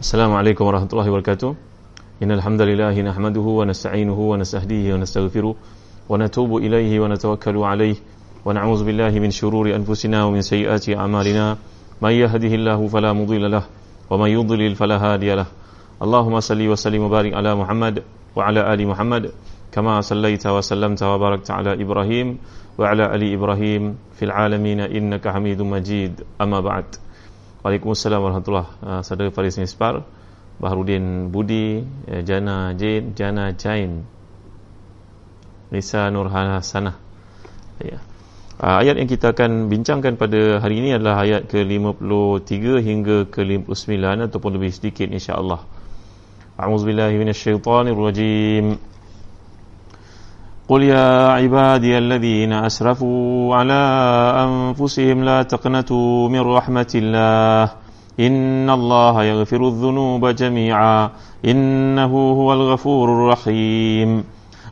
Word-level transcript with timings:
السلام 0.00 0.32
عليكم 0.34 0.64
ورحمة 0.64 0.88
الله 0.92 1.10
وبركاته 1.10 1.54
إن 2.22 2.30
الحمد 2.32 2.60
لله 2.62 3.00
نحمده 3.00 3.40
ونستعينه 3.40 4.18
ونستهديه 4.20 4.94
ونستغفره 4.94 5.54
ونتوب 6.08 6.56
إليه 6.56 7.00
ونتوكل 7.00 7.56
عليه 7.56 7.96
ونعوذ 8.44 8.84
بالله 8.84 9.10
من 9.10 9.30
شرور 9.30 9.74
أنفسنا 9.74 10.24
ومن 10.24 10.42
سيئات 10.42 10.88
أعمالنا 10.88 11.56
من 12.02 12.10
يهده 12.10 12.52
الله 12.54 12.86
فلا 12.88 13.12
مضل 13.12 13.50
له 13.50 13.62
ومن 14.10 14.30
يضلل 14.30 14.74
فلا 14.74 14.96
هادي 14.96 15.34
له 15.34 15.46
اللهم 16.02 16.40
صل 16.40 16.68
وسلم 16.68 17.02
وبارك 17.02 17.32
على 17.34 17.54
محمد 17.54 18.02
وعلى 18.36 18.74
آل 18.74 18.80
محمد 18.86 19.30
كما 19.72 20.00
صليت 20.00 20.46
وسلمت 20.46 21.02
وباركت 21.02 21.50
على 21.50 21.82
إبراهيم 21.82 22.38
وعلى 22.78 23.14
آل 23.14 23.22
إبراهيم 23.32 23.82
في 24.16 24.24
العالمين 24.24 24.80
إنك 24.80 25.28
حميد 25.28 25.62
مجيد 25.62 26.20
أما 26.40 26.60
بعد 26.60 26.84
Waalaikumsalam 27.65 28.21
warahmatullahi 28.21 28.69
uh, 28.85 29.01
Saudara 29.01 29.33
Faris 29.33 29.57
Mispar 29.57 30.05
Baharudin 30.61 31.33
Budi 31.33 31.81
uh, 32.05 32.21
Jana 32.21 32.77
Jain 32.77 33.17
Jana 33.17 33.49
Jain 33.57 34.05
Nisa 35.73 36.05
Nurhana 36.13 36.61
Sana 36.61 36.93
ya. 37.81 37.97
uh, 38.61 38.77
Ayat 38.81 39.01
yang 39.01 39.09
kita 39.09 39.33
akan 39.33 39.73
bincangkan 39.73 40.21
pada 40.21 40.61
hari 40.61 40.85
ini 40.85 41.01
adalah 41.01 41.25
ayat 41.25 41.49
ke-53 41.49 42.53
hingga 42.85 43.25
ke-59 43.33 44.05
Ataupun 44.29 44.51
lebih 44.57 44.69
sedikit 44.69 45.09
insyaAllah. 45.09 45.65
A'udzubillahiminasyaitanirrajim 46.57 48.65
قل 50.69 50.83
يا 50.83 51.27
عبادي 51.31 51.97
الذين 51.97 52.53
أسرفوا 52.53 53.55
على 53.55 53.81
أنفسهم 54.47 55.23
لا 55.23 55.43
تقنطوا 55.43 56.29
من 56.29 56.39
رحمة 56.39 56.91
الله 56.95 57.71
إن 58.19 58.69
الله 58.69 59.23
يغفر 59.23 59.67
الذنوب 59.67 60.25
جميعا 60.27 61.09
إنه 61.45 62.13
هو 62.31 62.53
الغفور 62.53 63.09
الرحيم 63.09 64.23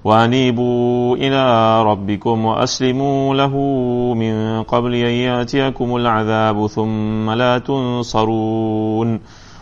وأنيبوا 0.04 1.16
إلى 1.16 1.44
ربكم 1.84 2.46
وأسلموا 2.46 3.36
له 3.36 3.54
من 4.14 4.64
قبل 4.64 4.96
أن 4.96 5.12
يأتيكم 5.12 5.96
العذاب 5.96 6.68
ثم 6.68 7.32
لا 7.32 7.58
تنصرون 7.58 9.20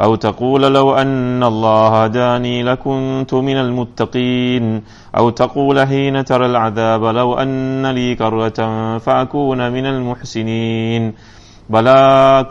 أو 0.00 0.14
تقول 0.14 0.62
لو 0.74 0.94
أن 0.96 1.42
الله 1.44 2.04
هداني 2.04 2.62
لكنت 2.62 3.34
من 3.34 3.56
المتقين 3.56 4.82
أو 5.16 5.30
تقول 5.30 5.86
حين 5.86 6.24
ترى 6.24 6.46
العذاب 6.46 7.04
لو 7.04 7.34
أن 7.34 7.86
لي 7.86 8.14
كرة 8.14 8.58
فأكون 8.98 9.60
من 9.72 9.86
المحسنين 9.86 11.14
بلى 11.70 12.00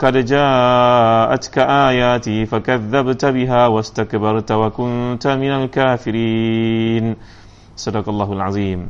قد 0.00 0.14
جاءتك 0.24 1.56
آياتي 1.58 2.46
فكذبت 2.46 3.24
بها 3.24 3.66
واستكبرت 3.66 4.50
وكنت 4.52 5.26
من 5.26 5.50
الكافرين 5.50 7.04
صدق 7.76 8.08
الله 8.08 8.32
العظيم 8.32 8.82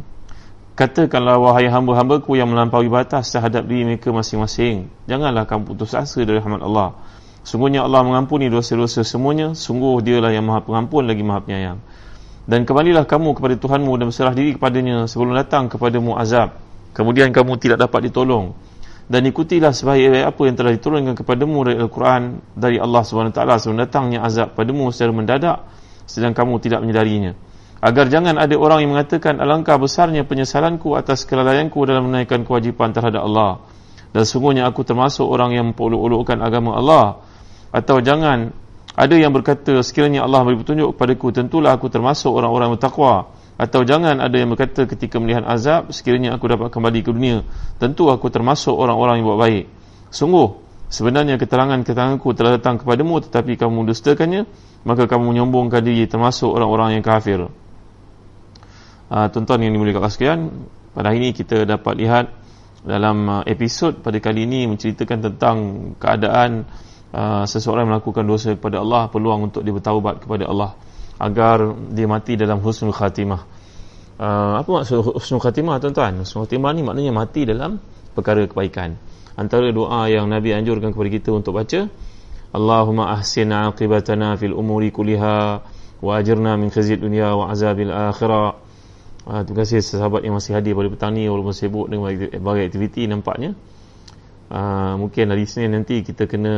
Katakanlah 0.81 1.37
wahai 1.37 1.69
hamba-hambaku 1.69 2.41
yang 2.41 2.49
melampaui 2.49 2.89
batas 2.89 3.29
terhadap 3.29 3.69
diri 3.69 3.85
mereka 3.85 4.09
masing-masing 4.17 4.89
Janganlah 5.05 5.45
kamu 5.45 5.69
putus 5.77 5.93
asa 5.93 6.25
dari 6.25 6.41
rahmat 6.41 6.65
Allah 6.65 6.97
Sungguhnya 7.46 7.86
Allah 7.86 8.02
mengampuni 8.02 8.50
dosa-dosa 8.50 9.06
semuanya. 9.06 9.54
Sungguh 9.54 10.02
dialah 10.02 10.34
yang 10.34 10.50
maha 10.50 10.66
pengampun 10.66 11.06
lagi 11.06 11.22
maha 11.22 11.46
penyayang. 11.46 11.78
Dan 12.50 12.66
kembalilah 12.66 13.06
kamu 13.06 13.38
kepada 13.38 13.54
Tuhanmu 13.62 13.94
dan 14.02 14.06
berserah 14.10 14.34
diri 14.34 14.58
kepadanya 14.58 15.06
Sebelum 15.06 15.38
datang 15.38 15.70
kepadamu 15.70 16.18
azab. 16.18 16.58
Kemudian 16.98 17.30
kamu 17.30 17.62
tidak 17.62 17.86
dapat 17.86 18.10
ditolong. 18.10 18.58
Dan 19.06 19.30
ikutilah 19.30 19.70
sebaik 19.78 20.26
apa 20.26 20.42
yang 20.50 20.58
telah 20.58 20.74
diturunkan 20.74 21.14
kepadamu 21.14 21.70
dari 21.70 21.78
Al-Quran 21.78 22.42
Dari 22.58 22.82
Allah 22.82 23.06
SWT 23.06 23.38
sebelum 23.62 23.78
datangnya 23.78 24.26
azab 24.26 24.58
padamu 24.58 24.90
secara 24.90 25.14
mendadak 25.14 25.58
Sedang 26.10 26.34
kamu 26.34 26.58
tidak 26.58 26.82
menyedarinya. 26.82 27.38
Agar 27.86 28.10
jangan 28.10 28.42
ada 28.42 28.58
orang 28.58 28.82
yang 28.82 28.98
mengatakan 28.98 29.38
Alangkah 29.38 29.78
besarnya 29.78 30.26
penyesalanku 30.26 30.98
atas 30.98 31.22
kelalaianku 31.30 31.78
dalam 31.86 32.10
menaikkan 32.10 32.42
kewajipan 32.42 32.90
terhadap 32.90 33.22
Allah. 33.22 33.62
Dan 34.10 34.26
sungguhnya 34.26 34.66
aku 34.66 34.82
termasuk 34.82 35.30
orang 35.30 35.54
yang 35.54 35.70
mempolok-olokkan 35.70 36.42
agama 36.42 36.74
Allah 36.82 37.22
atau 37.76 38.00
jangan 38.00 38.56
ada 38.96 39.16
yang 39.20 39.36
berkata 39.36 39.76
sekiranya 39.84 40.24
Allah 40.24 40.48
beri 40.48 40.56
petunjuk 40.56 40.96
kepadaku 40.96 41.36
tentulah 41.36 41.76
aku 41.76 41.92
termasuk 41.92 42.32
orang-orang 42.32 42.80
bertakwa. 42.80 43.36
Atau 43.60 43.84
jangan 43.84 44.20
ada 44.24 44.36
yang 44.36 44.52
berkata 44.52 44.88
ketika 44.88 45.20
melihat 45.20 45.44
azab 45.44 45.92
sekiranya 45.92 46.36
aku 46.36 46.48
dapat 46.48 46.72
kembali 46.72 47.04
ke 47.04 47.12
dunia. 47.12 47.44
Tentu 47.76 48.08
aku 48.08 48.32
termasuk 48.32 48.72
orang-orang 48.72 49.20
yang 49.20 49.28
buat 49.28 49.40
baik. 49.44 49.66
Sungguh 50.16 50.64
sebenarnya 50.88 51.36
keterangan-keteranganku 51.36 52.32
telah 52.36 52.56
datang 52.56 52.80
kepadamu 52.80 53.20
tetapi 53.28 53.60
kamu 53.60 53.92
dustakannya 53.92 54.48
maka 54.88 55.12
kamu 55.12 55.36
menyombongkan 55.36 55.84
diri 55.84 56.08
termasuk 56.08 56.48
orang-orang 56.48 56.96
yang 57.00 57.04
kafir. 57.04 57.52
Uh, 59.12 59.28
tuan-tuan 59.28 59.60
yang 59.60 59.76
dimuliakan 59.76 60.08
sekalian 60.08 60.40
pada 60.96 61.12
hari 61.12 61.20
ini 61.20 61.30
kita 61.36 61.68
dapat 61.68 61.94
lihat 62.00 62.26
dalam 62.88 63.18
uh, 63.28 63.44
episod 63.44 64.00
pada 64.00 64.24
kali 64.24 64.48
ini 64.48 64.72
menceritakan 64.72 65.20
tentang 65.32 65.58
keadaan 66.00 66.64
Uh, 67.16 67.48
seseorang 67.48 67.88
melakukan 67.88 68.28
dosa 68.28 68.60
kepada 68.60 68.84
Allah 68.84 69.08
peluang 69.08 69.48
untuk 69.48 69.64
dia 69.64 69.72
bertaubat 69.72 70.28
kepada 70.28 70.52
Allah 70.52 70.76
agar 71.16 71.72
dia 71.96 72.12
mati 72.12 72.36
dalam 72.36 72.60
husnul 72.60 72.92
khatimah. 72.92 73.40
Uh, 74.20 74.60
apa 74.60 74.68
maksud 74.68 75.00
husnul 75.16 75.40
khatimah 75.40 75.80
tuan-tuan? 75.80 76.28
Husnul 76.28 76.44
khatimah 76.44 76.76
ni 76.76 76.84
maknanya 76.84 77.16
mati 77.16 77.48
dalam 77.48 77.80
perkara 78.12 78.44
kebaikan. 78.44 79.00
Antara 79.40 79.72
doa 79.72 80.12
yang 80.12 80.28
Nabi 80.28 80.60
anjurkan 80.60 80.92
kepada 80.92 81.08
kita 81.08 81.32
untuk 81.32 81.56
baca 81.56 81.88
Allahumma 82.52 83.16
ahsin 83.16 83.48
aqibatana 83.48 84.36
fil 84.36 84.52
umuri 84.52 84.92
kuliha 84.92 85.64
wa 86.04 86.12
ajirna 86.20 86.60
min 86.60 86.68
khizid 86.68 87.00
dunia 87.00 87.32
wa 87.32 87.48
azabil 87.48 87.96
akhirah. 87.96 88.60
Uh, 89.24 89.40
terima 89.48 89.64
kasih 89.64 89.80
sahabat 89.80 90.20
yang 90.28 90.36
masih 90.36 90.52
hadir 90.52 90.76
pada 90.76 90.92
petang 90.92 91.16
ni 91.16 91.32
walaupun 91.32 91.56
sibuk 91.56 91.88
dengan 91.88 92.12
berbagai 92.12 92.76
aktiviti 92.76 93.08
nampaknya 93.08 93.56
Uh, 94.46 94.94
mungkin 95.02 95.34
hari 95.34 95.50
Isnin 95.50 95.74
nanti 95.74 96.06
kita 96.06 96.30
kena 96.30 96.54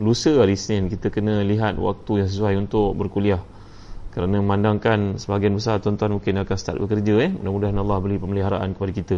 lusa 0.00 0.40
hari 0.40 0.56
Isnin 0.56 0.88
kita 0.88 1.12
kena 1.12 1.44
lihat 1.44 1.76
waktu 1.76 2.24
yang 2.24 2.28
sesuai 2.32 2.54
untuk 2.56 2.96
berkuliah. 2.96 3.44
Kerana 4.16 4.40
memandangkan 4.40 5.20
sebahagian 5.20 5.52
besar 5.52 5.84
tuan-tuan 5.84 6.16
mungkin 6.16 6.40
akan 6.40 6.56
start 6.56 6.80
bekerja 6.80 7.20
eh. 7.20 7.30
Mudah-mudahan 7.36 7.76
Allah 7.76 8.00
beri 8.00 8.16
pemeliharaan 8.16 8.72
kepada 8.72 8.92
kita. 8.96 9.16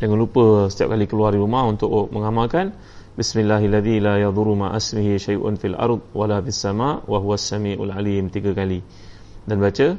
Jangan 0.00 0.16
lupa 0.16 0.72
setiap 0.72 0.96
kali 0.96 1.04
keluar 1.04 1.36
dari 1.36 1.44
rumah 1.44 1.68
untuk 1.68 2.08
mengamalkan 2.08 2.72
Bismillahirrahmanirrahim 3.16 4.04
la 4.04 4.14
yadhurru 4.24 4.56
ma 4.56 4.72
asmihi 4.76 5.16
syai'un 5.16 5.56
fil 5.60 5.76
ard 5.76 6.04
wala 6.16 6.40
fis 6.44 6.56
sama 6.56 7.04
wa 7.04 7.20
huwas 7.20 7.44
samiul 7.44 7.92
alim 7.92 8.32
tiga 8.32 8.56
kali. 8.56 8.80
Dan 9.44 9.60
baca 9.60 9.96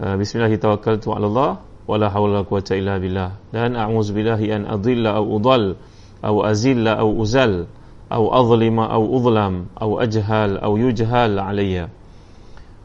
uh, 0.00 0.16
Bismillahirrahmanirrahim 0.16 1.12
'ala 1.12 1.26
Allah 1.28 1.50
wala 1.88 2.12
hawla 2.12 2.44
quwata 2.44 2.76
illa 2.76 3.00
billah. 3.00 3.40
Dan 3.48 3.72
a'udzu 3.72 4.12
billahi 4.12 4.52
an 4.52 4.62
adilla 4.68 5.16
aw 5.16 5.24
udall 5.24 5.80
aw 6.20 6.36
azilla 6.44 7.00
aw 7.00 7.08
uzal 7.08 7.64
aw 8.12 8.22
azlima 8.36 8.92
aw 8.92 9.00
udlam 9.00 9.72
aw 9.72 9.96
ajhal 10.04 10.60
aw 10.60 10.72
yujhal 10.76 11.40
alayya. 11.40 11.88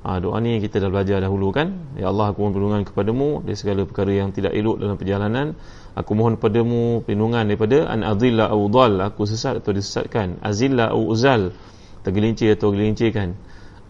Ha, 0.04 0.20
doa 0.20 0.40
ni 0.44 0.60
kita 0.60 0.84
dah 0.84 0.92
belajar 0.92 1.24
dahulu 1.24 1.56
kan? 1.56 1.96
Ya 1.96 2.12
Allah 2.12 2.32
aku 2.32 2.44
mohon 2.44 2.52
perlindungan 2.56 2.84
kepadamu 2.84 3.40
dari 3.44 3.56
segala 3.56 3.88
perkara 3.88 4.12
yang 4.12 4.36
tidak 4.36 4.52
elok 4.52 4.80
dalam 4.80 4.96
perjalanan. 5.00 5.56
Aku 5.96 6.12
mohon 6.16 6.36
padamu 6.36 7.04
perlindungan 7.04 7.48
daripada 7.48 7.88
an 7.88 8.04
adilla 8.04 8.52
aw 8.52 8.60
udall 8.68 9.00
aku 9.00 9.24
sesat 9.28 9.64
atau 9.64 9.72
disesatkan. 9.72 10.44
Azilla 10.44 10.92
aw 10.92 11.00
uzal 11.00 11.56
tergelincir 12.04 12.60
atau 12.60 12.76
gelincirkan 12.76 13.36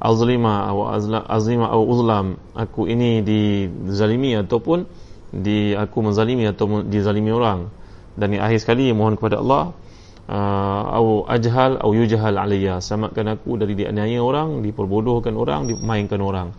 azlima 0.03 0.67
aw 0.67 0.99
azlima 1.31 1.71
aw 1.71 1.79
uzlam 1.79 2.35
aku 2.51 2.91
ini 2.91 3.23
dizalimi 3.23 4.35
ataupun 4.35 4.83
di 5.31 5.71
aku 5.73 5.97
menzalimi 6.03 6.45
atau 6.45 6.83
dizalimi 6.83 7.31
orang. 7.31 7.71
Dan 8.13 8.37
yang 8.37 8.45
akhir 8.45 8.61
sekali 8.61 8.93
mohon 8.93 9.17
kepada 9.17 9.41
Allah 9.41 9.73
uh, 10.29 10.83
au 10.93 11.25
ajhal 11.25 11.81
au 11.81 11.95
yujhal 11.95 12.35
alayya. 12.37 12.83
Samakan 12.83 13.39
aku 13.39 13.57
dari 13.57 13.73
dianiaya 13.73 14.21
orang 14.21 14.61
diperbodohkan 14.61 15.33
orang 15.33 15.71
dimainkan 15.71 16.21
orang. 16.21 16.53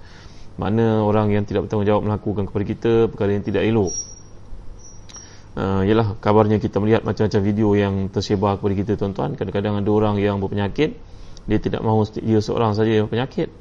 Mana 0.58 1.05
orang 1.05 1.31
yang 1.31 1.44
tidak 1.46 1.69
bertanggungjawab 1.69 2.02
melakukan 2.02 2.50
kepada 2.50 2.64
kita 2.64 2.93
perkara 3.12 3.31
yang 3.37 3.44
tidak 3.46 3.62
elok. 3.62 3.93
Uh, 5.55 5.87
kabarnya 6.19 6.58
kita 6.58 6.82
melihat 6.82 7.06
macam-macam 7.06 7.41
video 7.46 7.79
yang 7.79 8.11
tersebar 8.11 8.58
kepada 8.58 8.75
kita 8.75 8.93
tuan-tuan. 8.99 9.38
Kadang-kadang 9.38 9.79
ada 9.79 9.91
orang 9.94 10.19
yang 10.19 10.43
berpenyakit 10.43 10.99
dia 11.44 11.58
tidak 11.61 11.85
mahu 11.85 12.08
dia 12.20 12.41
seorang 12.41 12.73
saja 12.73 12.91
yang 12.91 13.06
berpenyakit 13.08 13.52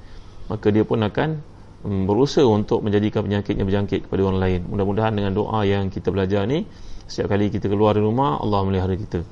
maka 0.48 0.68
dia 0.72 0.84
pun 0.84 1.00
akan 1.04 1.40
um, 1.84 2.04
berusaha 2.08 2.44
untuk 2.48 2.82
menjadikan 2.84 3.24
penyakitnya 3.24 3.64
berjangkit 3.68 4.08
kepada 4.08 4.22
orang 4.28 4.40
lain. 4.42 4.62
Mudah-mudahan 4.68 5.14
dengan 5.16 5.32
doa 5.36 5.64
yang 5.68 5.92
kita 5.92 6.10
belajar 6.10 6.48
ni 6.48 6.68
setiap 7.08 7.36
kali 7.36 7.52
kita 7.52 7.68
keluar 7.68 7.96
dari 7.96 8.08
rumah 8.08 8.40
Allah 8.40 8.64
melihara 8.64 8.96
kita. 8.96 9.28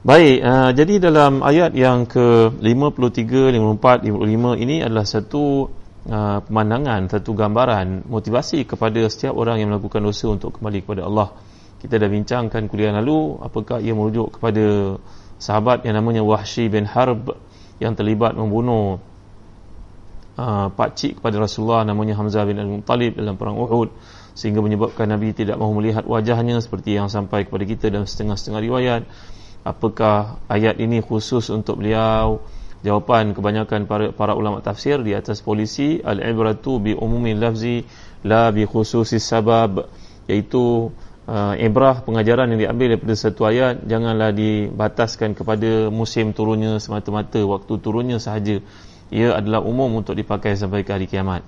Baik 0.00 0.36
uh, 0.40 0.70
jadi 0.72 0.94
dalam 0.96 1.44
ayat 1.44 1.76
yang 1.76 2.08
ke 2.08 2.56
53 2.56 3.52
54 3.52 4.08
55 4.08 4.64
ini 4.64 4.80
adalah 4.80 5.04
satu 5.04 5.68
uh, 6.08 6.40
pemandangan 6.40 7.12
satu 7.12 7.36
gambaran 7.36 8.08
motivasi 8.08 8.64
kepada 8.64 9.04
setiap 9.12 9.36
orang 9.36 9.60
yang 9.60 9.68
melakukan 9.68 10.00
dosa 10.00 10.32
untuk 10.32 10.56
kembali 10.56 10.88
kepada 10.88 11.04
Allah. 11.04 11.36
Kita 11.80 11.96
dah 11.96 12.08
bincangkan 12.08 12.68
kuliah 12.68 12.96
lalu 12.96 13.40
apakah 13.40 13.80
ia 13.80 13.92
merujuk 13.92 14.40
kepada 14.40 14.96
sahabat 15.40 15.84
yang 15.88 15.96
namanya 15.96 16.20
Wahsy 16.24 16.68
bin 16.68 16.84
Harb 16.84 17.32
yang 17.80 17.96
terlibat 17.96 18.36
membunuh 18.36 19.00
uh, 20.36 20.68
pakcik 20.70 21.18
kepada 21.18 21.40
Rasulullah 21.40 21.82
namanya 21.82 22.14
Hamzah 22.14 22.44
bin 22.44 22.60
Al-Muttalib 22.60 23.16
dalam 23.16 23.40
perang 23.40 23.56
Uhud 23.56 23.90
sehingga 24.36 24.62
menyebabkan 24.62 25.10
Nabi 25.10 25.34
tidak 25.34 25.58
mahu 25.58 25.82
melihat 25.82 26.06
wajahnya 26.06 26.60
seperti 26.62 26.94
yang 26.96 27.10
sampai 27.10 27.48
kepada 27.48 27.64
kita 27.66 27.90
dalam 27.90 28.06
setengah-setengah 28.06 28.60
riwayat. 28.62 29.02
Apakah 29.60 30.40
ayat 30.48 30.80
ini 30.80 31.04
khusus 31.04 31.52
untuk 31.52 31.82
beliau? 31.82 32.40
Jawapan 32.80 33.36
kebanyakan 33.36 33.84
para, 33.84 34.08
para 34.08 34.32
ulama 34.32 34.64
tafsir 34.64 35.04
di 35.04 35.12
atas 35.12 35.44
polisi 35.44 36.00
al-ibratu 36.00 36.80
bi 36.80 36.96
umumi 36.96 37.36
lafzi 37.36 37.84
la 38.24 38.48
bi 38.48 38.64
khususi 38.64 39.20
sabab 39.20 39.84
iaitu 40.24 40.88
uh, 41.30 41.54
ibrah 41.54 42.02
pengajaran 42.02 42.50
yang 42.50 42.60
diambil 42.66 42.98
daripada 42.98 43.14
satu 43.14 43.46
ayat 43.46 43.86
janganlah 43.86 44.34
dibataskan 44.34 45.38
kepada 45.38 45.86
musim 45.94 46.34
turunnya 46.34 46.82
semata-mata 46.82 47.38
waktu 47.46 47.72
turunnya 47.78 48.18
sahaja. 48.18 48.58
Ia 49.10 49.38
adalah 49.38 49.62
umum 49.62 49.90
untuk 50.02 50.14
dipakai 50.14 50.54
sampai 50.54 50.86
ke 50.86 50.90
hari 50.94 51.06
kiamat. 51.06 51.42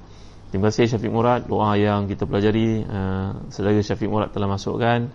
Terima 0.50 0.70
kasih 0.70 0.90
Syafiq 0.90 1.10
Murad. 1.14 1.46
Doa 1.46 1.78
yang 1.78 2.10
kita 2.10 2.26
pelajari 2.26 2.82
uh, 2.86 3.50
saudara 3.50 3.78
Syafiq 3.82 4.10
Murad 4.10 4.30
telah 4.30 4.50
masukkan. 4.50 5.10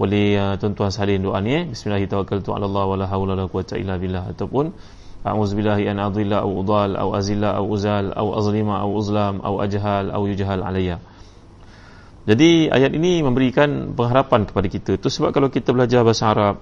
Boleh 0.00 0.36
uh, 0.36 0.54
tuan-tuan 0.56 0.88
salin 0.88 1.20
doa 1.20 1.40
ni 1.44 1.52
eh? 1.56 1.64
bismillahirrahmanirrahim. 1.68 2.64
Allah 2.64 2.84
wala 2.88 3.04
hawla 3.04 3.32
wala 3.36 3.44
quwwata 3.52 3.76
illa 3.76 4.00
billah. 4.00 4.32
Ataupun 4.32 4.72
a'udzubillahi 5.20 5.92
an 5.92 6.00
adilla 6.00 6.40
au 6.40 6.64
udal 6.64 6.96
au 6.96 7.12
azilla 7.12 7.52
au 7.60 7.68
uzal 7.68 8.12
au 8.16 8.32
azlima 8.32 8.80
au 8.80 8.96
uzlam 8.96 9.44
au 9.44 9.60
ajhal 9.60 10.08
au 10.08 10.24
yujhal 10.24 10.64
alayya 10.64 10.96
jadi 12.28 12.68
ayat 12.68 12.92
ini 12.92 13.24
memberikan 13.24 13.96
pengharapan 13.96 14.44
kepada 14.44 14.68
kita. 14.68 14.90
Itu 15.00 15.08
sebab 15.08 15.32
kalau 15.32 15.48
kita 15.48 15.72
belajar 15.72 16.04
bahasa 16.04 16.28
Arab 16.28 16.56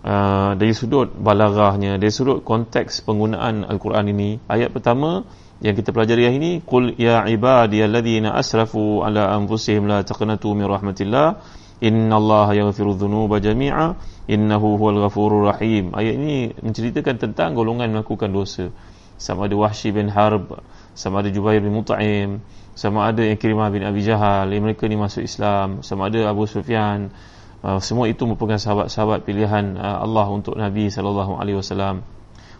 uh, 0.00 0.56
dari 0.56 0.72
sudut 0.72 1.12
balaghahnya, 1.12 2.00
dari 2.00 2.08
sudut 2.08 2.40
konteks 2.40 3.04
penggunaan 3.04 3.68
Al-Quran 3.68 4.08
ini, 4.08 4.40
ayat 4.48 4.72
pertama 4.72 5.28
yang 5.60 5.76
kita 5.76 5.92
pelajari 5.92 6.24
hari 6.24 6.36
ini, 6.40 6.52
qul 6.64 6.96
ya 6.96 7.28
ibadiyalladzina 7.28 8.32
asrafu 8.32 9.04
ala 9.04 9.32
anfusihim 9.36 9.84
la 9.84 10.00
taqnatu 10.04 10.56
min 10.56 10.66
rahmatillah, 10.68 11.40
innallaha 11.84 12.56
yaghfiru 12.56 12.96
dhunuba 12.96 13.44
jami'a, 13.44 13.96
innahu 14.24 14.80
huwal 14.80 15.04
ghafurur 15.04 15.52
rahim. 15.52 15.92
Ayat 15.92 16.16
ini 16.16 16.52
menceritakan 16.64 17.20
tentang 17.20 17.52
golongan 17.52 17.92
melakukan 17.92 18.32
dosa. 18.32 18.72
Sama 19.14 19.46
ada 19.46 19.54
Wahsy 19.54 19.94
bin 19.94 20.10
Harb, 20.10 20.58
sama 20.96 21.22
ada 21.22 21.30
Jubair 21.30 21.62
bin 21.62 21.70
Mut'im, 21.70 22.42
sama 22.74 23.06
ada 23.06 23.22
Ikrimah 23.22 23.70
bin 23.70 23.86
Abi 23.86 24.02
Jahal 24.02 24.50
yang 24.50 24.66
mereka 24.66 24.90
ni 24.90 24.98
masuk 24.98 25.22
Islam. 25.22 25.86
Sama 25.86 26.10
ada 26.10 26.26
Abu 26.26 26.50
Sufyan. 26.50 27.14
Uh, 27.62 27.78
semua 27.78 28.10
itu 28.10 28.26
merupakan 28.26 28.58
sahabat-sahabat 28.58 29.22
pilihan 29.22 29.78
uh, 29.78 30.02
Allah 30.02 30.26
untuk 30.28 30.58
Nabi 30.58 30.90
sallallahu 30.90 31.38
alaihi 31.38 31.56
wasallam. 31.56 32.02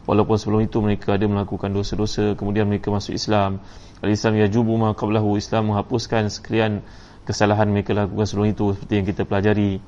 Walaupun 0.07 0.37
sebelum 0.39 0.61
itu 0.63 0.79
mereka 0.79 1.19
ada 1.19 1.27
melakukan 1.27 1.75
dosa-dosa 1.75 2.39
kemudian 2.39 2.71
mereka 2.71 2.95
masuk 2.95 3.19
Islam. 3.19 3.59
al-Islam 4.01 4.39
yajubu 4.39 4.79
ma 4.79 4.95
qablahu 4.95 5.35
Islam 5.35 5.75
menghapuskan 5.75 6.31
sekalian 6.31 6.85
kesalahan 7.27 7.67
mereka 7.73 7.97
lakukan 7.97 8.25
sebelum 8.29 8.55
itu 8.55 8.65
seperti 8.71 8.93
yang 8.95 9.07
kita 9.11 9.23
pelajari. 9.27 9.83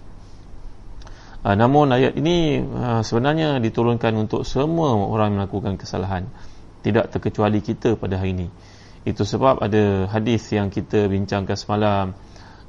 Uh, 1.46 1.54
namun 1.54 1.94
ayat 1.94 2.18
ini 2.18 2.66
uh, 2.66 3.00
sebenarnya 3.06 3.62
diturunkan 3.62 4.10
untuk 4.18 4.42
semua 4.42 4.90
orang 4.90 5.38
melakukan 5.38 5.78
kesalahan. 5.78 6.26
Tidak 6.82 7.14
terkecuali 7.14 7.62
kita 7.62 7.94
pada 7.94 8.18
hari 8.18 8.34
ini 8.34 8.46
itu 9.06 9.22
sebab 9.22 9.62
ada 9.62 10.10
hadis 10.10 10.50
yang 10.50 10.66
kita 10.66 11.06
bincangkan 11.06 11.54
semalam 11.54 12.10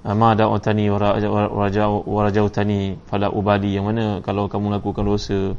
ma 0.06 0.38
da'utani 0.38 0.86
wa 0.94 2.22
rajautani 2.30 3.02
fala 3.10 3.34
ubadi. 3.34 3.74
Yang 3.74 3.86
mana 3.90 4.06
kalau 4.22 4.46
kamu 4.46 4.78
lakukan 4.78 5.02
dosa 5.02 5.58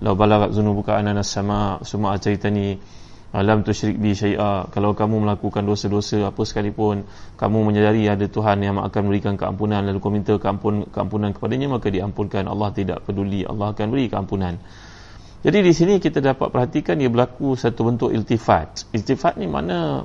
law 0.00 0.14
balagat 0.14 0.54
zunubuka 0.54 0.94
ananas 0.96 1.28
sama 1.28 1.82
summa 1.82 2.14
ataitani 2.14 2.78
alam 3.34 3.66
tusyrik 3.66 3.98
bi 3.98 4.14
syai'a. 4.14 4.70
Kalau 4.70 4.94
kamu 4.94 5.26
melakukan 5.26 5.66
dosa-dosa 5.66 6.30
apa 6.30 6.42
sekalipun 6.46 7.02
kamu 7.34 7.58
menyadari 7.66 8.06
ada 8.06 8.26
Tuhan 8.30 8.62
yang 8.62 8.78
akan 8.78 9.00
memberikan 9.10 9.34
keampunan 9.34 9.82
lalu 9.82 9.98
kau 9.98 10.14
minta 10.14 10.38
keampun, 10.38 10.86
keampunan 10.94 11.34
kepadanya 11.34 11.74
maka 11.74 11.90
diampunkan. 11.90 12.46
Allah 12.46 12.70
tidak 12.70 13.02
peduli. 13.02 13.42
Allah 13.42 13.74
akan 13.74 13.86
beri 13.90 14.06
keampunan. 14.06 14.62
Jadi 15.40 15.58
di 15.64 15.72
sini 15.72 15.96
kita 15.96 16.20
dapat 16.20 16.52
perhatikan 16.52 17.00
ia 17.00 17.08
berlaku 17.08 17.56
satu 17.56 17.88
bentuk 17.88 18.10
iltifat. 18.12 18.92
Iltifat 18.92 19.40
ni 19.40 19.48
mana 19.48 20.04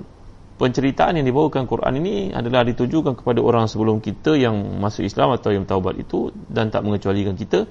penceritaan 0.55 1.19
yang 1.19 1.27
dibawakan 1.27 1.67
Quran 1.67 1.99
ini 1.99 2.31
adalah 2.31 2.63
ditujukan 2.63 3.19
kepada 3.19 3.43
orang 3.43 3.67
sebelum 3.67 3.99
kita 3.99 4.39
yang 4.39 4.55
masuk 4.79 5.03
Islam 5.03 5.35
atau 5.35 5.51
yang 5.51 5.67
taubat 5.67 5.99
itu 5.99 6.31
dan 6.47 6.71
tak 6.71 6.87
mengecualikan 6.87 7.35
kita. 7.35 7.67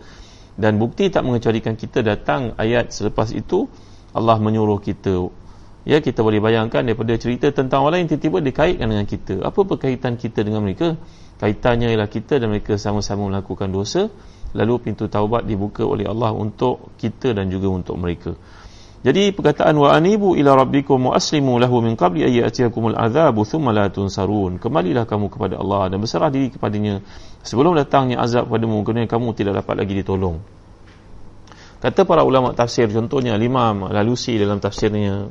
Dan 0.54 0.78
bukti 0.78 1.10
tak 1.10 1.26
mengecualikan 1.26 1.74
kita 1.74 2.06
datang 2.06 2.54
ayat 2.54 2.94
selepas 2.94 3.34
itu 3.34 3.66
Allah 4.14 4.38
menyuruh 4.38 4.78
kita. 4.78 5.26
Ya 5.84 5.98
kita 6.00 6.22
boleh 6.22 6.38
bayangkan 6.38 6.86
daripada 6.86 7.12
cerita 7.18 7.50
tentang 7.50 7.84
orang 7.84 8.06
lain 8.06 8.14
tiba-tiba 8.14 8.38
dikaitkan 8.40 8.86
dengan 8.86 9.04
kita. 9.04 9.42
Apa 9.42 9.66
berkaitan 9.66 10.14
kita 10.14 10.46
dengan 10.46 10.62
mereka? 10.62 10.94
Kaitannya 11.42 11.90
ialah 11.90 12.06
kita 12.06 12.38
dan 12.38 12.54
mereka 12.54 12.78
sama-sama 12.78 13.26
melakukan 13.26 13.68
dosa 13.74 14.06
lalu 14.54 14.78
pintu 14.78 15.10
taubat 15.10 15.42
dibuka 15.42 15.82
oleh 15.82 16.06
Allah 16.06 16.30
untuk 16.30 16.94
kita 16.94 17.34
dan 17.34 17.50
juga 17.50 17.74
untuk 17.74 17.98
mereka 17.98 18.38
jadi 19.04 19.36
perkataan 19.36 19.76
wa 19.76 19.92
anibu 19.92 20.32
ila 20.32 20.56
rabbikum 20.56 20.96
wa 20.96 21.12
aslimu 21.12 21.60
lahu 21.60 21.84
min 21.84 21.92
qabli 21.92 22.24
ay 22.24 22.40
ya'tiyakumul 22.40 22.96
adzabu 22.96 23.44
thumma 23.44 23.68
la 23.68 23.92
tunsarun. 23.92 24.56
Kembalilah 24.56 25.04
kamu 25.04 25.28
kepada 25.28 25.60
Allah 25.60 25.92
dan 25.92 26.00
berserah 26.00 26.32
diri 26.32 26.48
kepadanya 26.48 27.04
sebelum 27.44 27.76
datangnya 27.76 28.24
azab 28.24 28.48
kepadamu 28.48 28.80
kerana 28.80 29.04
kamu 29.04 29.36
tidak 29.36 29.60
dapat 29.60 29.84
lagi 29.84 30.00
ditolong. 30.00 30.40
Kata 31.84 32.08
para 32.08 32.24
ulama 32.24 32.56
tafsir 32.56 32.88
contohnya 32.88 33.36
Imam 33.36 33.92
Lalusi 33.92 34.40
dalam 34.40 34.56
tafsirnya 34.56 35.28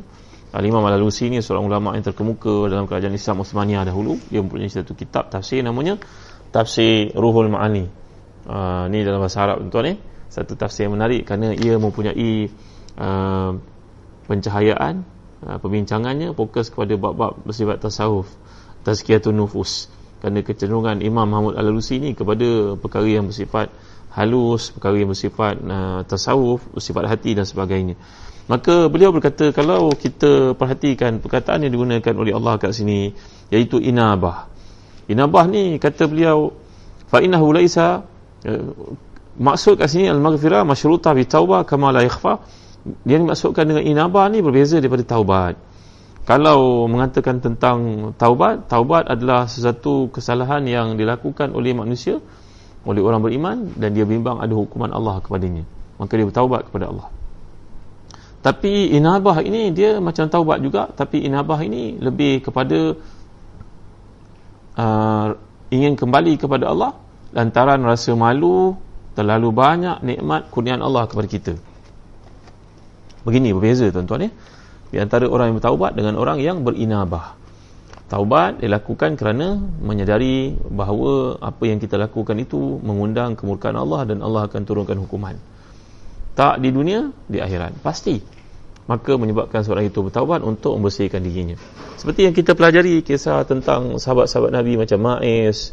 Imam 0.54 0.86
Lalusi 0.86 1.34
ni 1.34 1.42
seorang 1.42 1.66
ulama 1.66 1.98
yang 1.98 2.06
terkemuka 2.06 2.70
dalam 2.70 2.86
kerajaan 2.86 3.18
Islam 3.18 3.42
Uthmaniyah 3.42 3.90
dahulu. 3.90 4.22
Dia 4.30 4.46
mempunyai 4.46 4.70
satu 4.70 4.94
kitab 4.94 5.34
tafsir 5.34 5.66
namanya 5.66 5.98
Tafsir 6.54 7.10
Ruhul 7.18 7.50
Ma'ani. 7.50 7.90
Uh, 8.46 8.86
ni 8.94 9.02
dalam 9.02 9.18
bahasa 9.18 9.42
Arab 9.42 9.66
tuan-tuan 9.66 9.98
eh. 9.98 9.98
Satu 10.30 10.54
tafsir 10.54 10.86
yang 10.86 10.94
menarik 10.94 11.26
kerana 11.26 11.58
ia 11.58 11.82
mempunyai 11.82 12.54
Uh, 12.94 13.58
pencahayaan 14.30 15.02
uh, 15.42 15.58
perbincangannya 15.58 16.30
fokus 16.38 16.70
kepada 16.70 16.94
bab-bab 16.94 17.42
bersifat 17.42 17.82
tasawuf 17.82 18.30
tazkiyatun 18.86 19.34
nufus 19.34 19.90
kerana 20.22 20.40
kecenderungan 20.40 21.04
Imam 21.04 21.28
Muhammad 21.28 21.60
Al-Alusi 21.60 22.00
ni 22.00 22.16
kepada 22.16 22.80
perkara 22.80 23.04
yang 23.04 23.28
bersifat 23.28 23.68
halus, 24.16 24.72
perkara 24.72 24.96
yang 24.96 25.12
bersifat 25.12 25.60
uh, 25.60 26.06
tasawuf, 26.08 26.64
bersifat 26.72 27.12
hati 27.12 27.36
dan 27.36 27.44
sebagainya. 27.44 28.00
Maka 28.48 28.88
beliau 28.88 29.12
berkata 29.12 29.52
kalau 29.52 29.92
kita 29.92 30.56
perhatikan 30.56 31.20
perkataan 31.20 31.68
yang 31.68 31.76
digunakan 31.76 32.14
oleh 32.16 32.32
Allah 32.32 32.56
kat 32.56 32.72
sini 32.72 33.12
iaitu 33.52 33.84
inabah. 33.84 34.48
Inabah 35.12 35.44
ni 35.52 35.76
kata 35.76 36.08
beliau 36.08 36.56
fa 37.12 37.20
innahu 37.20 37.52
laisa 37.52 38.08
uh, 38.48 38.72
maksud 39.36 39.76
kat 39.76 39.92
sini 39.92 40.08
al-maghfirah 40.08 40.64
masyrutah 40.64 41.12
bi 41.12 41.28
taubah 41.28 41.68
kama 41.68 41.92
la 41.92 42.08
yakhfa 42.08 42.63
dia 42.84 43.16
dimaksudkan 43.16 43.64
dengan 43.64 43.84
inabah 43.84 44.28
ni 44.28 44.44
berbeza 44.44 44.80
daripada 44.80 45.04
taubat. 45.08 45.56
Kalau 46.24 46.88
mengatakan 46.88 47.44
tentang 47.44 48.12
taubat 48.16 48.72
taubat 48.72 49.12
adalah 49.12 49.48
sesuatu 49.48 50.08
kesalahan 50.12 50.64
yang 50.64 50.96
dilakukan 50.96 51.52
oleh 51.52 51.76
manusia 51.76 52.20
oleh 52.84 53.00
orang 53.00 53.24
beriman 53.24 53.58
dan 53.80 53.96
dia 53.96 54.04
bimbang 54.04 54.40
ada 54.44 54.52
hukuman 54.52 54.92
Allah 54.92 55.24
kepadanya. 55.24 55.64
Maka 56.00 56.12
dia 56.16 56.28
bertaubat 56.28 56.68
kepada 56.68 56.92
Allah. 56.92 57.08
Tapi 58.44 58.92
inabah 58.92 59.40
ini 59.40 59.72
dia 59.72 60.04
macam 60.04 60.28
taubat 60.28 60.60
juga 60.60 60.92
tapi 60.92 61.24
inabah 61.24 61.64
ini 61.64 61.96
lebih 61.96 62.44
kepada 62.44 63.00
uh, 64.76 65.28
ingin 65.72 65.96
kembali 65.96 66.36
kepada 66.36 66.68
Allah 66.68 66.92
lantaran 67.32 67.80
rasa 67.88 68.12
malu 68.14 68.76
terlalu 69.16 69.50
banyak 69.56 70.04
nikmat 70.04 70.52
kurniaan 70.52 70.84
Allah 70.84 71.08
kepada 71.08 71.28
kita 71.32 71.54
Begini 73.24 73.56
berbeza 73.56 73.88
tuan-tuan 73.90 74.28
ya. 74.28 74.32
Di 74.94 74.98
antara 75.02 75.26
orang 75.26 75.52
yang 75.52 75.58
bertaubat 75.58 75.92
dengan 75.98 76.20
orang 76.20 76.38
yang 76.44 76.62
berinabah. 76.62 77.40
Taubat 78.12 78.62
dilakukan 78.62 79.18
kerana 79.18 79.58
menyadari 79.58 80.54
bahawa 80.54 81.42
apa 81.42 81.64
yang 81.66 81.82
kita 81.82 81.98
lakukan 81.98 82.38
itu 82.38 82.78
mengundang 82.84 83.34
kemurkaan 83.34 83.74
Allah 83.74 84.06
dan 84.06 84.22
Allah 84.22 84.46
akan 84.46 84.62
turunkan 84.68 85.02
hukuman. 85.02 85.40
Tak 86.38 86.62
di 86.62 86.70
dunia, 86.70 87.10
di 87.26 87.42
akhirat. 87.42 87.82
Pasti. 87.82 88.44
maka 88.84 89.16
menyebabkan 89.16 89.64
seorang 89.64 89.88
itu 89.88 90.04
bertaubat 90.04 90.44
untuk 90.44 90.76
membersihkan 90.76 91.24
dirinya 91.24 91.56
seperti 91.96 92.28
yang 92.28 92.36
kita 92.36 92.52
pelajari 92.52 93.00
kisah 93.00 93.48
tentang 93.48 93.96
sahabat-sahabat 93.96 94.52
Nabi 94.52 94.76
macam 94.76 95.00
Ma'is 95.00 95.72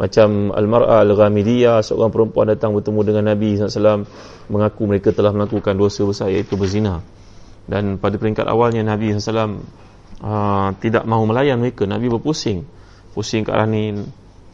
macam 0.00 0.48
Al-Mar'a 0.56 1.04
Al-Ghamidiyah 1.04 1.84
seorang 1.84 2.08
perempuan 2.08 2.48
datang 2.48 2.72
bertemu 2.72 3.00
dengan 3.04 3.24
Nabi 3.36 3.60
SAW 3.60 4.08
mengaku 4.48 4.88
mereka 4.88 5.12
telah 5.12 5.36
melakukan 5.36 5.76
dosa 5.76 6.08
besar 6.08 6.32
iaitu 6.32 6.56
berzina. 6.56 7.04
Dan 7.68 8.00
pada 8.00 8.16
peringkat 8.16 8.48
awalnya 8.48 8.80
Nabi 8.80 9.12
SAW 9.12 9.60
uh, 10.24 10.72
tidak 10.80 11.04
mahu 11.04 11.28
melayan 11.28 11.60
mereka. 11.60 11.84
Nabi 11.84 12.08
berpusing. 12.08 12.64
Pusing 13.12 13.44
ke 13.44 13.52
arah 13.52 13.68
ni 13.68 13.92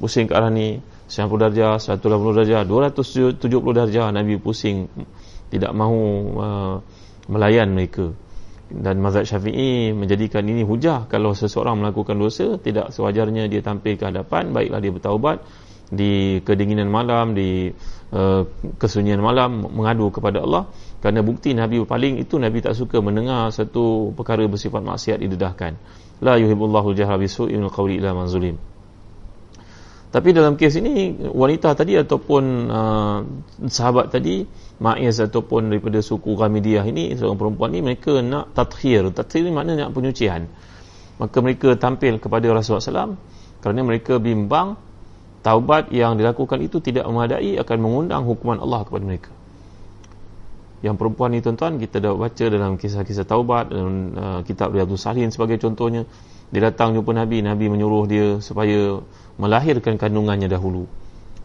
pusing 0.03 0.27
ke 0.27 0.35
arah 0.35 0.51
ni 0.51 0.83
90 1.07 1.31
darjah 1.39 1.79
180 1.79 2.03
darjah 2.43 2.61
270 2.67 3.39
darjah 3.71 4.11
Nabi 4.11 4.43
pusing 4.43 4.91
tidak 5.55 5.71
mahu 5.71 6.35
uh, 6.43 6.75
melayan 7.31 7.71
mereka 7.71 8.11
dan 8.67 8.99
mazhab 8.99 9.23
syafi'i 9.23 9.95
menjadikan 9.95 10.43
ini 10.43 10.67
hujah. 10.67 11.07
Kalau 11.07 11.39
seseorang 11.39 11.79
melakukan 11.79 12.19
dosa 12.19 12.59
tidak 12.59 12.91
sewajarnya 12.91 13.47
dia 13.47 13.63
tampil 13.63 13.95
ke 13.95 14.05
hadapan. 14.11 14.51
Baiklah 14.51 14.83
dia 14.83 14.91
bertaubat 14.91 15.39
di 15.87 16.43
kedinginan 16.43 16.91
malam 16.91 17.39
di 17.39 17.71
uh, 18.11 18.43
kesunyian 18.75 19.23
malam 19.23 19.63
mengadu 19.71 20.11
kepada 20.11 20.43
Allah. 20.43 20.67
Kerana 20.99 21.23
bukti 21.23 21.55
Nabi 21.55 21.79
paling 21.87 22.19
itu 22.19 22.43
Nabi 22.43 22.59
tak 22.59 22.75
suka 22.75 22.99
mendengar 22.99 23.55
satu 23.55 24.11
perkara 24.19 24.43
bersifat 24.51 24.83
maksiat 24.83 25.23
didedahkan. 25.23 25.79
La 26.19 26.35
yuhibbullahu 26.35 26.91
jahra 26.99 27.15
bisu'in 27.23 27.63
qawli 27.71 28.03
ila 28.03 28.19
man 28.19 28.27
zulim. 28.27 28.59
Tapi 30.11 30.33
dalam 30.33 30.57
kes 30.59 30.81
ini 30.81 31.13
wanita 31.23 31.77
tadi 31.77 31.95
ataupun 31.95 32.45
uh, 32.67 33.19
sahabat 33.69 34.11
tadi 34.11 34.43
Ma'iz 34.77 35.17
ataupun 35.25 35.73
daripada 35.73 36.05
suku 36.05 36.37
Ghamidiyah 36.37 36.85
ini 36.85 37.17
seorang 37.17 37.41
perempuan 37.41 37.73
ni 37.73 37.81
mereka 37.81 38.21
nak 38.21 38.53
tathir 38.53 39.09
tathir 39.09 39.49
ni 39.49 39.53
maknanya 39.53 39.89
nak 39.89 39.97
penyucian. 39.97 40.53
Maka 41.17 41.41
mereka 41.41 41.81
tampil 41.81 42.21
kepada 42.21 42.45
Rasulullah 42.53 43.09
SAW 43.09 43.17
kerana 43.65 43.81
mereka 43.81 44.21
bimbang 44.21 44.77
taubat 45.41 45.89
yang 45.97 46.21
dilakukan 46.21 46.61
itu 46.61 46.85
tidak 46.85 47.09
memadai 47.09 47.57
akan 47.57 47.79
mengundang 47.81 48.29
hukuman 48.29 48.61
Allah 48.61 48.85
kepada 48.85 49.05
mereka. 49.09 49.33
Yang 50.85 51.01
perempuan 51.01 51.33
ni 51.33 51.41
tuan-tuan 51.41 51.81
kita 51.81 51.97
dah 52.05 52.13
baca 52.13 52.45
dalam 52.45 52.77
kisah-kisah 52.77 53.25
taubat 53.25 53.73
dalam 53.73 54.13
uh, 54.13 54.41
kitab 54.45 54.77
Riyadhus 54.77 55.09
Salihin 55.09 55.33
sebagai 55.33 55.57
contohnya. 55.57 56.05
Dia 56.53 56.69
datang 56.69 56.93
jumpa 56.93 57.17
Nabi 57.17 57.41
Nabi 57.41 57.73
menyuruh 57.73 58.05
dia 58.05 58.39
supaya 58.45 59.01
melahirkan 59.41 59.97
kandungannya 59.97 60.53
dahulu 60.53 60.85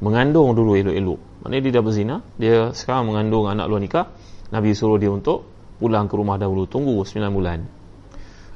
mengandung 0.01 0.58
dulu 0.58 0.75
elok-elok. 0.75 1.20
Maknanya 1.46 1.62
dia 1.62 1.72
dah 1.74 1.84
berzina 1.86 2.15
dia 2.38 2.55
sekarang 2.74 3.13
mengandung 3.13 3.48
anak 3.48 3.65
luar 3.70 3.81
nikah. 3.81 4.05
Nabi 4.51 4.75
suruh 4.75 5.00
dia 5.00 5.08
untuk 5.08 5.48
pulang 5.79 6.12
ke 6.12 6.13
rumah 6.17 6.36
dahulu. 6.36 6.67
Tunggu 6.67 7.01
9 7.01 7.31
bulan. 7.31 7.63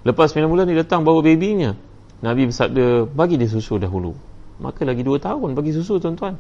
Lepas 0.06 0.36
9 0.36 0.46
bulan 0.52 0.68
dia 0.68 0.84
datang 0.84 1.06
bawa 1.08 1.24
babynya. 1.24 1.78
Nabi 2.22 2.50
bersabda 2.50 3.10
bagi 3.10 3.40
dia 3.40 3.50
susu 3.50 3.80
dahulu. 3.80 4.14
Maka 4.60 4.84
lagi 4.84 5.06
2 5.06 5.18
tahun 5.22 5.56
bagi 5.56 5.72
susu 5.72 6.02
tuan-tuan. 6.02 6.36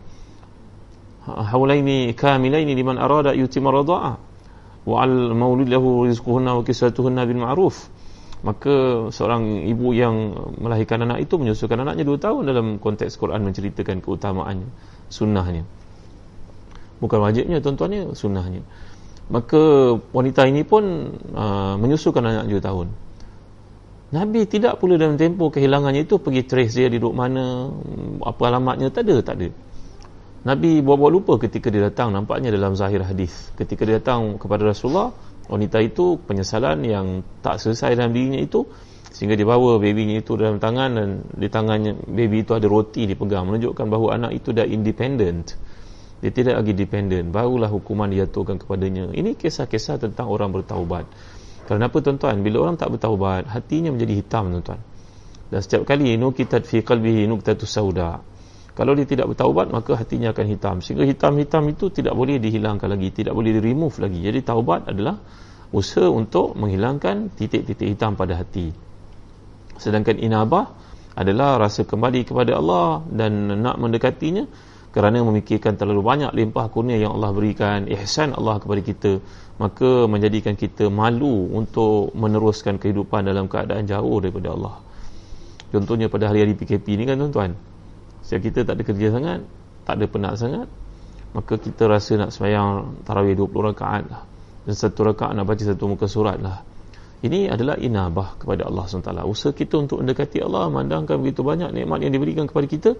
Ha, 1.26 1.50
haulaini 1.50 2.14
kamilaini 2.14 2.78
liman 2.78 3.02
arada 3.02 3.34
yutimma 3.34 3.74
radha'a 3.74 4.14
wa 4.86 4.96
al 5.02 5.34
maulid 5.34 5.66
lahu 5.74 6.06
rizquhunna 6.06 6.54
wa 6.54 6.62
kisatuhunna 6.62 7.26
bil 7.26 7.42
ma'ruf 7.42 7.90
maka 8.46 9.10
seorang 9.10 9.66
ibu 9.66 9.90
yang 9.98 10.38
melahirkan 10.62 11.02
anak 11.02 11.26
itu 11.26 11.42
menyusukan 11.42 11.82
anaknya 11.82 12.06
dua 12.06 12.22
tahun 12.22 12.46
dalam 12.46 12.68
konteks 12.78 13.18
Quran 13.18 13.42
menceritakan 13.42 14.06
keutamaan 14.06 14.70
sunnahnya. 15.10 15.66
Bukan 17.02 17.20
wajibnya 17.26 17.58
tuan-tuannya 17.58 18.14
sunnahnya. 18.14 18.62
Maka 19.34 19.98
wanita 20.14 20.46
ini 20.46 20.62
pun 20.62 21.10
uh, 21.34 21.74
menyusukan 21.82 22.22
anak 22.22 22.46
dua 22.46 22.62
tahun. 22.62 22.88
Nabi 24.14 24.46
tidak 24.46 24.78
pula 24.78 25.02
dalam 25.02 25.18
tempoh 25.18 25.50
kehilangannya 25.50 26.06
itu 26.06 26.22
pergi 26.22 26.46
trace 26.46 26.78
dia 26.78 26.88
di 26.88 27.02
duduk 27.02 27.18
mana 27.18 27.74
apa 28.22 28.42
alamatnya 28.46 28.94
tak 28.94 29.10
ada 29.10 29.26
tak 29.26 29.36
ada. 29.42 29.50
Nabi 30.46 30.86
buat-buat 30.86 31.10
lupa 31.10 31.42
ketika 31.42 31.74
dia 31.74 31.90
datang 31.90 32.14
nampaknya 32.14 32.54
dalam 32.54 32.78
zahir 32.78 33.02
hadis. 33.02 33.50
Ketika 33.58 33.82
dia 33.90 33.98
datang 33.98 34.38
kepada 34.38 34.70
Rasulullah 34.70 35.10
wanita 35.46 35.78
itu 35.82 36.18
penyesalan 36.26 36.82
yang 36.86 37.22
tak 37.46 37.62
selesai 37.62 37.94
dalam 37.94 38.12
dirinya 38.14 38.42
itu 38.42 38.66
sehingga 39.16 39.40
dia 39.40 39.48
bawa 39.48 39.80
babynya 39.80 40.20
itu 40.20 40.36
dalam 40.36 40.60
tangan 40.60 40.92
dan 40.92 41.10
di 41.32 41.48
tangannya 41.48 41.96
baby 42.04 42.44
itu 42.44 42.52
ada 42.52 42.68
roti 42.68 43.08
dipegang 43.08 43.48
menunjukkan 43.48 43.88
bahawa 43.88 44.20
anak 44.20 44.44
itu 44.44 44.52
dah 44.52 44.68
independent. 44.68 45.56
Dia 46.20 46.32
tidak 46.36 46.60
lagi 46.60 46.74
dependent. 46.76 47.32
Barulah 47.32 47.72
hukuman 47.72 48.12
dijatuhkan 48.12 48.60
kepadanya. 48.60 49.16
Ini 49.16 49.40
kisah-kisah 49.40 50.04
tentang 50.04 50.28
orang 50.28 50.52
bertaubat. 50.52 51.08
Kenapa 51.64 52.04
tuan-tuan? 52.04 52.44
Bila 52.44 52.68
orang 52.68 52.76
tak 52.76 52.92
bertaubat 52.92 53.48
hatinya 53.48 53.96
menjadi 53.96 54.14
hitam 54.20 54.52
tuan-tuan. 54.52 54.82
Dan 55.48 55.60
setiap 55.64 55.88
kali 55.88 56.20
nukitat 56.20 56.68
fi 56.68 56.84
qalbihi 56.84 57.30
nuqtatus 57.30 57.72
sauda 57.72 58.20
kalau 58.76 58.92
dia 58.92 59.08
tidak 59.08 59.32
bertaubat 59.32 59.72
maka 59.72 59.96
hatinya 59.96 60.36
akan 60.36 60.46
hitam. 60.52 60.76
Sehingga 60.84 61.08
hitam-hitam 61.08 61.64
itu 61.72 61.88
tidak 61.88 62.12
boleh 62.12 62.44
dihilangkan 62.44 62.92
lagi 62.92 63.08
tidak 63.16 63.32
boleh 63.32 63.56
di 63.56 63.62
remove 63.64 63.96
lagi. 64.04 64.20
Jadi 64.20 64.44
taubat 64.44 64.92
adalah 64.92 65.16
usaha 65.72 66.12
untuk 66.12 66.60
menghilangkan 66.60 67.32
titik-titik 67.40 67.88
hitam 67.96 68.20
pada 68.20 68.36
hati. 68.36 68.76
Sedangkan 69.80 70.20
inabah 70.20 70.76
adalah 71.16 71.56
rasa 71.56 71.88
kembali 71.88 72.28
kepada 72.28 72.60
Allah 72.60 73.00
dan 73.08 73.64
nak 73.64 73.80
mendekatinya 73.80 74.44
kerana 74.92 75.24
memikirkan 75.24 75.80
terlalu 75.80 76.04
banyak 76.04 76.32
limpah 76.36 76.68
kurnia 76.68 77.00
yang 77.00 77.16
Allah 77.16 77.32
berikan 77.32 77.88
ihsan 77.88 78.36
Allah 78.36 78.60
kepada 78.60 78.84
kita 78.84 79.12
maka 79.56 80.08
menjadikan 80.12 80.60
kita 80.60 80.92
malu 80.92 81.48
untuk 81.52 82.12
meneruskan 82.12 82.76
kehidupan 82.76 83.24
dalam 83.24 83.48
keadaan 83.48 83.88
jauh 83.88 84.20
daripada 84.20 84.52
Allah. 84.52 84.76
Contohnya 85.72 86.12
pada 86.12 86.28
hari-hari 86.28 86.60
PKP 86.60 87.00
ni 87.00 87.04
kan 87.08 87.16
tuan-tuan 87.20 87.56
Setiap 88.26 88.42
kita 88.42 88.60
tak 88.66 88.82
ada 88.82 88.84
kerja 88.84 89.08
sangat 89.14 89.40
Tak 89.86 90.02
ada 90.02 90.06
penat 90.10 90.34
sangat 90.42 90.66
Maka 91.38 91.62
kita 91.62 91.86
rasa 91.86 92.18
nak 92.18 92.34
semayang 92.34 92.98
Tarawih 93.06 93.38
20 93.38 93.70
rakaat 93.70 94.04
lah. 94.10 94.26
Dan 94.66 94.74
satu 94.74 95.06
rakaat 95.06 95.38
nak 95.38 95.46
baca 95.46 95.62
satu 95.62 95.86
muka 95.86 96.10
surat 96.10 96.42
lah. 96.42 96.64
Ini 97.22 97.52
adalah 97.52 97.76
inabah 97.76 98.40
kepada 98.40 98.66
Allah 98.66 98.88
SWT. 98.88 99.12
Usaha 99.28 99.52
kita 99.52 99.84
untuk 99.84 100.00
mendekati 100.00 100.40
Allah 100.40 100.72
Memandangkan 100.72 101.20
begitu 101.20 101.44
banyak 101.44 101.76
nikmat 101.76 102.08
yang 102.08 102.16
diberikan 102.16 102.48
kepada 102.48 102.66
kita 102.72 102.92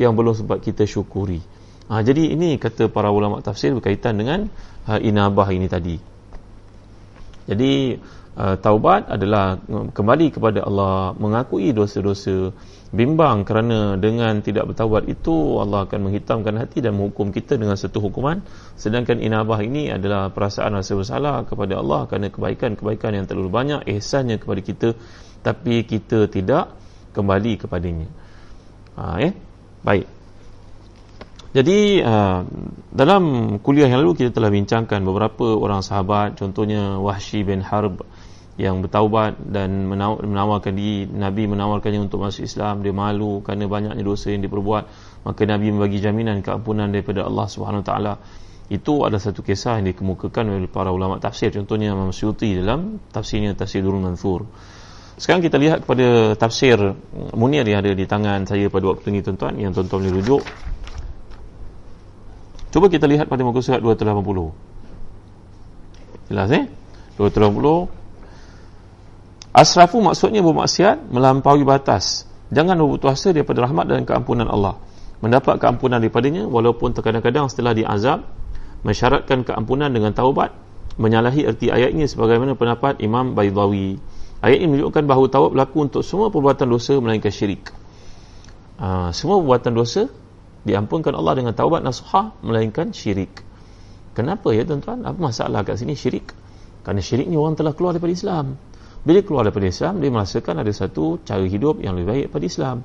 Yang 0.00 0.12
belum 0.16 0.34
sempat 0.34 0.58
kita 0.64 0.88
syukuri. 0.88 1.44
Ha, 1.92 2.00
Jadi 2.00 2.32
ini 2.32 2.56
kata 2.56 2.88
para 2.88 3.12
ulama 3.12 3.44
tafsir 3.44 3.76
Berkaitan 3.76 4.16
dengan 4.16 4.48
ha, 4.88 4.96
inabah 4.96 5.52
ini 5.52 5.68
tadi 5.68 6.13
Jadi 7.44 7.98
uh, 8.36 8.56
Taubat 8.56 9.12
adalah 9.12 9.60
Kembali 9.68 10.32
kepada 10.32 10.64
Allah 10.64 11.12
Mengakui 11.16 11.70
dosa-dosa 11.76 12.54
bimbang 12.94 13.42
kerana 13.42 13.98
dengan 13.98 14.38
tidak 14.38 14.70
bertaubat 14.70 15.10
itu 15.10 15.58
Allah 15.58 15.82
akan 15.82 16.06
menghitamkan 16.06 16.54
hati 16.62 16.78
dan 16.78 16.94
menghukum 16.94 17.34
kita 17.34 17.58
dengan 17.58 17.74
satu 17.74 17.98
hukuman. 17.98 18.38
Sedangkan 18.78 19.18
inabah 19.18 19.58
ini 19.66 19.90
adalah 19.90 20.30
perasaan 20.30 20.78
rasa 20.78 20.94
bersalah 20.94 21.42
kepada 21.42 21.82
Allah 21.82 22.06
kerana 22.06 22.30
kebaikan-kebaikan 22.30 23.18
yang 23.18 23.26
terlalu 23.26 23.50
banyak 23.50 23.80
ihsannya 23.98 24.38
kepada 24.38 24.60
kita. 24.62 24.88
Tapi 25.42 25.82
kita 25.82 26.30
tidak 26.30 26.70
kembali 27.18 27.66
kepadanya. 27.66 28.08
Ha, 28.94 29.18
eh? 29.26 29.34
baik 29.82 30.13
jadi 31.54 32.02
uh, 32.02 32.42
dalam 32.90 33.22
kuliah 33.62 33.86
yang 33.86 34.02
lalu 34.02 34.26
kita 34.26 34.34
telah 34.34 34.50
bincangkan 34.50 35.06
beberapa 35.06 35.54
orang 35.54 35.86
sahabat 35.86 36.34
contohnya 36.34 36.98
Wahsy 36.98 37.46
bin 37.46 37.62
Harb 37.62 38.02
yang 38.54 38.82
bertaubat 38.82 39.38
dan 39.38 39.86
menawarkan 39.90 40.74
diri 40.74 41.06
Nabi 41.10 41.46
menawarkannya 41.50 42.10
untuk 42.10 42.22
masuk 42.22 42.46
Islam 42.46 42.82
dia 42.82 42.94
malu 42.94 43.42
kerana 43.42 43.66
banyaknya 43.66 44.02
dosa 44.02 44.30
yang 44.30 44.46
diperbuat. 44.46 44.84
Maka 45.26 45.42
Nabi 45.42 45.74
membagi 45.74 45.98
jaminan 45.98 46.38
keampunan 46.38 46.86
daripada 46.90 47.26
Allah 47.26 47.50
Subhanahu 47.50 47.82
Wa 47.82 47.86
Taala. 47.86 48.14
Itu 48.70 49.02
adalah 49.02 49.18
satu 49.18 49.42
kisah 49.42 49.82
yang 49.82 49.90
dikemukakan 49.90 50.54
oleh 50.54 50.70
para 50.70 50.94
ulama 50.94 51.18
tafsir. 51.18 51.50
Contohnya 51.50 51.98
Imam 51.98 52.14
Suyuti 52.14 52.54
dalam 52.54 53.02
tafsirnya 53.10 53.58
Tafsir 53.58 53.82
Durul 53.82 54.06
Manthur 54.06 54.46
sekarang 55.14 55.46
kita 55.46 55.62
lihat 55.62 55.86
kepada 55.86 56.34
tafsir 56.34 56.74
Munir 57.38 57.62
yang 57.62 57.86
ada 57.86 57.94
di 57.94 58.02
tangan 58.02 58.50
saya 58.50 58.66
pada 58.66 58.90
waktu 58.90 59.14
ini 59.14 59.22
tuan-tuan. 59.22 59.54
Yang 59.62 59.72
tuan-tuan 59.78 60.00
boleh 60.02 60.14
rujuk 60.18 60.42
cuba 62.74 62.90
kita 62.90 63.06
lihat 63.06 63.30
pada 63.30 63.46
muka 63.46 63.62
surat 63.62 63.78
280 63.78 64.50
jelas 66.26 66.50
eh 66.50 66.66
280 67.14 68.02
Asrafu 69.54 70.02
maksudnya 70.02 70.42
bermaksiat 70.42 71.14
melampaui 71.14 71.62
batas. 71.62 72.26
Jangan 72.50 72.74
berputus 72.74 73.22
asa 73.22 73.30
daripada 73.30 73.62
rahmat 73.62 73.86
dan 73.86 74.02
keampunan 74.02 74.50
Allah. 74.50 74.82
Mendapat 75.22 75.62
keampunan 75.62 76.02
daripadanya 76.02 76.50
walaupun 76.50 76.90
terkadang-kadang 76.90 77.46
setelah 77.46 77.70
diazab 77.70 78.26
mensyaratkan 78.82 79.46
keampunan 79.46 79.94
dengan 79.94 80.10
taubat 80.10 80.50
menyalahi 80.98 81.46
erti 81.46 81.70
ayat 81.70 81.94
ini 81.94 82.10
sebagaimana 82.10 82.58
pendapat 82.58 82.98
Imam 82.98 83.38
Baydawi. 83.38 83.94
Ayat 84.42 84.58
ini 84.58 84.74
menunjukkan 84.74 85.06
bahawa 85.06 85.26
taubat 85.30 85.50
berlaku 85.54 85.76
untuk 85.86 86.02
semua 86.02 86.34
perbuatan 86.34 86.66
dosa 86.66 86.98
melainkan 86.98 87.30
syirik. 87.30 87.70
Uh, 88.74 89.14
semua 89.14 89.38
perbuatan 89.38 89.70
dosa 89.70 90.10
diampunkan 90.64 91.12
Allah 91.12 91.38
dengan 91.38 91.52
taubat 91.52 91.84
nasuhah 91.84 92.36
melainkan 92.40 92.90
syirik. 92.90 93.44
Kenapa 94.16 94.50
ya 94.52 94.64
tuan-tuan? 94.64 95.04
Apa 95.04 95.18
masalah 95.20 95.62
kat 95.62 95.78
sini 95.80 95.92
syirik? 95.94 96.44
kerana 96.84 97.00
syirik 97.00 97.26
ni 97.26 97.34
orang 97.40 97.56
telah 97.56 97.72
keluar 97.72 97.96
daripada 97.96 98.12
Islam 98.12 98.60
bila 99.04 99.20
keluar 99.24 99.48
daripada 99.48 99.66
Islam 99.66 100.04
dia 100.04 100.12
merasakan 100.12 100.54
ada 100.60 100.72
satu 100.72 101.24
cara 101.24 101.42
hidup 101.42 101.80
yang 101.80 101.96
lebih 101.96 102.06
baik 102.06 102.22
daripada 102.28 102.44
Islam 102.44 102.76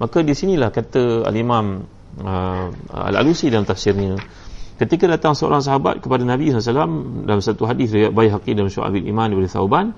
maka 0.00 0.18
di 0.24 0.32
sinilah 0.32 0.72
kata 0.72 1.28
al-imam 1.28 1.84
uh, 2.24 2.66
al-alusi 3.12 3.52
dalam 3.52 3.68
tafsirnya 3.68 4.16
ketika 4.80 5.04
datang 5.04 5.36
seorang 5.36 5.60
sahabat 5.60 6.00
kepada 6.00 6.24
Nabi 6.24 6.48
SAW 6.50 7.28
dalam 7.28 7.44
satu 7.44 7.68
hadis 7.68 7.92
riwayat 7.92 8.16
Baihaqi 8.16 8.56
dalam 8.56 8.72
Syu'abil 8.72 9.04
Iman 9.04 9.30
daripada 9.30 9.52
Thauban 9.52 9.92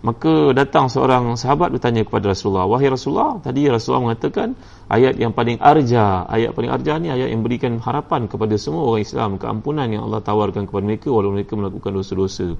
Maka 0.00 0.56
datang 0.56 0.88
seorang 0.88 1.36
sahabat 1.36 1.76
bertanya 1.76 2.08
kepada 2.08 2.32
Rasulullah, 2.32 2.64
"Wahai 2.64 2.88
Rasulullah, 2.88 3.36
tadi 3.44 3.68
Rasulullah 3.68 4.08
mengatakan 4.08 4.56
ayat 4.88 5.20
yang 5.20 5.36
paling 5.36 5.60
arja, 5.60 6.24
ayat 6.24 6.56
paling 6.56 6.72
arja 6.72 6.96
ni 6.96 7.12
ayat 7.12 7.28
yang 7.28 7.44
berikan 7.44 7.76
harapan 7.76 8.24
kepada 8.24 8.56
semua 8.56 8.88
orang 8.88 9.04
Islam, 9.04 9.36
keampunan 9.36 9.84
yang 9.92 10.08
Allah 10.08 10.24
tawarkan 10.24 10.64
kepada 10.64 10.84
mereka 10.88 11.12
walaupun 11.12 11.36
mereka 11.36 11.52
melakukan 11.52 11.92
dosa-dosa." 11.92 12.56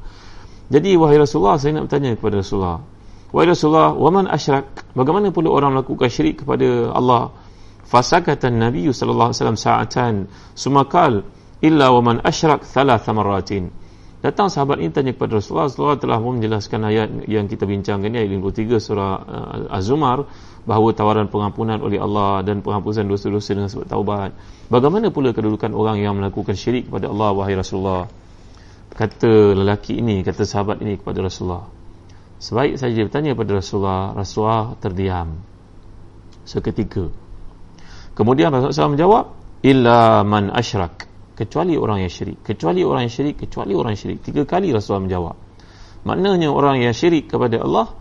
Jadi 0.68 1.00
wahai 1.00 1.16
Rasulullah, 1.16 1.56
saya 1.56 1.80
nak 1.80 1.88
bertanya 1.88 2.12
kepada 2.12 2.44
Rasulullah, 2.44 2.78
"Wahai 3.32 3.49
Rasulullah, 3.49 3.88
waman 3.97 4.28
asyrak? 4.28 4.92
Bagaimana 4.92 5.32
pula 5.32 5.49
orang 5.49 5.80
melakukan 5.80 6.12
syirik 6.12 6.44
kepada 6.44 6.92
Allah?" 6.92 7.32
Fasakatan 7.88 8.61
Nabi 8.61 8.87
sallallahu 8.87 9.35
alaihi 9.35 9.38
wasallam 9.42 9.59
sa'atan 9.59 10.14
sumakal 10.54 11.26
illa 11.64 11.90
waman 11.90 12.23
asyrak 12.23 12.62
thalatha 12.68 13.11
marratin. 13.11 13.79
Datang 14.20 14.52
sahabat 14.52 14.84
ini 14.84 14.92
tanya 14.92 15.16
kepada 15.16 15.40
Rasulullah 15.40 15.72
Rasulullah 15.72 15.96
telah 15.96 16.20
menjelaskan 16.20 16.80
ayat 16.84 17.08
yang 17.24 17.48
kita 17.48 17.64
bincangkan 17.64 18.12
ini 18.12 18.28
Ayat 18.28 18.36
53 18.36 18.76
surah 18.76 19.12
uh, 19.16 19.76
Az-Zumar 19.80 20.28
Bahawa 20.68 20.92
tawaran 20.92 21.32
pengampunan 21.32 21.80
oleh 21.80 21.96
Allah 21.96 22.44
Dan 22.44 22.60
penghapusan 22.60 23.08
dosa-dosa 23.08 23.56
dengan 23.56 23.72
sebab 23.72 23.88
taubat. 23.88 24.36
Bagaimana 24.68 25.08
pula 25.08 25.32
kedudukan 25.32 25.72
orang 25.72 26.04
yang 26.04 26.20
melakukan 26.20 26.52
syirik 26.52 26.92
kepada 26.92 27.08
Allah 27.08 27.32
Wahai 27.32 27.56
Rasulullah? 27.56 28.12
Kata 28.92 29.56
lelaki 29.56 29.96
ini, 29.96 30.20
kata 30.20 30.44
sahabat 30.44 30.84
ini 30.84 31.00
kepada 31.00 31.24
Rasulullah. 31.24 31.64
Sebaik 32.36 32.76
saja 32.76 33.00
bertanya 33.00 33.32
kepada 33.32 33.56
Rasulullah 33.56 34.12
Rasulullah 34.12 34.76
terdiam. 34.76 35.40
Seketika. 36.44 37.08
Kemudian 38.12 38.52
Rasulullah 38.52 38.84
SAW 38.84 38.94
menjawab 38.96 39.24
Illa 39.60 40.24
man 40.24 40.48
asyrak 40.52 41.09
kecuali 41.40 41.73
orang 41.80 42.04
yang 42.04 42.12
syirik. 42.12 42.44
Kecuali 42.44 42.85
orang 42.85 43.09
yang 43.09 43.14
syirik 43.16 43.37
kecuali 43.40 43.73
orang 43.73 43.97
yang 43.97 44.02
syirik. 44.04 44.20
Tiga 44.20 44.44
kali 44.44 44.76
Rasulullah 44.76 45.09
menjawab. 45.09 45.37
Maknanya 46.04 46.49
orang 46.52 46.85
yang 46.85 46.92
syirik 46.92 47.32
kepada 47.32 47.64
Allah 47.64 47.97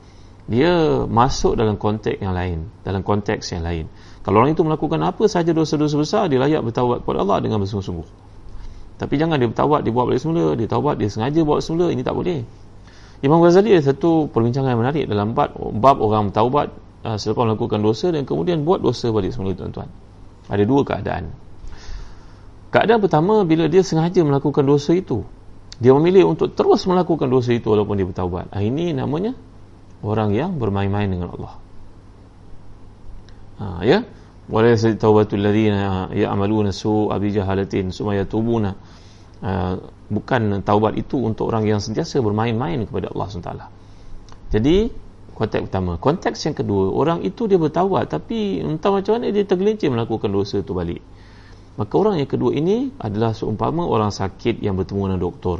dia 0.49 1.05
masuk 1.07 1.55
dalam 1.55 1.79
konteks 1.79 2.19
yang 2.19 2.35
lain. 2.35 2.67
Dalam 2.83 2.99
konteks 2.99 3.55
yang 3.55 3.63
lain. 3.63 3.87
Kalau 4.27 4.43
orang 4.43 4.51
itu 4.51 4.67
melakukan 4.67 4.99
apa 5.07 5.23
sahaja 5.31 5.55
dosa-dosa 5.55 5.95
besar 5.95 6.23
dia 6.27 6.35
layak 6.43 6.67
bertawab 6.67 7.07
kepada 7.07 7.23
Allah 7.23 7.39
dengan 7.39 7.63
bersungguh-sungguh. 7.63 8.07
Tapi 8.99 9.15
jangan 9.15 9.39
dia 9.39 9.47
bertawab 9.47 9.79
dia 9.87 9.91
buat 9.95 10.05
balik 10.11 10.19
semula. 10.19 10.59
Dia 10.59 10.67
tawab 10.67 10.99
dia 10.99 11.07
sengaja 11.07 11.39
buat 11.47 11.63
semula 11.63 11.87
ini 11.95 12.03
tak 12.03 12.19
boleh. 12.19 12.43
Imam 13.23 13.39
Ghazali 13.39 13.71
ada 13.71 13.83
satu 13.83 14.27
perbincangan 14.31 14.75
yang 14.75 14.81
menarik 14.83 15.07
dalam 15.07 15.31
bab, 15.31 15.55
bab 15.55 15.99
orang 16.03 16.31
bertawab 16.31 16.75
uh, 17.07 17.15
selepas 17.15 17.47
melakukan 17.47 17.79
dosa 17.79 18.11
dan 18.11 18.27
kemudian 18.27 18.67
buat 18.67 18.83
dosa 18.83 19.11
balik 19.15 19.31
semula 19.31 19.55
tuan-tuan. 19.55 19.87
Ada 20.51 20.63
dua 20.67 20.81
keadaan 20.83 21.48
Keadaan 22.69 23.01
pertama 23.01 23.41
bila 23.45 23.65
dia 23.65 23.81
sengaja 23.81 24.21
melakukan 24.21 24.61
dosa 24.61 24.93
itu. 24.93 25.25
Dia 25.81 25.95
memilih 25.95 26.35
untuk 26.35 26.53
terus 26.53 26.85
melakukan 26.85 27.25
dosa 27.25 27.55
itu 27.55 27.71
walaupun 27.71 27.97
dia 27.97 28.05
bertaubat. 28.05 28.51
Ah, 28.53 28.61
ini 28.61 28.93
namanya 28.93 29.33
orang 30.05 30.35
yang 30.35 30.59
bermain-main 30.59 31.09
dengan 31.09 31.33
Allah. 31.33 31.53
Ha, 33.59 33.65
ya. 33.83 33.99
Wala 34.49 34.73
taubatul 34.73 35.45
ladzina 35.45 36.09
ya'maluna 36.09 36.73
su'a 36.73 37.15
bi 37.21 37.29
jahalatin 37.29 37.93
summa 37.93 38.17
yatubuna. 38.17 38.73
Ha, 39.39 39.77
bukan 40.09 40.61
taubat 40.65 40.97
itu 40.97 41.21
untuk 41.21 41.49
orang 41.49 41.69
yang 41.69 41.79
sentiasa 41.81 42.19
bermain-main 42.19 42.85
kepada 42.85 43.13
Allah 43.13 43.25
SWT. 43.29 43.51
Jadi, 44.49 44.89
konteks 45.37 45.61
pertama. 45.69 45.95
Konteks 46.01 46.49
yang 46.49 46.57
kedua, 46.57 46.91
orang 46.91 47.23
itu 47.23 47.45
dia 47.45 47.61
bertaubat 47.61 48.09
tapi 48.11 48.59
entah 48.59 48.91
macam 48.91 49.21
mana 49.21 49.31
dia 49.31 49.45
tergelincir 49.45 49.87
melakukan 49.93 50.27
dosa 50.27 50.59
itu 50.59 50.73
balik. 50.75 50.99
Maka 51.77 51.93
orang 51.95 52.17
yang 52.17 52.29
kedua 52.29 52.55
ini 52.55 52.89
adalah 52.97 53.35
seumpama 53.35 53.85
orang 53.85 54.09
sakit 54.09 54.63
yang 54.63 54.79
bertemu 54.79 55.13
dengan 55.13 55.21
doktor. 55.21 55.57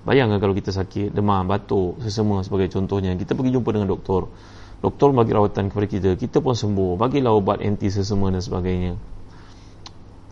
Bayangkan 0.00 0.40
kalau 0.40 0.56
kita 0.56 0.72
sakit, 0.72 1.12
demam, 1.12 1.44
batuk, 1.44 2.00
sesama 2.00 2.40
sebagai 2.40 2.72
contohnya. 2.72 3.12
Kita 3.18 3.36
pergi 3.36 3.52
jumpa 3.52 3.68
dengan 3.74 3.88
doktor. 3.90 4.32
Doktor 4.80 5.12
bagi 5.12 5.36
rawatan 5.36 5.68
kepada 5.68 5.86
kita. 5.88 6.10
Kita 6.16 6.40
pun 6.40 6.56
sembuh. 6.56 6.96
Bagilah 6.96 7.36
ubat 7.36 7.60
anti 7.60 7.92
sesama 7.92 8.32
dan 8.32 8.40
sebagainya. 8.40 8.96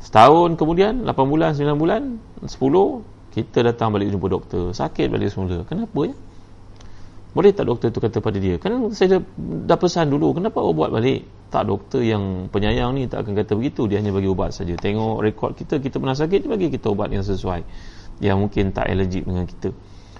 Setahun 0.01 0.57
kemudian, 0.57 1.05
8 1.05 1.13
bulan, 1.29 1.53
9 1.53 1.77
bulan, 1.77 2.17
10, 2.41 3.05
kita 3.37 3.61
datang 3.61 3.93
balik 3.93 4.09
jumpa 4.09 4.27
doktor. 4.33 4.73
Sakit 4.73 5.13
balik 5.13 5.29
semula. 5.29 5.69
Kenapa 5.69 6.01
ya? 6.09 6.17
Boleh 7.39 7.55
tak 7.55 7.71
doktor 7.71 7.95
itu 7.95 8.03
kata 8.03 8.19
pada 8.19 8.39
dia? 8.43 8.59
Kan 8.59 8.91
saya 8.91 9.23
dah, 9.23 9.23
dah 9.71 9.79
pesan 9.79 10.11
dulu. 10.11 10.35
Kenapa 10.35 10.59
awak 10.59 10.75
buat 10.75 10.91
balik? 10.91 11.39
tak 11.49 11.65
doktor 11.65 12.05
yang 12.05 12.53
penyayang 12.53 12.93
ni 12.93 13.09
tak 13.09 13.25
akan 13.25 13.33
kata 13.33 13.57
begitu 13.57 13.89
dia 13.89 14.05
hanya 14.05 14.13
bagi 14.13 14.29
ubat 14.29 14.53
saja 14.53 14.77
tengok 14.77 15.25
rekod 15.25 15.57
kita 15.57 15.81
kita 15.81 15.97
pernah 15.97 16.17
sakit 16.17 16.45
dia 16.45 16.51
bagi 16.53 16.69
kita 16.69 16.93
ubat 16.93 17.09
yang 17.09 17.25
sesuai 17.25 17.65
yang 18.21 18.37
mungkin 18.37 18.77
tak 18.77 18.93
allergic 18.93 19.25
dengan 19.25 19.49
kita 19.49 19.73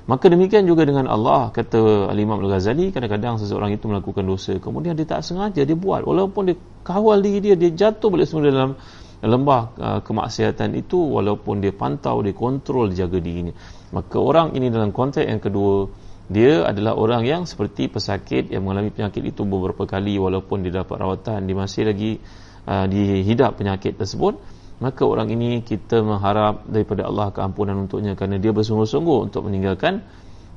maka 0.09 0.33
demikian 0.33 0.65
juga 0.65 0.89
dengan 0.89 1.05
Allah 1.05 1.53
kata 1.53 2.09
Al-Imam 2.09 2.41
Al-Ghazali 2.41 2.97
kadang-kadang 2.97 3.37
seseorang 3.37 3.77
itu 3.77 3.93
melakukan 3.93 4.25
dosa 4.25 4.57
kemudian 4.57 4.97
dia 4.97 5.05
tak 5.05 5.21
sengaja 5.21 5.69
dia 5.69 5.77
buat 5.77 6.01
walaupun 6.01 6.49
dia 6.49 6.57
kawal 6.81 7.21
diri 7.21 7.53
dia 7.53 7.55
dia 7.61 7.77
jatuh 7.77 8.09
balik 8.09 8.25
semula 8.25 8.49
dalam 8.49 8.73
lembah 9.21 9.63
uh, 9.77 10.01
kemaksiatan 10.01 10.81
itu 10.81 10.97
walaupun 10.97 11.61
dia 11.61 11.77
pantau 11.77 12.25
dia 12.25 12.33
kontrol 12.33 12.89
dia 12.89 13.05
jaga 13.05 13.21
dirinya 13.21 13.53
maka 13.93 14.17
orang 14.17 14.57
ini 14.57 14.73
dalam 14.73 14.97
konteks 14.97 15.29
yang 15.29 15.45
kedua 15.45 16.08
dia 16.29 16.69
adalah 16.69 16.93
orang 16.93 17.25
yang 17.25 17.43
seperti 17.49 17.89
pesakit 17.89 18.53
yang 18.53 18.69
mengalami 18.69 18.93
penyakit 18.93 19.25
itu 19.33 19.49
beberapa 19.49 19.89
kali 19.89 20.21
walaupun 20.21 20.61
dia 20.61 20.85
dapat 20.85 21.01
rawatan 21.01 21.49
dia 21.49 21.57
masih 21.57 21.89
lagi 21.89 22.21
uh, 22.69 22.85
dihidap 22.85 23.57
penyakit 23.57 23.97
tersebut 23.97 24.37
maka 24.79 25.03
orang 25.03 25.33
ini 25.35 25.67
kita 25.67 26.07
mengharap 26.07 26.63
daripada 26.71 27.11
Allah 27.11 27.35
keampunan 27.35 27.75
untuknya 27.75 28.15
kerana 28.15 28.39
dia 28.39 28.55
bersungguh-sungguh 28.55 29.27
untuk 29.27 29.51
meninggalkan 29.51 30.07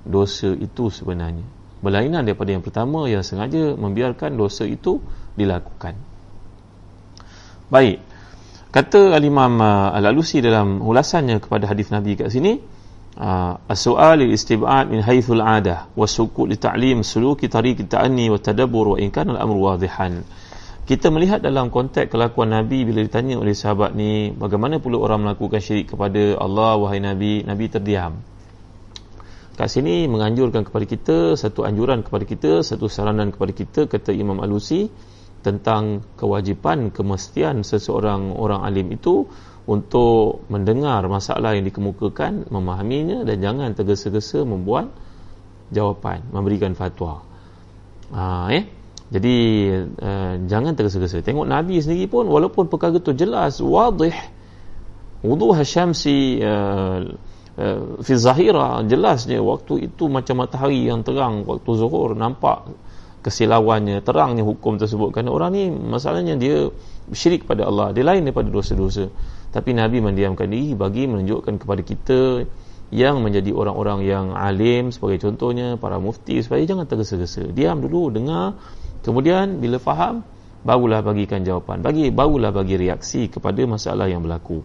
dosa 0.05 0.53
itu 0.53 0.93
sebenarnya. 0.93 1.41
Berlainan 1.81 2.21
daripada 2.21 2.53
yang 2.53 2.61
pertama 2.61 3.09
yang 3.09 3.25
sengaja 3.25 3.73
membiarkan 3.73 4.37
dosa 4.37 4.69
itu 4.69 5.01
dilakukan. 5.33 5.97
Baik. 7.73 8.05
Kata 8.69 9.17
al-imam 9.17 9.57
uh, 9.57 9.89
al-alusi 9.97 10.37
dalam 10.39 10.85
ulasannya 10.85 11.41
kepada 11.41 11.65
hadis 11.65 11.89
Nabi 11.89 12.13
kat 12.13 12.29
sini 12.29 12.61
Ah, 13.19 13.59
as-su'al 13.67 14.23
al-istib'ad 14.23 14.87
min 14.87 15.03
haythu 15.03 15.35
al-'adah 15.35 15.91
wa 15.99 16.07
sukut 16.07 16.47
li 16.47 16.55
ta'lim 16.55 17.03
suluki 17.03 17.51
tariq 17.51 17.83
at-ta'anni 17.83 18.31
wa 18.31 18.39
wa 18.39 18.95
in 18.95 19.11
wadihan. 19.59 20.23
Kita 20.87 21.11
melihat 21.11 21.43
dalam 21.43 21.67
konteks 21.67 22.07
kelakuan 22.07 22.55
Nabi 22.55 22.87
bila 22.87 23.03
ditanya 23.03 23.35
oleh 23.35 23.51
sahabat 23.51 23.95
ni 23.95 24.31
bagaimana 24.31 24.79
pula 24.79 24.99
orang 24.99 25.27
melakukan 25.27 25.59
syirik 25.59 25.91
kepada 25.91 26.39
Allah 26.39 26.79
wahai 26.79 27.03
Nabi? 27.03 27.43
Nabi 27.43 27.65
terdiam. 27.67 28.15
Kat 29.59 29.67
sini 29.67 30.07
menganjurkan 30.07 30.63
kepada 30.63 30.85
kita 30.87 31.17
satu 31.35 31.67
anjuran 31.67 32.07
kepada 32.07 32.23
kita 32.23 32.63
satu 32.63 32.87
saranan 32.87 33.35
kepada 33.35 33.51
kita 33.51 33.81
kata 33.91 34.15
Imam 34.15 34.39
Alusi 34.39 34.87
tentang 35.43 36.01
kewajipan 36.15 36.89
kemestian 36.89 37.61
seseorang 37.67 38.33
orang 38.33 38.63
alim 38.63 38.89
itu 38.95 39.27
untuk 39.69 40.45
mendengar 40.49 41.05
masalah 41.05 41.53
yang 41.53 41.65
dikemukakan, 41.67 42.49
memahaminya 42.49 43.21
dan 43.25 43.37
jangan 43.41 43.69
tergesa-gesa 43.77 44.41
membuat 44.41 44.89
jawapan, 45.69 46.25
memberikan 46.33 46.73
fatwa. 46.73 47.21
Ha, 48.11 48.49
eh? 48.51 48.63
Jadi 49.11 49.35
uh, 49.99 50.33
jangan 50.47 50.71
tergesa-gesa. 50.73 51.21
Tengok 51.21 51.45
Nabi 51.45 51.77
sendiri 51.83 52.07
pun 52.07 52.25
walaupun 52.25 52.71
perkara 52.71 52.95
itu 52.95 53.11
jelas, 53.13 53.59
wadih, 53.59 54.15
wuduh 55.21 55.53
syamsi 55.61 56.41
uh, 56.41 57.05
uh, 57.57 57.81
fi 58.01 58.13
zahira 58.17 58.81
jelasnya 58.85 59.37
waktu 59.41 59.89
itu 59.89 60.09
macam 60.09 60.41
matahari 60.41 60.89
yang 60.89 61.05
terang 61.05 61.45
waktu 61.45 61.69
zuhur 61.77 62.17
nampak 62.17 62.73
kesilauannya 63.21 64.01
terangnya 64.01 64.41
hukum 64.41 64.81
tersebut 64.81 65.13
kerana 65.13 65.29
orang 65.29 65.51
ni 65.53 65.63
masalahnya 65.69 66.33
dia 66.41 66.73
syirik 67.13 67.45
pada 67.45 67.69
Allah 67.69 67.93
dia 67.93 68.01
lain 68.01 68.25
daripada 68.25 68.49
dosa-dosa 68.49 69.13
tapi 69.51 69.75
Nabi 69.75 69.99
mendiamkan 69.99 70.47
diri 70.47 70.71
bagi 70.73 71.11
menunjukkan 71.11 71.59
kepada 71.59 71.81
kita 71.83 72.47
yang 72.91 73.23
menjadi 73.23 73.55
orang-orang 73.55 74.03
yang 74.03 74.25
alim 74.35 74.91
sebagai 74.91 75.23
contohnya 75.23 75.79
para 75.79 75.99
mufti 75.99 76.43
supaya 76.43 76.63
jangan 76.67 76.87
tergesa-gesa. 76.87 77.51
Diam 77.51 77.79
dulu 77.79 78.11
dengar. 78.11 78.59
Kemudian 79.03 79.63
bila 79.63 79.79
faham 79.79 80.23
barulah 80.63 80.99
bagikan 80.99 81.43
jawapan. 81.43 81.79
Bagi 81.79 82.11
barulah 82.11 82.51
bagi 82.51 82.75
reaksi 82.75 83.31
kepada 83.31 83.63
masalah 83.63 84.11
yang 84.11 84.23
berlaku. 84.23 84.63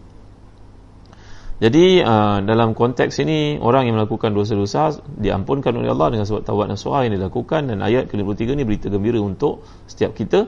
Jadi 1.57 2.05
uh, 2.05 2.44
dalam 2.44 2.77
konteks 2.77 3.16
ini 3.25 3.57
orang 3.57 3.88
yang 3.88 3.96
melakukan 3.96 4.29
dosa-dosa 4.37 5.01
diampunkan 5.09 5.72
oleh 5.72 5.88
Allah 5.88 6.12
dengan 6.12 6.29
sebab 6.29 6.44
tawad 6.44 6.68
nasuha 6.68 7.09
yang 7.09 7.16
dilakukan 7.16 7.72
dan 7.72 7.81
ayat 7.81 8.12
ke-53 8.12 8.61
ini 8.61 8.62
berita 8.68 8.87
gembira 8.92 9.16
untuk 9.25 9.64
setiap 9.88 10.12
kita. 10.12 10.44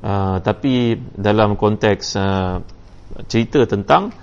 Uh, 0.00 0.40
tapi 0.40 0.96
dalam 1.12 1.60
konteks 1.60 2.16
uh, 2.16 2.64
cerita 3.26 3.66
tentang 3.66 4.14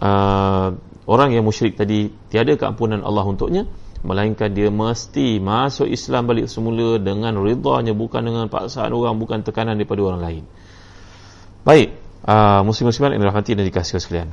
uh, 0.00 0.72
orang 1.04 1.34
yang 1.36 1.44
musyrik 1.44 1.76
tadi 1.76 2.08
tiada 2.32 2.56
keampunan 2.56 3.04
Allah 3.04 3.26
untuknya 3.26 3.68
melainkan 4.02 4.50
dia 4.50 4.66
mesti 4.66 5.38
masuk 5.38 5.86
Islam 5.86 6.26
balik 6.26 6.50
semula 6.50 6.98
dengan 6.98 7.38
ridhanya 7.38 7.94
bukan 7.94 8.22
dengan 8.26 8.46
paksaan 8.50 8.90
orang 8.90 9.14
bukan 9.18 9.46
tekanan 9.46 9.78
daripada 9.78 10.02
orang 10.02 10.20
lain. 10.22 10.44
Baik 11.62 11.94
uh, 12.26 12.66
muslim-musliman 12.66 13.14
yang 13.14 13.22
dirahmati 13.22 13.54
dan 13.54 13.62
dikasihi 13.62 14.02
sekalian. 14.02 14.30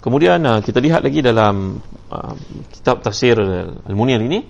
Kemudian 0.00 0.40
uh, 0.48 0.60
kita 0.64 0.80
lihat 0.80 1.04
lagi 1.04 1.20
dalam 1.20 1.82
uh, 2.08 2.34
kitab 2.72 3.04
tafsir 3.04 3.36
Al-Munir 3.84 4.24
ini. 4.24 4.40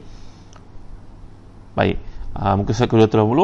Baik 1.75 1.99
uh, 2.39 2.55
muka 2.55 2.71
surat 2.71 2.87
ke-220 2.87 3.41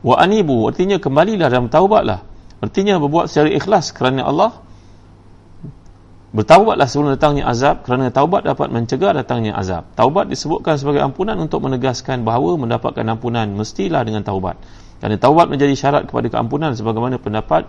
wa 0.00 0.14
anibu 0.16 0.68
artinya 0.68 0.96
kembalilah 0.96 1.48
dan 1.52 1.68
taubatlah 1.68 2.24
artinya 2.60 3.00
berbuat 3.00 3.28
secara 3.28 3.48
ikhlas 3.52 3.92
kerana 3.92 4.24
Allah 4.24 4.60
Bertaubatlah 6.30 6.86
sebelum 6.86 7.18
datangnya 7.18 7.50
azab 7.50 7.82
kerana 7.82 8.14
taubat 8.14 8.46
dapat 8.46 8.70
mencegah 8.70 9.10
datangnya 9.18 9.50
azab. 9.58 9.90
Taubat 9.98 10.30
disebutkan 10.30 10.78
sebagai 10.78 11.02
ampunan 11.02 11.34
untuk 11.42 11.58
menegaskan 11.58 12.22
bahawa 12.22 12.54
mendapatkan 12.54 13.02
ampunan 13.02 13.50
mestilah 13.50 14.06
dengan 14.06 14.22
taubat. 14.22 14.54
Kerana 15.02 15.18
taubat 15.18 15.50
menjadi 15.50 15.74
syarat 15.74 16.06
kepada 16.06 16.30
keampunan 16.30 16.70
sebagaimana 16.78 17.18
pendapat 17.18 17.66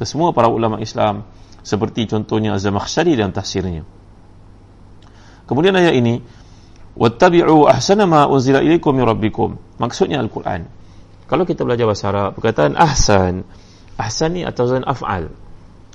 kesemua 0.00 0.32
para 0.32 0.48
ulama 0.48 0.80
Islam 0.80 1.28
seperti 1.60 2.08
contohnya 2.08 2.56
Az-Zamakhsyari 2.56 3.20
dan 3.20 3.36
tafsirnya. 3.36 3.84
Kemudian 5.44 5.76
ayat 5.76 5.92
ini 5.92 6.24
wattabi'u 6.96 7.68
ahsana 7.68 8.08
ma 8.08 8.24
unzila 8.32 8.64
ilaikum 8.64 8.96
min 8.96 9.04
rabbikum. 9.04 9.60
Maksudnya 9.76 10.24
Al-Quran. 10.24 10.64
Kalau 11.28 11.44
kita 11.44 11.68
belajar 11.68 11.84
bahasa 11.84 12.08
Arab, 12.08 12.32
perkataan 12.40 12.80
ahsan, 12.80 13.44
ahsan 14.00 14.40
ni 14.40 14.42
atau 14.42 14.64
zan 14.64 14.88
af'al. 14.88 15.28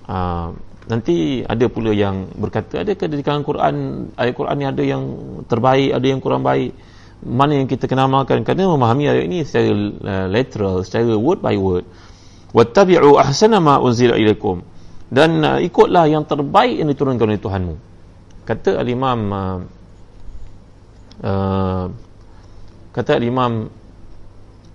Uh, 0.05 0.53
nanti 0.85 1.41
ada 1.41 1.65
pula 1.65 1.89
yang 1.89 2.29
berkata 2.37 2.85
adakah 2.85 3.09
di 3.09 3.25
kalangan 3.25 3.45
Quran 3.45 3.75
ayat 4.13 4.33
Quran 4.37 4.55
ni 4.61 4.65
ada 4.69 4.83
yang 4.85 5.03
terbaik 5.49 5.97
ada 5.97 6.05
yang 6.05 6.21
kurang 6.21 6.45
baik? 6.45 6.77
Mana 7.25 7.57
yang 7.57 7.65
kita 7.65 7.89
kena 7.89 8.05
amalkan? 8.05 8.45
Kerana 8.45 8.69
memahami 8.69 9.09
ayat 9.09 9.25
ini 9.25 9.41
secara 9.41 9.73
uh, 9.73 10.27
literal 10.29 10.85
secara 10.85 11.17
word 11.17 11.41
by 11.41 11.57
word. 11.57 11.89
Wattabi'u 12.53 13.17
ahsana 13.17 13.57
ma 13.57 13.81
unzila 13.81 14.13
ilaikum. 14.13 14.61
Dan 15.09 15.41
uh, 15.41 15.57
ikutlah 15.57 16.05
yang 16.05 16.29
terbaik 16.29 16.77
yang 16.77 16.89
diturunkan 16.91 17.25
oleh 17.25 17.41
Tuhanmu. 17.41 17.75
Kata 18.45 18.77
al-imam 18.77 19.19
uh, 19.33 19.57
kata 22.93 23.17
al-imam 23.17 23.73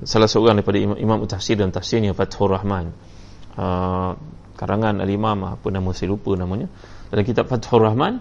salah 0.03 0.27
seorang 0.27 0.59
daripada 0.59 0.81
imam, 0.81 0.97
imam 0.97 1.19
tafsir 1.29 1.55
dan 1.55 1.71
tafsirnya 1.71 2.16
Fathur 2.16 2.57
Rahman 2.57 3.10
uh, 3.61 4.16
karangan 4.57 5.05
al-imam 5.05 5.44
apa 5.44 5.68
nama 5.68 5.92
saya 5.92 6.16
lupa 6.16 6.33
namanya. 6.33 6.73
Dalam 7.12 7.25
kitab 7.29 7.53
Fathur 7.53 7.85
Rahman 7.85 8.16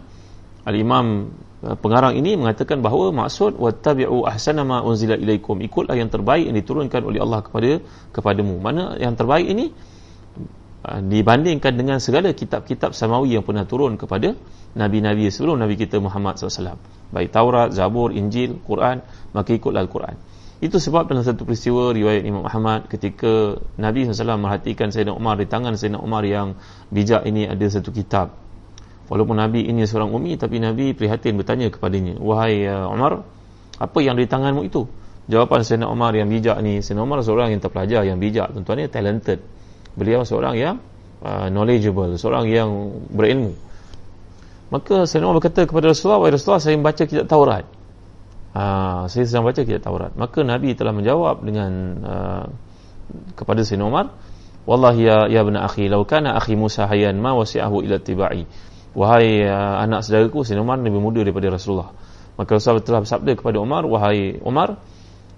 al-imam 0.68 1.32
uh, 1.64 1.76
pengarang 1.80 2.20
ini 2.20 2.36
mengatakan 2.36 2.84
bahawa 2.84 3.16
maksud 3.16 3.56
wattabi'u 3.56 4.28
ahsana 4.28 4.68
ma 4.68 4.84
unzila 4.84 5.16
ilaikum 5.16 5.64
ikutlah 5.64 5.96
yang 5.96 6.12
terbaik 6.12 6.52
yang 6.52 6.58
diturunkan 6.60 7.02
oleh 7.08 7.24
Allah 7.24 7.40
kepada 7.40 7.80
kepadamu. 8.12 8.60
Mana 8.60 9.00
yang 9.00 9.16
terbaik 9.16 9.48
ini? 9.48 9.72
Uh, 10.80 11.04
dibandingkan 11.04 11.76
dengan 11.76 12.00
segala 12.00 12.32
kitab-kitab 12.32 12.96
samawi 12.96 13.36
yang 13.36 13.44
pernah 13.44 13.68
turun 13.68 14.00
kepada 14.00 14.32
nabi-nabi 14.80 15.28
sebelum 15.28 15.60
nabi 15.60 15.76
kita 15.76 16.00
Muhammad 16.00 16.40
SAW 16.40 16.80
baik 17.12 17.36
Taurat, 17.36 17.74
Zabur, 17.74 18.14
Injil, 18.14 18.62
Quran 18.64 19.04
maka 19.36 19.50
ikutlah 19.52 19.84
Al-Quran 19.84 20.16
itu 20.60 20.76
sebab 20.76 21.08
dalam 21.08 21.24
satu 21.24 21.48
peristiwa 21.48 21.96
riwayat 21.96 22.28
Imam 22.28 22.44
Ahmad 22.44 22.92
ketika 22.92 23.56
Nabi 23.80 24.04
SAW 24.04 24.36
merhatikan 24.36 24.92
Sayyidina 24.92 25.16
Umar 25.16 25.40
di 25.40 25.48
tangan 25.48 25.80
Sayyidina 25.80 26.04
Umar 26.04 26.28
yang 26.28 26.60
bijak 26.92 27.24
ini 27.24 27.48
ada 27.48 27.64
satu 27.72 27.96
kitab. 27.96 28.36
Walaupun 29.08 29.40
Nabi 29.40 29.72
ini 29.72 29.88
seorang 29.88 30.12
umi 30.12 30.36
tapi 30.36 30.60
Nabi 30.60 30.92
prihatin 30.92 31.40
bertanya 31.40 31.72
kepadanya, 31.72 32.20
"Wahai 32.20 32.68
uh, 32.68 32.92
Umar, 32.92 33.24
apa 33.80 33.98
yang 34.04 34.20
di 34.20 34.28
tanganmu 34.28 34.68
itu?" 34.68 34.84
Jawapan 35.32 35.64
Sayyidina 35.64 35.88
Umar 35.88 36.12
yang 36.12 36.28
bijak 36.28 36.60
ni, 36.60 36.84
Sayyidina 36.84 37.08
Umar 37.08 37.24
seorang 37.24 37.56
yang 37.56 37.64
terpelajar, 37.64 38.04
yang 38.04 38.20
bijak, 38.20 38.52
tuan-tuan 38.52 38.84
talented. 38.92 39.40
Beliau 39.96 40.28
seorang 40.28 40.60
yang 40.60 40.76
uh, 41.24 41.48
knowledgeable, 41.48 42.20
seorang 42.20 42.52
yang 42.52 42.68
berilmu. 43.08 43.56
Maka 44.76 45.08
Sayyidina 45.08 45.32
Umar 45.32 45.40
berkata 45.40 45.64
kepada 45.64 45.96
Rasulullah, 45.96 46.20
"Wahai 46.20 46.36
Rasulullah, 46.36 46.60
saya 46.60 46.76
membaca 46.76 47.04
kitab 47.08 47.32
Taurat." 47.32 47.79
Ha, 48.50 49.06
saya 49.06 49.26
sedang 49.30 49.46
baca 49.46 49.62
kitab 49.62 49.86
Taurat. 49.86 50.12
Maka 50.18 50.42
Nabi 50.42 50.74
telah 50.74 50.90
menjawab 50.90 51.46
dengan 51.46 51.72
uh, 52.02 52.46
kepada 53.38 53.62
Sayyidina 53.62 53.86
Umar, 53.86 54.18
"Wallahi 54.66 55.06
ya 55.06 55.18
ya 55.30 55.46
ibn 55.46 55.54
akhi, 55.54 55.86
law 55.86 56.02
kana 56.02 56.34
akhi 56.34 56.58
Musa 56.58 56.90
hayyan 56.90 57.22
ma 57.22 57.38
wasi'ahu 57.38 57.86
ila 57.86 58.02
tibai." 58.02 58.50
Wahai 58.98 59.46
uh, 59.46 59.86
anak 59.86 60.02
saudaraku, 60.02 60.42
Sayyidina 60.42 60.66
Umar 60.66 60.82
lebih 60.82 60.98
muda 60.98 61.22
daripada 61.22 61.54
Rasulullah. 61.54 61.94
Maka 62.42 62.58
Rasulullah 62.58 62.82
telah 62.82 63.02
bersabda 63.06 63.32
kepada 63.38 63.58
Umar, 63.62 63.86
"Wahai 63.86 64.42
Umar, 64.42 64.82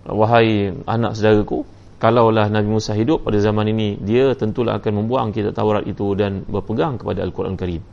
wahai 0.08 0.71
anak 0.88 1.19
saudaraku, 1.19 1.67
kalaulah 2.00 2.47
Nabi 2.47 2.71
Musa 2.71 2.95
hidup 2.95 3.28
pada 3.28 3.43
zaman 3.43 3.67
ini, 3.76 4.00
dia 4.00 4.32
tentulah 4.39 4.80
akan 4.80 5.04
membuang 5.04 5.36
kitab 5.36 5.52
Taurat 5.52 5.84
itu 5.84 6.15
dan 6.15 6.47
berpegang 6.47 6.95
kepada 6.95 7.28
Al-Quran 7.28 7.60
Karim." 7.60 7.84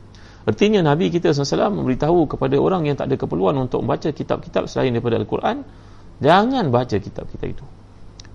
Artinya 0.49 0.81
Nabi 0.81 1.13
kita 1.13 1.29
SAW 1.29 1.69
memberitahu 1.69 2.25
kepada 2.25 2.57
orang 2.57 2.89
yang 2.89 2.97
tak 2.97 3.13
ada 3.13 3.21
keperluan 3.21 3.53
untuk 3.61 3.85
membaca 3.85 4.09
kitab-kitab 4.09 4.65
selain 4.65 4.89
daripada 4.89 5.21
Al-Quran 5.21 5.61
jangan 6.17 6.73
baca 6.73 6.97
kitab 6.97 7.29
kita 7.29 7.45
itu. 7.53 7.65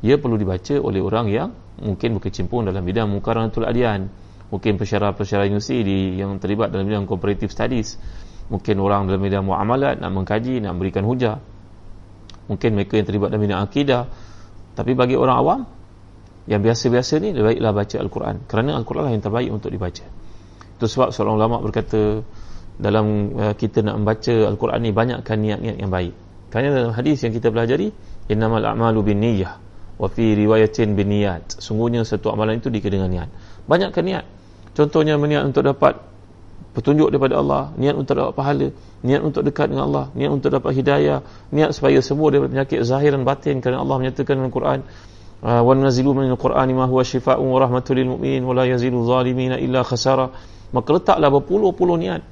Ia 0.06 0.22
perlu 0.22 0.38
dibaca 0.38 0.78
oleh 0.78 1.02
orang 1.02 1.26
yang 1.26 1.50
mungkin 1.82 2.14
berkecimpung 2.14 2.70
dalam 2.70 2.86
bidang 2.86 3.10
mukaranatul 3.10 3.66
adian 3.66 4.06
mungkin 4.46 4.78
pesyarah-pesyarah 4.78 5.50
universiti 5.50 5.82
di, 5.82 5.98
yang 6.22 6.38
terlibat 6.38 6.70
dalam 6.70 6.86
bidang 6.86 7.10
comparative 7.10 7.50
studies 7.50 7.98
mungkin 8.46 8.78
orang 8.78 9.10
dalam 9.10 9.18
bidang 9.18 9.42
muamalat 9.42 9.98
nak 9.98 10.10
mengkaji, 10.14 10.62
nak 10.62 10.78
memberikan 10.78 11.02
hujah. 11.02 11.42
Mungkin 12.46 12.78
mereka 12.78 12.94
yang 12.94 13.10
terlibat 13.10 13.34
dalam 13.34 13.42
bidang 13.42 13.58
akidah. 13.58 14.06
Tapi 14.78 14.94
bagi 14.94 15.18
orang 15.18 15.36
awam 15.42 15.60
yang 16.46 16.62
biasa-biasa 16.62 17.18
ni 17.18 17.34
lebih 17.34 17.58
baiklah 17.58 17.72
baca 17.74 17.96
Al-Quran. 17.98 18.36
Kerana 18.46 18.78
Al-Quran 18.78 19.02
lah 19.02 19.12
yang 19.18 19.24
terbaik 19.24 19.50
untuk 19.50 19.74
dibaca 19.74 20.23
itu 20.78 20.86
sebab 20.90 21.14
seorang 21.14 21.38
ulama 21.38 21.62
berkata 21.62 22.22
dalam 22.74 23.34
uh, 23.38 23.54
kita 23.54 23.86
nak 23.86 24.02
membaca 24.02 24.34
Al-Quran 24.50 24.80
ni 24.82 24.90
banyakkan 24.90 25.38
niat-niat 25.38 25.76
yang 25.78 25.90
baik. 25.90 26.14
Kerana 26.50 26.68
dalam 26.70 26.92
hadis 26.94 27.22
yang 27.22 27.34
kita 27.34 27.50
pelajari, 27.50 27.90
innamal 28.30 28.62
a'malu 28.62 29.14
bin 29.14 29.22
niyyah 29.22 29.58
wa 29.94 30.10
fi 30.10 30.34
riwayatin 30.34 30.98
bin 30.98 31.10
niyat. 31.10 31.62
Sungguhnya 31.62 32.02
satu 32.02 32.34
amalan 32.34 32.58
itu 32.58 32.70
dikira 32.70 32.98
dengan 32.98 33.10
niat. 33.10 33.28
Banyakkan 33.70 34.02
niat. 34.02 34.24
Contohnya 34.74 35.14
niat 35.14 35.46
untuk 35.46 35.62
dapat 35.62 36.02
petunjuk 36.74 37.14
daripada 37.14 37.38
Allah, 37.38 37.70
niat 37.78 37.94
untuk 37.94 38.18
dapat 38.18 38.34
pahala, 38.34 38.68
niat 39.06 39.22
untuk 39.22 39.46
dekat 39.46 39.70
dengan 39.70 39.86
Allah, 39.86 40.06
niat 40.18 40.30
untuk 40.34 40.50
dapat 40.50 40.74
hidayah, 40.74 41.22
niat 41.54 41.70
supaya 41.70 42.02
sembuh 42.02 42.28
daripada 42.34 42.50
penyakit 42.50 42.82
zahir 42.82 43.14
dan 43.14 43.22
batin 43.22 43.62
kerana 43.62 43.86
Allah 43.86 43.96
menyatakan 44.02 44.34
dalam 44.34 44.50
Al-Quran 44.50 44.78
uh, 45.46 45.62
wa 45.62 45.72
nazilu 45.78 46.10
min 46.18 46.34
al-Qur'ani 46.34 46.74
ma 46.74 46.90
huwa 46.90 47.06
shifaa'un 47.06 47.46
wa 47.46 47.58
rahmatul 47.62 47.94
lil 47.94 48.10
mu'minin 48.10 48.42
wa 48.42 48.58
la 48.58 48.66
yazilu 48.66 49.06
zalimina 49.06 49.62
illa 49.62 49.86
khasara 49.86 50.34
maka 50.70 50.88
letaklah 50.94 51.28
berpuluh-puluh 51.34 51.98
niat. 51.98 52.22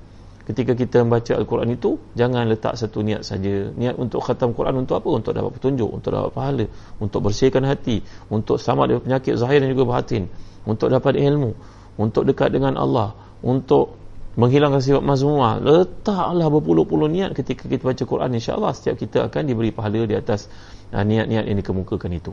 Ketika 0.43 0.75
kita 0.75 1.07
membaca 1.07 1.39
Al-Quran 1.39 1.71
itu 1.71 2.03
jangan 2.19 2.51
letak 2.51 2.75
satu 2.75 2.99
niat 3.07 3.23
saja. 3.23 3.71
Niat 3.79 3.95
untuk 3.95 4.27
khatam 4.27 4.51
Quran 4.51 4.83
untuk 4.83 4.99
apa? 4.99 5.09
untuk 5.15 5.33
dapat 5.35 5.55
petunjuk 5.55 5.87
untuk 5.87 6.11
dapat 6.11 6.31
pahala 6.35 6.67
untuk 6.99 7.31
bersihkan 7.31 7.63
hati 7.63 8.03
untuk 8.27 8.59
selamat 8.59 8.85
dari 8.91 9.01
penyakit 9.07 9.35
zahir 9.39 9.63
dan 9.63 9.71
juga 9.71 9.87
batin 9.87 10.27
untuk 10.67 10.91
dapat 10.91 11.15
ilmu 11.15 11.55
untuk 11.95 12.27
dekat 12.27 12.51
dengan 12.51 12.75
Allah 12.75 13.15
untuk 13.39 14.03
menghilangkan 14.35 14.81
sifat 14.81 15.05
mazmumah. 15.05 15.61
Letaklah 15.61 16.49
berpuluh-puluh 16.49 17.07
niat 17.07 17.37
ketika 17.37 17.69
kita 17.69 17.85
baca 17.85 18.03
Quran. 18.03 18.31
insyaAllah 18.35 18.73
setiap 18.73 18.97
kita 18.97 19.29
akan 19.29 19.43
diberi 19.45 19.71
pahala 19.71 20.09
di 20.09 20.17
atas 20.17 20.49
uh, 20.91 21.05
niat-niat 21.05 21.45
yang 21.47 21.59
dikemukakan 21.61 22.11
itu. 22.17 22.33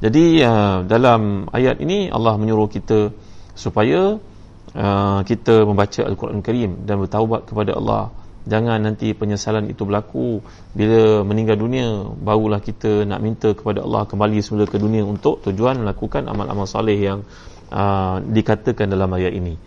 Jadi 0.00 0.40
uh, 0.40 0.86
dalam 0.88 1.50
ayat 1.52 1.82
ini 1.84 2.08
Allah 2.08 2.40
menyuruh 2.40 2.70
kita 2.72 3.12
supaya 3.60 4.16
uh, 4.72 5.20
kita 5.28 5.68
membaca 5.68 6.00
Al-Quran 6.08 6.40
Karim 6.40 6.88
dan 6.88 7.04
bertaubat 7.04 7.44
kepada 7.44 7.76
Allah. 7.76 8.08
Jangan 8.48 8.80
nanti 8.80 9.12
penyesalan 9.12 9.68
itu 9.68 9.84
berlaku. 9.84 10.40
Bila 10.72 11.20
meninggal 11.28 11.60
dunia 11.60 12.08
barulah 12.16 12.64
kita 12.64 13.04
nak 13.04 13.20
minta 13.20 13.52
kepada 13.52 13.84
Allah 13.84 14.08
kembali 14.08 14.40
semula 14.40 14.64
ke 14.64 14.80
dunia 14.80 15.04
untuk 15.04 15.44
tujuan 15.44 15.84
melakukan 15.84 16.24
amal-amal 16.24 16.64
saleh 16.64 16.96
yang 16.96 17.20
uh, 17.68 18.16
dikatakan 18.24 18.88
dalam 18.88 19.12
ayat 19.12 19.36
ini. 19.36 19.60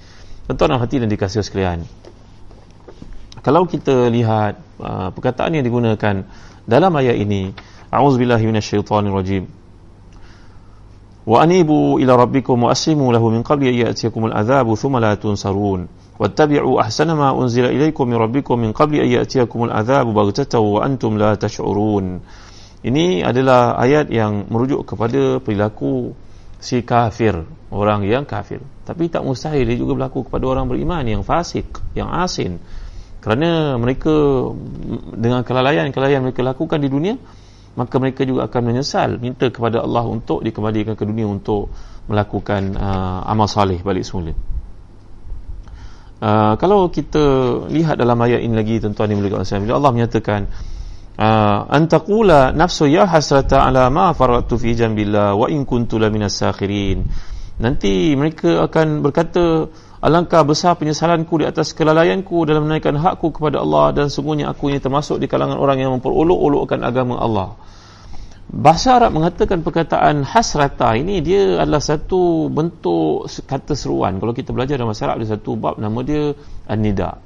Tuan-tuan 0.50 0.82
hati 0.82 0.98
dan 0.98 1.08
dikasih 1.08 1.46
sekalian 1.46 1.86
kalau 3.44 3.68
kita 3.68 4.08
lihat 4.08 4.56
uh, 4.80 5.12
perkataan 5.12 5.60
yang 5.60 5.68
digunakan 5.68 6.24
dalam 6.64 6.92
ayat 6.96 7.20
ini 7.20 7.52
a'udzubillahi 7.92 8.48
minasyaitonirrajim 8.48 9.44
وأنيبوا 11.27 12.01
إلى 12.01 12.13
ربكم 12.17 12.57
وأسلموا 12.63 13.13
له 13.13 13.29
من 13.29 13.43
قبل 13.43 13.67
أن 13.67 13.75
يأتيكم 13.75 14.27
العذاب 14.27 14.75
ثم 14.75 14.97
لا 14.97 15.15
تنصرون 15.15 15.89
واتبعوا 16.19 16.81
أحسن 16.81 17.13
ما 17.13 17.43
أنزل 17.43 17.65
إليكم 17.65 18.09
من 18.09 18.15
ربكم 18.17 18.59
من 18.59 18.73
قبل 18.73 18.95
أن 18.97 19.09
يأتيكم 19.09 19.65
العذاب 19.65 20.07
بغتة 20.15 20.59
وأنتم 20.59 21.19
لا 21.19 21.35
تشعرون 21.35 22.21
Ini 22.79 23.27
adalah 23.27 23.75
ayat 23.75 24.07
yang 24.07 24.47
merujuk 24.55 24.87
kepada 24.87 25.43
perilaku 25.43 26.15
si 26.63 26.87
kafir, 26.87 27.43
orang 27.75 28.07
yang 28.07 28.23
kafir. 28.23 28.63
Tapi 28.87 29.11
tak 29.11 29.27
mustahil 29.27 29.67
dia 29.67 29.75
juga 29.75 29.99
berlaku 29.99 30.31
kepada 30.31 30.47
orang 30.47 30.71
beriman 30.71 31.03
yang 31.03 31.27
fasik, 31.27 31.67
yang 31.99 32.07
asin. 32.07 32.63
kerana 33.19 33.75
mereka 33.77 34.15
dengan 35.19 35.43
kelalaian-kelalaian 35.43 36.23
mereka 36.23 36.41
lakukan 36.47 36.79
di 36.79 36.89
dunia 36.89 37.19
maka 37.74 37.96
mereka 37.98 38.22
juga 38.22 38.46
akan 38.46 38.62
menyesal 38.70 39.18
minta 39.18 39.50
kepada 39.50 39.82
Allah 39.82 40.06
untuk 40.06 40.46
dikembalikan 40.46 40.94
ke 40.94 41.04
dunia 41.06 41.26
untuk 41.26 41.74
melakukan 42.06 42.78
uh, 42.78 43.26
amal 43.26 43.50
salih 43.50 43.82
balik 43.82 44.06
semula. 44.06 44.36
Uh, 46.24 46.56
kalau 46.56 46.88
kita 46.88 47.20
lihat 47.68 48.00
dalam 48.00 48.16
ayat 48.24 48.40
ini 48.46 48.56
lagi 48.56 48.80
tuan-tuan 48.80 49.12
yang 49.12 49.20
mulia 49.20 49.44
bila 49.44 49.76
Allah 49.76 49.92
menyatakan 49.92 50.48
uh, 51.20 51.68
antaqula 51.68 52.56
nafsu 52.56 52.88
ya 52.88 53.04
hasrata 53.04 53.66
ala 53.66 53.92
ma 53.92 54.16
faratu 54.16 54.56
fi 54.56 54.72
jambillah 54.72 55.36
wa 55.36 55.52
in 55.52 55.68
kuntu 55.68 56.00
laminas 56.00 56.40
sakhirin. 56.40 57.04
Nanti 57.60 58.16
mereka 58.16 58.66
akan 58.66 59.04
berkata 59.04 59.68
Alangkah 60.04 60.44
besar 60.44 60.76
penyesalanku 60.76 61.40
di 61.40 61.48
atas 61.48 61.72
kelalaianku 61.72 62.44
dalam 62.44 62.68
menaikkan 62.68 62.92
hakku 63.00 63.32
kepada 63.32 63.64
Allah 63.64 63.96
dan 63.96 64.12
sungguhnya 64.12 64.52
aku 64.52 64.68
ini 64.68 64.84
termasuk 64.84 65.16
di 65.16 65.32
kalangan 65.32 65.56
orang 65.56 65.80
yang 65.80 65.96
memperolok-olokkan 65.96 66.84
agama 66.84 67.24
Allah. 67.24 67.56
Bahasa 68.52 69.00
Arab 69.00 69.16
mengatakan 69.16 69.64
perkataan 69.64 70.28
hasrata 70.28 70.92
ini 71.00 71.24
dia 71.24 71.56
adalah 71.56 71.80
satu 71.80 72.52
bentuk 72.52 73.32
kata 73.48 73.80
seruan. 73.80 74.20
Kalau 74.20 74.36
kita 74.36 74.52
belajar 74.52 74.76
dalam 74.76 74.92
bahasa 74.92 75.08
Arab 75.08 75.24
ada 75.24 75.40
satu 75.40 75.56
bab 75.56 75.80
nama 75.80 75.96
dia 76.04 76.36
an-nida. 76.68 77.24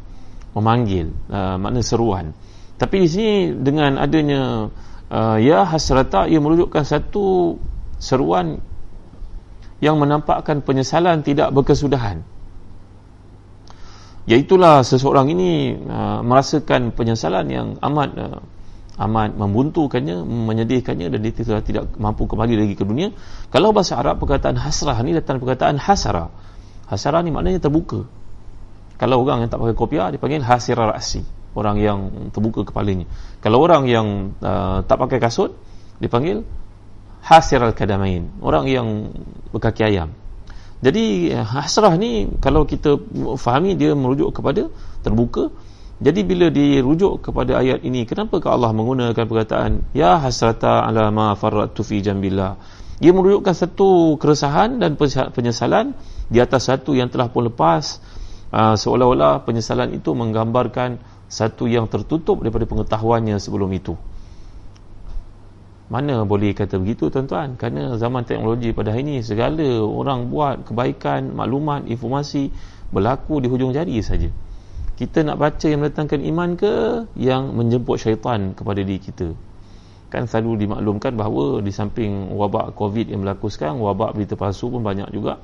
Memanggil, 0.54 1.10
uh, 1.34 1.58
makna 1.58 1.82
seruan. 1.82 2.38
Tapi 2.78 2.96
di 3.02 3.10
sini 3.10 3.58
dengan 3.58 3.98
adanya 3.98 4.70
uh, 5.10 5.38
ya 5.42 5.66
hasrata 5.66 6.30
ia 6.30 6.38
merujukkan 6.38 6.86
satu 6.86 7.58
seruan 7.98 8.62
yang 9.82 9.98
menampakkan 9.98 10.62
penyesalan 10.62 11.26
tidak 11.26 11.50
berkesudahan 11.58 12.37
Iaitulah 14.28 14.84
seseorang 14.84 15.32
ini 15.32 15.72
uh, 15.88 16.20
merasakan 16.20 16.92
penyesalan 16.92 17.48
yang 17.48 17.68
amat 17.80 18.10
uh, 18.20 18.44
amat 18.98 19.38
membuntukannya, 19.38 20.26
menyedihkannya 20.26 21.08
dan 21.14 21.20
dia 21.22 21.32
tidak, 21.32 21.64
tidak 21.64 21.84
mampu 21.96 22.28
kembali 22.28 22.60
lagi 22.60 22.76
ke 22.76 22.84
dunia. 22.84 23.14
Kalau 23.54 23.72
bahasa 23.72 23.96
Arab 23.96 24.20
perkataan 24.20 24.60
hasrah 24.60 24.98
ni 25.06 25.16
datang 25.16 25.40
perkataan 25.40 25.80
hasara. 25.80 26.28
Hasara 26.92 27.24
ni 27.24 27.32
maknanya 27.32 27.62
terbuka. 27.62 28.04
Kalau 28.98 29.22
orang 29.22 29.46
yang 29.46 29.50
tak 29.54 29.62
pakai 29.62 29.78
kopiah 29.78 30.10
dia 30.10 30.18
panggil 30.18 30.42
hasira 30.42 30.90
ra'si, 30.90 31.22
orang 31.54 31.78
yang 31.78 32.00
terbuka 32.34 32.66
kepalanya. 32.66 33.06
Kalau 33.40 33.62
orang 33.62 33.86
yang 33.86 34.34
uh, 34.42 34.82
tak 34.84 34.98
pakai 34.98 35.22
kasut 35.22 35.54
dipanggil 36.02 36.42
hasiral 37.22 37.78
kadamain, 37.78 38.28
orang 38.42 38.66
yang 38.66 38.88
berkaki 39.54 39.86
ayam. 39.86 40.10
Jadi 40.78 41.34
hasrah 41.34 41.98
ni 41.98 42.30
kalau 42.38 42.70
kita 42.70 43.02
fahami 43.42 43.74
dia 43.74 43.98
merujuk 43.98 44.30
kepada 44.30 44.70
terbuka. 45.02 45.50
Jadi 45.98 46.22
bila 46.22 46.54
dirujuk 46.54 47.26
kepada 47.26 47.58
ayat 47.58 47.82
ini, 47.82 48.06
kenapa 48.06 48.38
Allah 48.46 48.70
menggunakan 48.70 49.18
perkataan 49.18 49.90
ya 49.98 50.22
hasrata 50.22 50.86
ala 50.86 51.10
ma 51.10 51.34
farratu 51.34 51.82
fi 51.82 52.06
jambillah? 52.06 52.54
Ia 53.02 53.10
merujukkan 53.14 53.54
satu 53.54 54.22
keresahan 54.22 54.78
dan 54.78 54.94
penyesalan 55.34 55.98
di 56.30 56.38
atas 56.38 56.70
satu 56.70 56.94
yang 56.94 57.10
telah 57.10 57.30
pun 57.34 57.50
lepas. 57.50 57.98
Uh, 58.48 58.80
seolah-olah 58.80 59.44
penyesalan 59.44 59.98
itu 59.98 60.14
menggambarkan 60.14 61.02
satu 61.28 61.68
yang 61.68 61.92
tertutup 61.92 62.40
daripada 62.40 62.64
pengetahuannya 62.70 63.38
sebelum 63.42 63.70
itu. 63.74 63.98
Mana 65.88 66.28
boleh 66.28 66.52
kata 66.52 66.84
begitu 66.84 67.08
tuan-tuan? 67.08 67.56
Kerana 67.56 67.96
zaman 67.96 68.28
teknologi 68.28 68.76
pada 68.76 68.92
hari 68.92 69.08
ini 69.08 69.16
segala 69.24 69.64
orang 69.88 70.28
buat 70.28 70.68
kebaikan, 70.68 71.32
maklumat, 71.32 71.88
informasi 71.88 72.52
berlaku 72.92 73.40
di 73.40 73.48
hujung 73.48 73.72
jari 73.72 73.96
saja. 74.04 74.28
Kita 75.00 75.24
nak 75.24 75.40
baca 75.40 75.64
yang 75.64 75.80
mendatangkan 75.80 76.20
iman 76.28 76.50
ke 76.60 76.74
yang 77.16 77.56
menjemput 77.56 78.04
syaitan 78.04 78.52
kepada 78.52 78.84
diri 78.84 79.00
kita? 79.00 79.32
Kan 80.12 80.28
selalu 80.28 80.68
dimaklumkan 80.68 81.16
bahawa 81.16 81.64
di 81.64 81.72
samping 81.72 82.36
wabak 82.36 82.76
COVID 82.76 83.08
yang 83.08 83.24
berlaku 83.24 83.48
sekarang, 83.48 83.80
wabak 83.80 84.12
berita 84.12 84.36
palsu 84.36 84.68
pun 84.68 84.84
banyak 84.84 85.08
juga 85.16 85.40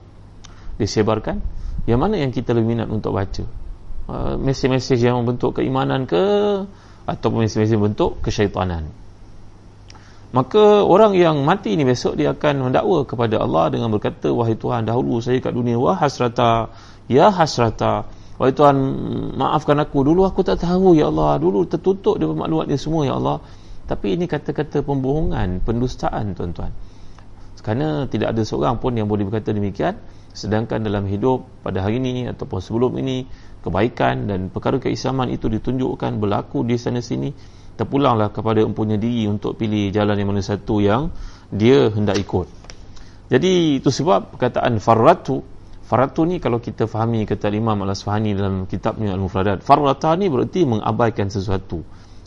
disebarkan. 0.76 1.40
Yang 1.88 2.00
mana 2.00 2.16
yang 2.20 2.36
kita 2.36 2.52
lebih 2.52 2.76
minat 2.76 2.92
untuk 2.92 3.16
baca? 3.16 3.44
Uh, 4.12 4.36
mesej-mesej 4.36 5.00
yang 5.00 5.24
membentuk 5.24 5.56
keimanan 5.56 6.04
ke 6.04 6.20
ataupun 7.08 7.48
mesej-mesej 7.48 7.80
bentuk 7.80 8.20
kesyaitanan? 8.20 9.03
Maka 10.34 10.82
orang 10.82 11.14
yang 11.14 11.46
mati 11.46 11.78
ni 11.78 11.86
besok 11.86 12.18
dia 12.18 12.34
akan 12.34 12.74
mendakwa 12.74 13.06
kepada 13.06 13.38
Allah 13.38 13.70
dengan 13.70 13.94
berkata 13.94 14.34
wahai 14.34 14.58
Tuhan 14.58 14.90
dahulu 14.90 15.22
saya 15.22 15.38
kat 15.38 15.54
dunia 15.54 15.78
wah 15.78 15.94
hasrata 15.94 16.74
ya 17.06 17.30
hasrata. 17.30 18.10
Wahai 18.42 18.50
Tuhan 18.58 18.76
maafkan 19.38 19.78
aku. 19.78 20.02
Dulu 20.02 20.26
aku 20.26 20.42
tak 20.42 20.66
tahu 20.66 20.98
ya 20.98 21.14
Allah. 21.14 21.38
Dulu 21.38 21.70
tertutup 21.70 22.18
dia 22.18 22.26
maklumat 22.26 22.66
dia 22.66 22.82
semua 22.82 23.06
ya 23.06 23.14
Allah. 23.22 23.46
Tapi 23.86 24.18
ini 24.18 24.26
kata-kata 24.26 24.82
pembohongan 24.82 25.62
pendustaan 25.62 26.34
tuan-tuan. 26.34 26.74
Kerana 27.64 28.12
tidak 28.12 28.36
ada 28.36 28.44
seorang 28.44 28.76
pun 28.84 28.92
yang 28.92 29.08
boleh 29.08 29.24
berkata 29.24 29.56
demikian 29.56 29.96
sedangkan 30.36 30.84
dalam 30.84 31.08
hidup 31.08 31.48
pada 31.64 31.80
hari 31.80 32.04
ini 32.04 32.28
ataupun 32.28 32.60
sebelum 32.60 32.92
ini 33.00 33.24
kebaikan 33.64 34.28
dan 34.28 34.52
perkara 34.52 34.84
keislaman 34.84 35.32
itu 35.32 35.48
ditunjukkan 35.48 36.20
berlaku 36.20 36.68
di 36.68 36.76
sana 36.76 37.00
sini 37.00 37.32
terpulanglah 37.74 38.30
kepada 38.30 38.62
empunya 38.62 38.96
diri 38.98 39.26
untuk 39.26 39.58
pilih 39.58 39.90
jalan 39.90 40.14
yang 40.18 40.30
mana 40.30 40.42
satu 40.46 40.80
yang 40.80 41.10
dia 41.50 41.90
hendak 41.90 42.18
ikut. 42.22 42.48
Jadi 43.34 43.82
itu 43.82 43.90
sebab 43.90 44.36
perkataan 44.38 44.78
farratu 44.78 45.42
farratu 45.84 46.26
ni 46.26 46.38
kalau 46.38 46.62
kita 46.62 46.86
fahami 46.86 47.26
kata 47.26 47.50
Imam 47.54 47.78
Al-Asfahani 47.86 48.34
dalam 48.38 48.56
kitabnya 48.70 49.14
Al-Mufradat 49.18 49.66
farrata 49.66 50.14
ni 50.16 50.30
berarti 50.30 50.66
mengabaikan 50.66 51.34
sesuatu 51.34 51.82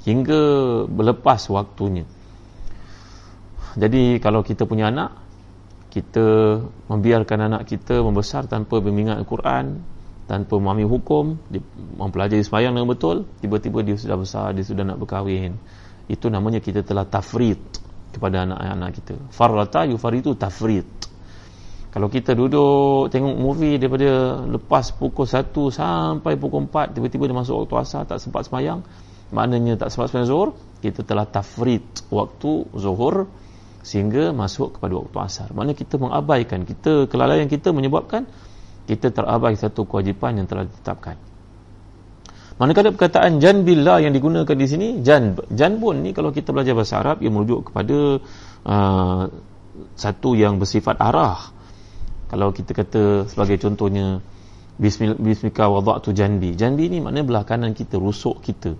hingga 0.06 0.42
berlepas 0.87 1.50
waktunya. 1.50 2.06
Jadi 3.76 4.22
kalau 4.22 4.40
kita 4.46 4.64
punya 4.64 4.88
anak 4.88 5.26
kita 5.90 6.61
membiarkan 6.92 7.38
anak 7.48 7.62
kita 7.64 8.04
membesar 8.04 8.44
tanpa 8.44 8.85
mengingat 8.85 9.16
Al-Quran 9.24 9.95
tanpa 10.26 10.58
memahami 10.58 10.86
hukum 10.86 11.38
dia 11.46 11.62
mempelajari 11.98 12.42
sembahyang 12.42 12.74
dengan 12.74 12.90
betul 12.90 13.30
tiba-tiba 13.38 13.86
dia 13.86 13.94
sudah 13.94 14.18
besar 14.18 14.46
dia 14.52 14.66
sudah 14.66 14.82
nak 14.82 14.98
berkahwin. 14.98 15.54
Itu 16.06 16.30
namanya 16.30 16.62
kita 16.62 16.82
telah 16.86 17.06
tafrid 17.06 17.58
kepada 18.14 18.46
anak-anak 18.46 18.90
kita. 19.02 19.14
Farrata 19.30 19.86
yufaritu 19.86 20.34
tafrid. 20.34 20.86
Kalau 21.96 22.12
kita 22.12 22.36
duduk 22.36 23.08
tengok 23.08 23.34
movie 23.40 23.80
daripada 23.80 24.44
lepas 24.44 24.92
pukul 24.92 25.24
1 25.24 25.48
sampai 25.72 26.36
pukul 26.36 26.68
4 26.68 26.92
tiba-tiba 26.92 27.24
dia 27.24 27.36
masuk 27.40 27.64
waktu 27.64 27.74
asar 27.80 28.04
tak 28.04 28.20
sempat 28.20 28.44
sembahyang 28.44 28.84
maknanya 29.32 29.80
tak 29.80 29.88
sempat 29.88 30.12
sembahyang 30.12 30.28
zuhur 30.28 30.48
kita 30.84 31.08
telah 31.08 31.24
tafrid 31.24 31.82
waktu 32.12 32.68
zuhur 32.76 33.32
sehingga 33.80 34.34
masuk 34.34 34.76
kepada 34.76 34.92
waktu 34.98 35.18
asar. 35.24 35.48
Maknanya 35.56 35.76
kita 35.78 35.94
mengabaikan 35.96 36.68
kita 36.68 37.06
kelalaian 37.08 37.48
kita 37.48 37.72
menyebabkan 37.72 38.28
kita 38.87 39.11
terabai 39.11 39.59
satu 39.59 39.85
kewajipan 39.85 40.38
yang 40.40 40.46
telah 40.46 40.64
ditetapkan. 40.64 41.18
Manakala 42.57 42.88
perkataan 42.88 43.37
jan 43.37 43.68
billah 43.68 44.01
yang 44.01 44.16
digunakan 44.16 44.57
di 44.57 44.64
sini 44.64 44.88
jan. 45.05 45.37
Janbun 45.53 46.01
ni 46.01 46.16
kalau 46.16 46.33
kita 46.33 46.57
belajar 46.57 46.72
bahasa 46.72 47.05
Arab 47.05 47.20
ia 47.20 47.29
merujuk 47.29 47.68
kepada 47.68 48.16
uh, 48.64 49.22
satu 49.92 50.33
yang 50.33 50.57
bersifat 50.57 50.96
arah. 50.96 51.53
Kalau 52.33 52.57
kita 52.57 52.72
kata 52.72 53.29
sebagai 53.29 53.61
contohnya 53.61 54.25
bismika 54.81 55.68
wada'tu 55.68 56.16
janbi. 56.16 56.57
Janbi 56.57 56.88
ni 56.88 57.05
maknanya 57.05 57.25
belah 57.29 57.44
kanan 57.44 57.77
kita 57.77 58.01
rusuk 58.01 58.40
kita 58.40 58.72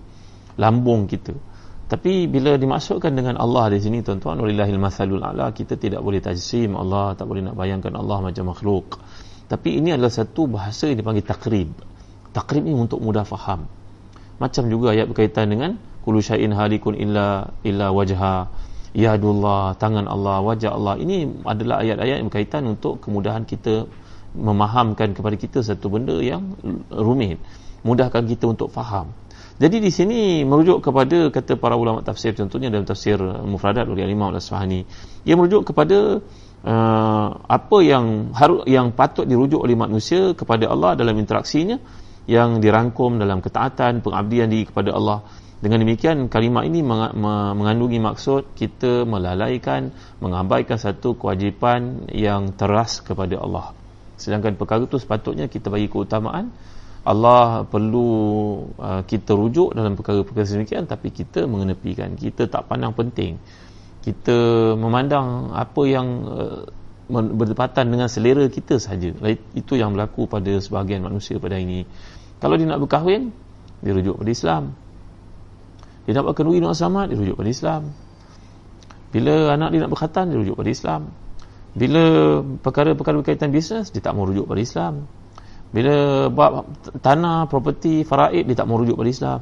lambung 0.57 1.05
kita. 1.05 1.37
Tapi 1.87 2.27
bila 2.27 2.59
dimasukkan 2.59 3.15
dengan 3.15 3.39
Allah 3.39 3.71
di 3.71 3.79
sini 3.79 4.03
tuan-tuan 4.03 4.43
walillahil 4.43 4.81
masalul 4.81 5.23
a'la 5.23 5.55
kita 5.55 5.79
tidak 5.79 6.03
boleh 6.03 6.19
tajsim 6.19 6.75
Allah 6.75 7.15
tak 7.15 7.31
boleh 7.31 7.47
nak 7.47 7.55
bayangkan 7.55 7.95
Allah 7.95 8.27
macam 8.27 8.51
makhluk 8.51 8.99
tapi 9.47 9.79
ini 9.79 9.95
adalah 9.95 10.11
satu 10.11 10.51
bahasa 10.51 10.91
yang 10.91 10.99
dipanggil 10.99 11.23
takrib. 11.23 11.71
Takrib 12.35 12.67
ini 12.67 12.75
untuk 12.75 12.99
mudah 12.99 13.23
faham. 13.23 13.71
Macam 14.43 14.67
juga 14.69 14.93
ayat 14.93 15.07
berkaitan 15.09 15.49
dengan 15.49 15.79
kullu 16.03 16.19
syai'in 16.21 16.51
halikun 16.53 16.99
illa 16.99 17.55
illa 17.63 17.95
wajha. 17.95 18.51
Yadullah 18.97 19.79
tangan 19.79 20.11
Allah 20.11 20.43
wajah 20.43 20.73
Allah. 20.75 20.99
Ini 20.99 21.47
adalah 21.47 21.85
ayat-ayat 21.85 22.17
yang 22.21 22.29
berkaitan 22.29 22.67
untuk 22.67 22.99
kemudahan 23.01 23.47
kita 23.47 23.87
memahamkan 24.37 25.17
kepada 25.17 25.37
kita 25.39 25.63
satu 25.63 25.89
benda 25.89 26.19
yang 26.21 26.59
rumit. 26.91 27.41
Mudahkan 27.87 28.27
kita 28.27 28.51
untuk 28.51 28.69
faham. 28.75 29.15
Jadi 29.57 29.81
di 29.81 29.89
sini 29.89 30.45
merujuk 30.45 30.85
kepada 30.85 31.33
kata 31.33 31.57
para 31.57 31.81
ulama 31.81 32.05
tafsir. 32.05 32.37
Contohnya 32.37 32.69
dalam 32.69 32.85
tafsir 32.85 33.17
mufradat 33.23 33.89
oleh 33.89 34.05
Imam 34.05 34.29
Al-Asfahani. 34.29 34.85
Ia 35.25 35.33
merujuk 35.33 35.73
kepada 35.73 36.21
uh, 36.67 37.29
apa 37.47 37.79
yang 37.81 38.35
harus 38.35 38.67
yang 38.67 38.91
patut 38.91 39.25
dirujuk 39.25 39.63
oleh 39.63 39.79
manusia 39.79 40.35
kepada 40.35 40.67
Allah 40.67 40.99
dalam 40.99 41.15
interaksinya 41.15 41.79
yang 42.27 42.59
dirangkum 42.59 43.23
dalam 43.23 43.39
ketaatan 43.39 44.03
pengabdian 44.03 44.51
diri 44.51 44.67
kepada 44.67 44.91
Allah. 44.93 45.23
Dengan 45.57 45.81
demikian 45.81 46.29
kalimat 46.29 46.69
ini 46.69 46.85
mengandungi 46.85 47.97
maksud 47.97 48.53
kita 48.53 49.09
melalaikan 49.09 49.89
mengabaikan 50.21 50.77
satu 50.77 51.17
kewajipan 51.17 52.13
yang 52.13 52.53
teras 52.53 53.01
kepada 53.01 53.41
Allah. 53.41 53.73
Sedangkan 54.21 54.53
perkara 54.61 54.85
itu 54.85 55.01
sepatutnya 55.01 55.49
kita 55.49 55.73
bagi 55.73 55.89
keutamaan. 55.89 56.53
Allah 57.07 57.63
perlu 57.63 58.11
uh, 58.77 59.07
kita 59.07 59.33
rujuk 59.33 59.73
dalam 59.73 59.95
perkara-perkara 59.95 60.45
sedemikian 60.45 60.85
tapi 60.85 61.15
kita 61.15 61.49
mengenepikan. 61.49 62.19
Kita 62.19 62.51
tak 62.51 62.69
pandang 62.69 62.93
penting 62.93 63.39
kita 64.07 64.39
memandang 64.79 65.51
apa 65.51 65.83
yang 65.83 66.07
uh, 66.31 66.63
berdepatan 67.11 67.91
dengan 67.91 68.07
selera 68.07 68.47
kita 68.47 68.79
saja. 68.79 69.11
Itu 69.51 69.75
yang 69.75 69.99
berlaku 69.99 70.31
pada 70.31 70.63
sebahagian 70.63 71.03
manusia 71.03 71.43
pada 71.43 71.59
ini. 71.59 71.83
Kalau 72.39 72.55
dia 72.55 72.71
nak 72.71 72.79
berkahwin 72.87 73.35
dia 73.83 73.91
rujuk 73.91 74.23
pada 74.23 74.31
Islam. 74.31 74.63
Dia 76.07 76.15
nak 76.15 76.31
berkahwin 76.31 76.63
dengan 76.63 76.79
selamat 76.79 77.11
dia 77.11 77.17
rujuk 77.19 77.35
pada 77.35 77.51
Islam. 77.51 77.83
Bila 79.11 79.35
anak 79.59 79.69
dia 79.75 79.81
nak 79.83 79.91
berkhatan 79.91 80.25
dia 80.31 80.39
rujuk 80.39 80.55
pada 80.55 80.71
Islam. 80.71 81.01
Bila 81.75 82.05
perkara-perkara 82.63 83.17
berkaitan 83.27 83.51
bisnes 83.51 83.91
dia 83.91 83.99
tak 83.99 84.15
mau 84.15 84.23
rujuk 84.23 84.47
pada 84.47 84.63
Islam. 84.63 85.11
Bila 85.75 86.27
bab 86.31 86.71
tanah, 87.03 87.51
properti, 87.51 88.07
faraid 88.07 88.47
dia 88.47 88.55
tak 88.55 88.71
mau 88.71 88.79
rujuk 88.79 88.95
pada 88.95 89.11
Islam. 89.11 89.41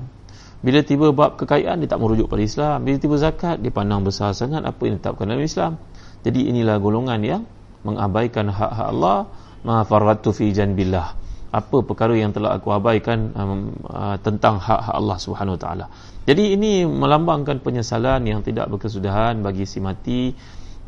Bila 0.64 0.80
tiba 0.80 1.12
bab 1.12 1.36
kekayaan 1.36 1.84
dia 1.84 1.88
tak 1.92 2.00
mau 2.00 2.08
rujuk 2.08 2.32
pada 2.32 2.40
Islam. 2.40 2.88
Bila 2.88 2.96
tiba 2.96 3.20
zakat 3.20 3.60
dia 3.60 3.68
pandang 3.68 4.00
besar 4.00 4.32
sangat 4.32 4.64
apa 4.64 4.80
yang 4.88 4.96
ditetapkan 4.96 5.28
dalam 5.28 5.44
Islam. 5.44 5.76
Jadi 6.24 6.48
inilah 6.48 6.80
golongan 6.80 7.20
yang 7.20 7.42
mengabaikan 7.84 8.48
hak-hak 8.48 8.88
Allah 8.88 9.28
ma 9.60 9.84
faratu 9.84 10.32
fi 10.32 10.48
janbillah. 10.56 11.20
Apa 11.52 11.84
perkara 11.84 12.16
yang 12.16 12.32
telah 12.32 12.56
aku 12.56 12.72
abaikan 12.72 13.30
um, 13.36 13.76
uh, 13.86 14.16
tentang 14.24 14.56
hak-hak 14.56 14.96
Allah 14.96 15.20
Subhanahu 15.20 15.60
taala. 15.60 15.92
Jadi 16.24 16.56
ini 16.56 16.88
melambangkan 16.88 17.60
penyesalan 17.60 18.24
yang 18.24 18.40
tidak 18.40 18.72
berkesudahan 18.72 19.44
bagi 19.44 19.68
si 19.68 19.78
mati 19.78 20.32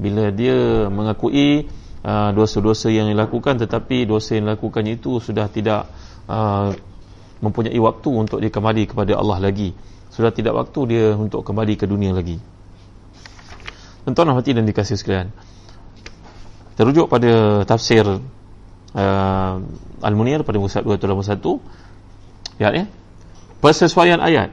bila 0.00 0.32
dia 0.32 0.88
mengakui 0.88 1.68
Ah, 2.06 2.30
dosa-dosa 2.30 2.86
yang 2.86 3.10
dilakukan 3.10 3.58
tetapi 3.66 4.06
dosa 4.06 4.38
yang 4.38 4.46
dilakukan 4.46 4.86
itu 4.86 5.18
sudah 5.18 5.50
tidak 5.50 5.90
uh, 6.30 6.70
mempunyai 7.40 7.76
waktu 7.76 8.08
untuk 8.08 8.38
dia 8.40 8.50
kembali 8.52 8.88
kepada 8.88 9.16
Allah 9.16 9.38
lagi. 9.40 9.76
Sudah 10.12 10.32
tidak 10.32 10.56
waktu 10.56 10.80
dia 10.88 11.06
untuk 11.12 11.44
kembali 11.44 11.76
ke 11.76 11.84
dunia 11.84 12.16
lagi. 12.16 12.40
Tuan-tuan 14.06 14.32
hati 14.32 14.54
dan 14.54 14.64
dikasih 14.64 14.96
sekalian. 14.96 15.28
Terujuk 16.78 17.08
pada 17.08 17.64
tafsir 17.64 18.04
uh, 18.06 19.54
Al-Munir 20.00 20.44
pada 20.44 20.56
muka 20.60 20.80
281 20.80 22.60
ya, 22.60 22.68
ya. 22.72 22.84
Persesuaian 23.60 24.20
ayat 24.20 24.52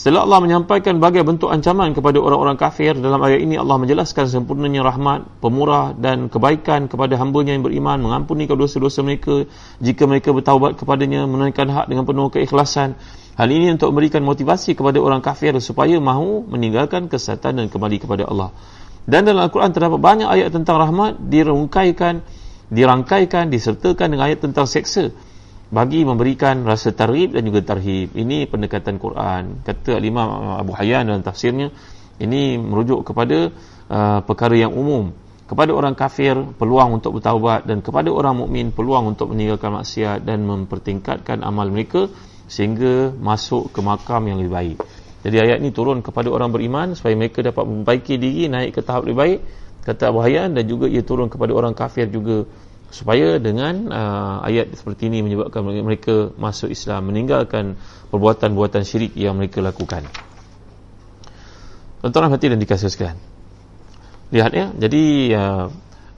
Setelah 0.00 0.24
Allah 0.24 0.40
menyampaikan 0.40 0.96
bagai 0.96 1.20
bentuk 1.28 1.52
ancaman 1.52 1.92
kepada 1.92 2.16
orang-orang 2.24 2.56
kafir 2.56 2.96
dalam 2.96 3.20
ayat 3.20 3.44
ini 3.44 3.60
Allah 3.60 3.76
menjelaskan 3.76 4.32
sempurnanya 4.32 4.80
rahmat, 4.80 5.28
pemurah 5.44 5.92
dan 5.92 6.32
kebaikan 6.32 6.88
kepada 6.88 7.20
hambanya 7.20 7.52
yang 7.52 7.60
beriman 7.60 8.00
mengampuni 8.00 8.48
dosa-dosa 8.48 9.04
mereka. 9.04 9.44
Jika 9.76 10.08
mereka 10.08 10.32
bertaubat 10.32 10.80
kepadanya 10.80 11.28
menunaikan 11.28 11.68
hak 11.68 11.92
dengan 11.92 12.08
penuh 12.08 12.32
keikhlasan. 12.32 12.96
Hal 13.36 13.52
ini 13.52 13.76
untuk 13.76 13.92
memberikan 13.92 14.24
motivasi 14.24 14.72
kepada 14.72 14.96
orang 15.04 15.20
kafir 15.20 15.52
supaya 15.60 16.00
mahu 16.00 16.48
meninggalkan 16.48 17.04
kesatuan 17.12 17.60
dan 17.60 17.68
kembali 17.68 18.00
kepada 18.00 18.24
Allah. 18.24 18.56
Dan 19.04 19.28
dalam 19.28 19.52
Al-Quran 19.52 19.68
terdapat 19.68 20.00
banyak 20.00 20.28
ayat 20.32 20.48
tentang 20.48 20.80
rahmat 20.80 21.28
dirangkaikan 21.28 22.24
dirangkaikan 22.72 23.52
disertakan 23.52 24.16
dengan 24.16 24.32
ayat 24.32 24.48
tentang 24.48 24.64
seksa 24.64 25.12
bagi 25.70 26.02
memberikan 26.02 26.66
rasa 26.66 26.90
tarhib 26.90 27.38
dan 27.38 27.46
juga 27.46 27.62
tarhib. 27.62 28.10
Ini 28.12 28.50
pendekatan 28.50 28.98
Quran. 28.98 29.62
Kata 29.62 30.02
Imam 30.02 30.58
Abu 30.58 30.74
Hayyan 30.74 31.06
dalam 31.06 31.22
tafsirnya, 31.22 31.70
ini 32.18 32.58
merujuk 32.58 33.06
kepada 33.06 33.54
uh, 33.86 34.20
perkara 34.26 34.58
yang 34.58 34.74
umum. 34.74 35.14
Kepada 35.46 35.74
orang 35.74 35.98
kafir, 35.98 36.38
peluang 36.58 37.02
untuk 37.02 37.18
bertaubat 37.18 37.66
dan 37.66 37.82
kepada 37.82 38.06
orang 38.10 38.38
mukmin 38.38 38.70
peluang 38.70 39.14
untuk 39.14 39.34
meninggalkan 39.34 39.82
maksiat 39.82 40.22
dan 40.22 40.46
mempertingkatkan 40.46 41.42
amal 41.42 41.66
mereka 41.66 42.06
sehingga 42.46 43.14
masuk 43.18 43.74
ke 43.74 43.82
makam 43.82 44.26
yang 44.30 44.38
lebih 44.38 44.54
baik. 44.54 44.76
Jadi 45.26 45.36
ayat 45.42 45.58
ini 45.58 45.70
turun 45.74 46.02
kepada 46.06 46.30
orang 46.30 46.54
beriman 46.54 46.94
supaya 46.94 47.14
mereka 47.18 47.42
dapat 47.42 47.66
memperbaiki 47.66 48.14
diri 48.18 48.46
naik 48.46 48.78
ke 48.78 48.80
tahap 48.82 49.06
lebih 49.06 49.18
baik. 49.18 49.38
Kata 49.86 50.14
Abu 50.14 50.22
Hayyan 50.22 50.54
dan 50.54 50.64
juga 50.70 50.86
ia 50.86 51.02
turun 51.02 51.26
kepada 51.26 51.50
orang 51.50 51.74
kafir 51.74 52.06
juga 52.06 52.46
supaya 52.90 53.38
dengan 53.38 53.86
uh, 53.88 54.42
ayat 54.42 54.74
seperti 54.74 55.06
ini 55.06 55.22
menyebabkan 55.22 55.62
mereka 55.62 56.34
masuk 56.34 56.74
Islam 56.74 57.14
meninggalkan 57.14 57.78
perbuatan-perbuatan 58.10 58.82
syirik 58.82 59.14
yang 59.14 59.38
mereka 59.38 59.62
lakukan. 59.62 60.10
Tuan-tuan 62.02 62.34
hati 62.34 62.50
dan 62.50 62.58
dikasih 62.58 62.90
sekalian. 62.90 63.18
Lihat 64.34 64.52
ya 64.54 64.66
jadi 64.74 65.04
uh, 65.38 65.66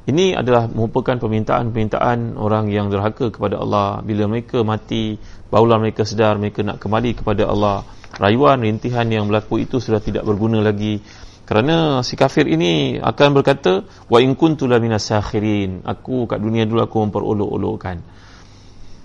ini 0.03 0.35
adalah 0.35 0.67
merupakan 0.67 1.15
permintaan-permintaan 1.15 2.35
orang 2.35 2.73
yang 2.73 2.91
derhaka 2.91 3.31
kepada 3.31 3.61
Allah. 3.61 4.03
Bila 4.03 4.27
mereka 4.27 4.67
mati 4.67 5.21
barulah 5.53 5.79
mereka 5.79 6.03
sedar 6.03 6.41
mereka 6.41 6.65
nak 6.67 6.81
kembali 6.81 7.21
kepada 7.23 7.47
Allah. 7.47 7.87
Rayuan 8.17 8.65
rintihan 8.65 9.07
yang 9.09 9.29
berlaku 9.29 9.63
itu 9.63 9.79
sudah 9.79 10.01
tidak 10.01 10.25
berguna 10.25 10.61
lagi 10.61 11.01
kerana 11.43 12.07
si 12.07 12.15
kafir 12.15 12.47
ini 12.47 13.03
akan 13.03 13.29
berkata 13.35 13.83
wa 14.07 14.19
in 14.23 14.39
kuntu 14.39 14.71
la 14.71 14.79
minas 14.79 15.11
sakhirin. 15.11 15.83
Aku 15.83 16.31
kat 16.31 16.39
dunia 16.39 16.63
dulu 16.63 16.87
aku 16.87 16.97
memperolok-olokkan. 17.03 17.99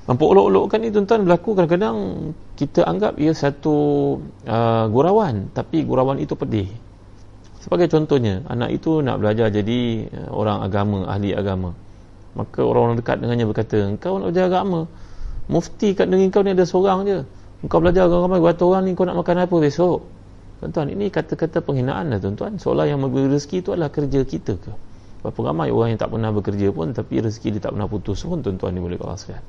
Memperolok-olokkan 0.07 0.79
ni 0.85 0.93
tuan-tuan 0.93 1.25
berlaku 1.25 1.57
kadang-kadang 1.57 1.97
kita 2.55 2.85
anggap 2.85 3.17
ia 3.17 3.33
satu 3.33 3.75
uh, 4.45 4.85
gurauan 4.87 5.49
tapi 5.51 5.81
gurauan 5.83 6.21
itu 6.21 6.37
pedih. 6.37 6.69
Sebagai 7.59 7.91
contohnya, 7.91 8.45
anak 8.47 8.79
itu 8.79 9.03
nak 9.03 9.19
belajar 9.19 9.51
jadi 9.51 10.07
uh, 10.07 10.31
orang 10.31 10.63
agama, 10.63 11.09
ahli 11.09 11.35
agama. 11.35 11.75
Maka 12.37 12.63
orang-orang 12.63 13.01
dekat 13.01 13.17
dengannya 13.19 13.45
berkata, 13.49 13.77
"Engkau 13.81 14.21
nak 14.21 14.31
belajar 14.31 14.45
agama? 14.47 14.85
Mufti 15.49 15.97
kat 15.97 16.05
negeri 16.05 16.29
kau 16.29 16.45
ni 16.45 16.53
ada 16.53 16.63
seorang 16.63 16.99
je. 17.03 17.19
Engkau 17.65 17.81
belajar 17.81 18.07
agama 18.07 18.37
berapa 18.39 18.63
orang 18.63 18.87
ni 18.87 18.95
kau 18.95 19.09
nak 19.09 19.17
makan 19.19 19.43
apa 19.43 19.55
besok?" 19.57 20.16
Tuan-tuan, 20.57 20.89
ini 20.89 21.13
kata-kata 21.13 21.61
penghinaan 21.61 22.09
lah 22.09 22.17
tuan-tuan. 22.17 22.57
Seolah 22.57 22.89
yang 22.89 22.97
memberi 23.01 23.29
rezeki 23.29 23.61
itu 23.61 23.69
adalah 23.77 23.93
kerja 23.93 24.25
kita 24.25 24.57
ke? 24.57 24.71
Berapa 25.21 25.39
ramai 25.53 25.69
orang 25.69 25.93
yang 25.93 25.99
tak 26.01 26.09
pernah 26.13 26.29
bekerja 26.33 26.67
pun 26.73 26.93
tapi 26.93 27.21
rezeki 27.21 27.57
dia 27.57 27.61
tak 27.69 27.77
pernah 27.77 27.89
putus 27.89 28.21
pun 28.25 28.41
tuan-tuan 28.41 28.73
ni 28.73 28.81
boleh 28.81 28.97
sekalian. 28.97 29.43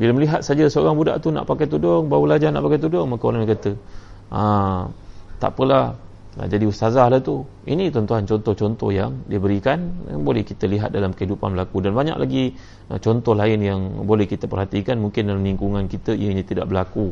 Bila 0.00 0.10
melihat 0.16 0.40
saja 0.40 0.64
seorang 0.66 0.96
budak 0.96 1.20
tu 1.20 1.28
nak 1.28 1.44
pakai 1.44 1.68
tudung, 1.68 2.08
baru 2.08 2.24
belajar 2.24 2.48
nak 2.50 2.64
pakai 2.64 2.80
tudung, 2.80 3.06
maka 3.12 3.22
orang 3.28 3.44
kata, 3.44 3.76
ah, 4.32 4.88
tak 5.36 5.52
apalah, 5.52 6.00
nak 6.38 6.46
jadi 6.46 6.64
ustazah 6.70 7.10
lah 7.10 7.18
tu. 7.18 7.42
Ini 7.66 7.90
tuan-tuan 7.90 8.22
contoh-contoh 8.22 8.94
yang 8.94 9.26
diberikan 9.26 9.90
yang 10.06 10.22
boleh 10.22 10.46
kita 10.46 10.70
lihat 10.70 10.94
dalam 10.94 11.10
kehidupan 11.10 11.58
berlaku 11.58 11.82
dan 11.82 11.92
banyak 11.92 12.16
lagi 12.16 12.54
uh, 12.86 13.02
contoh 13.02 13.34
lain 13.34 13.58
yang 13.58 13.80
boleh 14.06 14.30
kita 14.30 14.46
perhatikan 14.46 15.02
mungkin 15.02 15.26
dalam 15.26 15.42
lingkungan 15.42 15.90
kita 15.90 16.14
ianya 16.14 16.46
tidak 16.46 16.70
berlaku. 16.70 17.10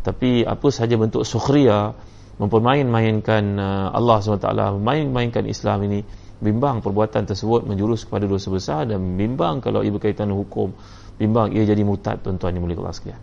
Tapi 0.00 0.48
apa 0.48 0.66
sahaja 0.72 0.96
bentuk 0.96 1.26
sukhriya 1.28 1.92
mempermain-mainkan 2.36 3.44
uh, 3.56 3.88
Allah 3.96 4.20
SWT 4.20 4.48
main-mainkan 4.76 5.48
Islam 5.48 5.88
ini 5.88 6.04
bimbang 6.36 6.84
perbuatan 6.84 7.24
tersebut 7.24 7.64
menjurus 7.64 8.04
kepada 8.04 8.28
dosa 8.28 8.52
besar 8.52 8.84
dan 8.84 9.16
bimbang 9.16 9.64
kalau 9.64 9.80
ia 9.80 9.88
berkaitan 9.88 10.28
hukum 10.36 10.76
bimbang 11.16 11.56
ia 11.56 11.64
jadi 11.64 11.80
mutad 11.80 12.20
tuan-tuan 12.20 12.52
yang 12.52 12.64
mulia 12.68 12.76
sekalian. 12.92 13.20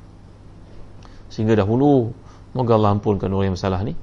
Sehingga 1.30 1.54
dahulu 1.54 2.10
moga 2.58 2.74
Allah 2.74 2.98
ampunkan 2.98 3.30
orang 3.30 3.54
yang 3.54 3.56
bersalah 3.58 3.82
ni. 3.86 3.94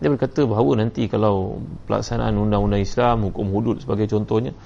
Dia 0.00 0.08
berkata 0.08 0.46
bahawa 0.48 0.80
nanti 0.80 1.10
kalau 1.10 1.60
pelaksanaan 1.84 2.32
undang-undang 2.38 2.80
Islam 2.80 3.28
hukum 3.28 3.52
hudud 3.52 3.84
sebagai 3.84 4.08
contohnya 4.08 4.56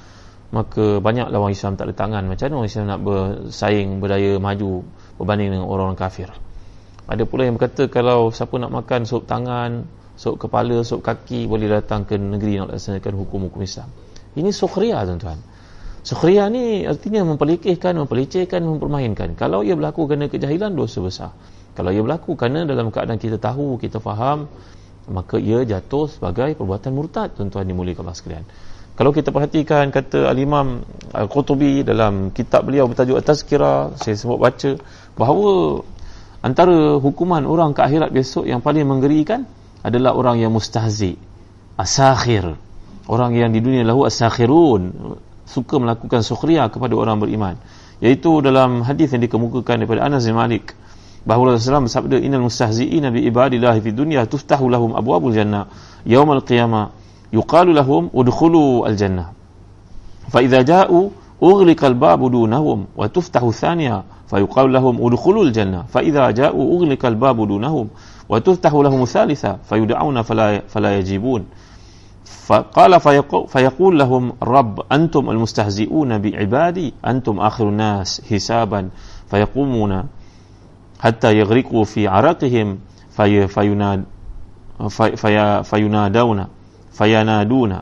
maka 0.54 1.02
banyaklah 1.02 1.34
orang 1.40 1.56
Islam 1.56 1.74
tak 1.74 1.90
ada 1.90 1.94
tangan. 1.96 2.22
Macam 2.28 2.44
mana 2.46 2.54
orang 2.60 2.70
Islam 2.70 2.84
nak 2.86 3.00
bersaing 3.02 3.88
berdaya 3.98 4.38
maju 4.38 4.84
berbanding 5.16 5.48
dengan 5.58 5.66
orang-orang 5.66 5.98
kafir 5.98 6.28
ada 7.04 7.22
pula 7.28 7.44
yang 7.44 7.60
berkata 7.60 7.88
kalau 7.92 8.32
siapa 8.32 8.56
nak 8.56 8.72
makan 8.72 9.04
sup 9.04 9.28
tangan, 9.28 9.84
sup 10.16 10.40
kepala, 10.40 10.80
sup 10.86 11.04
kaki 11.04 11.44
boleh 11.44 11.68
datang 11.68 12.08
ke 12.08 12.16
negeri 12.16 12.64
nak 12.64 12.72
laksanakan 12.72 13.12
hukum-hukum 13.20 13.60
Islam. 13.60 13.88
Ini 14.34 14.50
sukhriya 14.50 15.04
tuan-tuan. 15.04 15.38
Sukhriya 16.04 16.48
ni 16.52 16.84
artinya 16.84 17.24
memperlikihkan, 17.24 17.96
memperlecehkan, 17.96 18.60
mempermainkan. 18.60 19.36
Kalau 19.36 19.64
ia 19.64 19.72
berlaku 19.72 20.04
kerana 20.04 20.28
kejahilan, 20.28 20.76
dosa 20.76 21.00
besar. 21.00 21.30
Kalau 21.72 21.90
ia 21.92 22.00
berlaku 22.04 22.36
kerana 22.36 22.68
dalam 22.68 22.92
keadaan 22.92 23.16
kita 23.16 23.40
tahu, 23.40 23.80
kita 23.80 24.00
faham, 24.04 24.48
maka 25.08 25.36
ia 25.36 25.64
jatuh 25.64 26.08
sebagai 26.08 26.56
perbuatan 26.56 26.92
murtad 26.92 27.36
tuan-tuan 27.36 27.68
dimuliakan 27.68 28.04
Allah 28.04 28.16
sekalian. 28.16 28.44
Kalau 28.94 29.10
kita 29.10 29.34
perhatikan 29.34 29.90
kata 29.90 30.30
Al-Imam 30.30 30.86
Al-Qutubi 31.10 31.82
dalam 31.82 32.30
kitab 32.30 32.70
beliau 32.70 32.86
bertajuk 32.86 33.18
At-Tazkira, 33.18 33.98
saya 33.98 34.14
sebut 34.14 34.38
baca 34.38 34.78
bahawa 35.18 35.82
antara 36.44 37.00
hukuman 37.00 37.48
orang 37.48 37.72
ke 37.72 37.80
akhirat 37.80 38.12
besok 38.12 38.44
yang 38.44 38.60
paling 38.60 38.84
menggerikan 38.84 39.48
adalah 39.80 40.12
orang 40.12 40.44
yang 40.44 40.52
mustahzi 40.52 41.16
asakhir. 41.80 42.60
Orang 43.08 43.36
yang 43.36 43.52
di 43.52 43.60
dunia 43.64 43.84
lahu 43.84 44.04
asakhirun. 44.04 45.16
Suka 45.44 45.76
melakukan 45.76 46.24
sukhriya 46.24 46.68
kepada 46.72 46.92
orang 46.96 47.20
beriman. 47.20 47.56
Iaitu 48.00 48.44
dalam 48.44 48.84
hadis 48.84 49.12
yang 49.12 49.24
dikemukakan 49.24 49.84
daripada 49.84 50.04
Anas 50.04 50.24
bin 50.28 50.36
Malik 50.36 50.76
bahawa 51.24 51.56
Rasulullah 51.56 51.84
bersabda 51.88 52.20
innal 52.20 52.44
mustahzi'ina 52.44 53.08
bi 53.08 53.24
ibadillahi 53.28 53.80
fid 53.80 53.96
dunya 53.96 54.24
tuftahu 54.28 54.68
lahum 54.68 54.92
abwabul 54.92 55.32
jannah. 55.32 55.68
Yaumal 56.04 56.44
qiyamah 56.44 56.92
yuqalu 57.34 57.74
lahum 57.74 58.12
udkhulu 58.14 58.86
al 58.86 58.94
jannah 58.94 59.34
fa 60.30 60.38
idza 60.38 60.62
ja'u 60.62 61.10
ughliqa 61.42 61.90
al 61.90 61.96
babu 61.98 62.30
dunahum 62.30 62.86
wa 62.94 63.10
tuftahu 63.10 63.50
thaniya 63.50 64.06
فيقال 64.26 64.72
لهم 64.72 65.06
ادخلوا 65.06 65.44
الجنة 65.44 65.82
فإذا 65.82 66.30
جاءوا 66.30 66.78
أغلق 66.78 67.06
الباب 67.06 67.48
دونهم 67.48 67.88
وتفتح 68.28 68.72
لهم 68.72 69.02
الثالثة 69.02 69.58
فيدعون 69.68 70.22
فلا, 70.22 70.62
فلا 70.68 70.98
يجيبون. 70.98 71.44
فقال 72.24 73.00
فيقول 73.48 73.98
لهم 73.98 74.32
رب 74.42 74.80
أنتم 74.92 75.30
المستهزئون 75.30 76.18
بعبادي 76.18 76.94
أنتم 77.06 77.40
آخر 77.40 77.68
الناس 77.68 78.20
حسابا 78.30 78.88
فيقومون 79.30 80.04
حتى 81.00 81.38
يغرقوا 81.38 81.84
في 81.84 82.08
عرقهم 82.08 82.78
في 83.10 83.46
فيناد 83.46 84.04
في 84.88 85.16
في 85.16 85.62
فينادون 85.62 86.46
فينادون. 86.92 87.78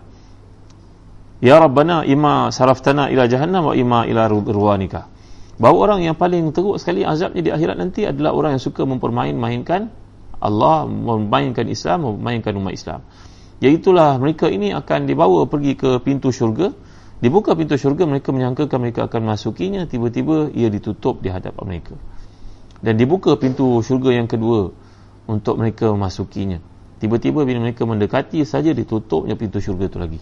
يا 1.43 1.59
ربنا 1.59 2.12
إما 2.12 2.51
صرفتنا 2.51 3.07
إلى 3.07 3.28
جهنم 3.28 3.64
وإما 3.64 4.05
إلى 4.05 4.26
رضوانك. 4.26 5.05
Bahawa 5.63 5.79
orang 5.87 6.01
yang 6.03 6.19
paling 6.19 6.51
teruk 6.51 6.75
sekali 6.83 7.07
azabnya 7.07 7.39
di 7.39 7.51
akhirat 7.55 7.79
nanti 7.79 8.03
adalah 8.03 8.35
orang 8.35 8.59
yang 8.59 8.63
suka 8.63 8.83
mempermain-mainkan 8.83 9.95
Allah, 10.43 10.91
memainkan 10.91 11.71
Islam, 11.71 12.19
memainkan 12.19 12.51
umat 12.59 12.75
Islam. 12.75 13.07
Iaitulah 13.63 14.19
mereka 14.19 14.51
ini 14.51 14.75
akan 14.75 15.07
dibawa 15.07 15.47
pergi 15.47 15.79
ke 15.79 16.03
pintu 16.03 16.35
syurga. 16.35 16.75
Dibuka 17.23 17.55
pintu 17.55 17.79
syurga, 17.79 18.03
mereka 18.11 18.35
menyangkakan 18.35 18.79
mereka 18.83 19.07
akan 19.07 19.23
masukinya. 19.23 19.87
Tiba-tiba 19.87 20.51
ia 20.51 20.67
ditutup 20.67 21.23
di 21.23 21.31
hadapan 21.31 21.63
mereka. 21.71 21.95
Dan 22.83 22.99
dibuka 22.99 23.39
pintu 23.39 23.79
syurga 23.87 24.11
yang 24.19 24.27
kedua 24.27 24.75
untuk 25.31 25.63
mereka 25.63 25.95
memasukinya. 25.95 26.59
Tiba-tiba 26.99 27.47
bila 27.47 27.63
mereka 27.63 27.87
mendekati 27.87 28.43
saja 28.43 28.75
ditutupnya 28.75 29.39
pintu 29.39 29.63
syurga 29.63 29.87
itu 29.87 29.99
lagi. 30.03 30.21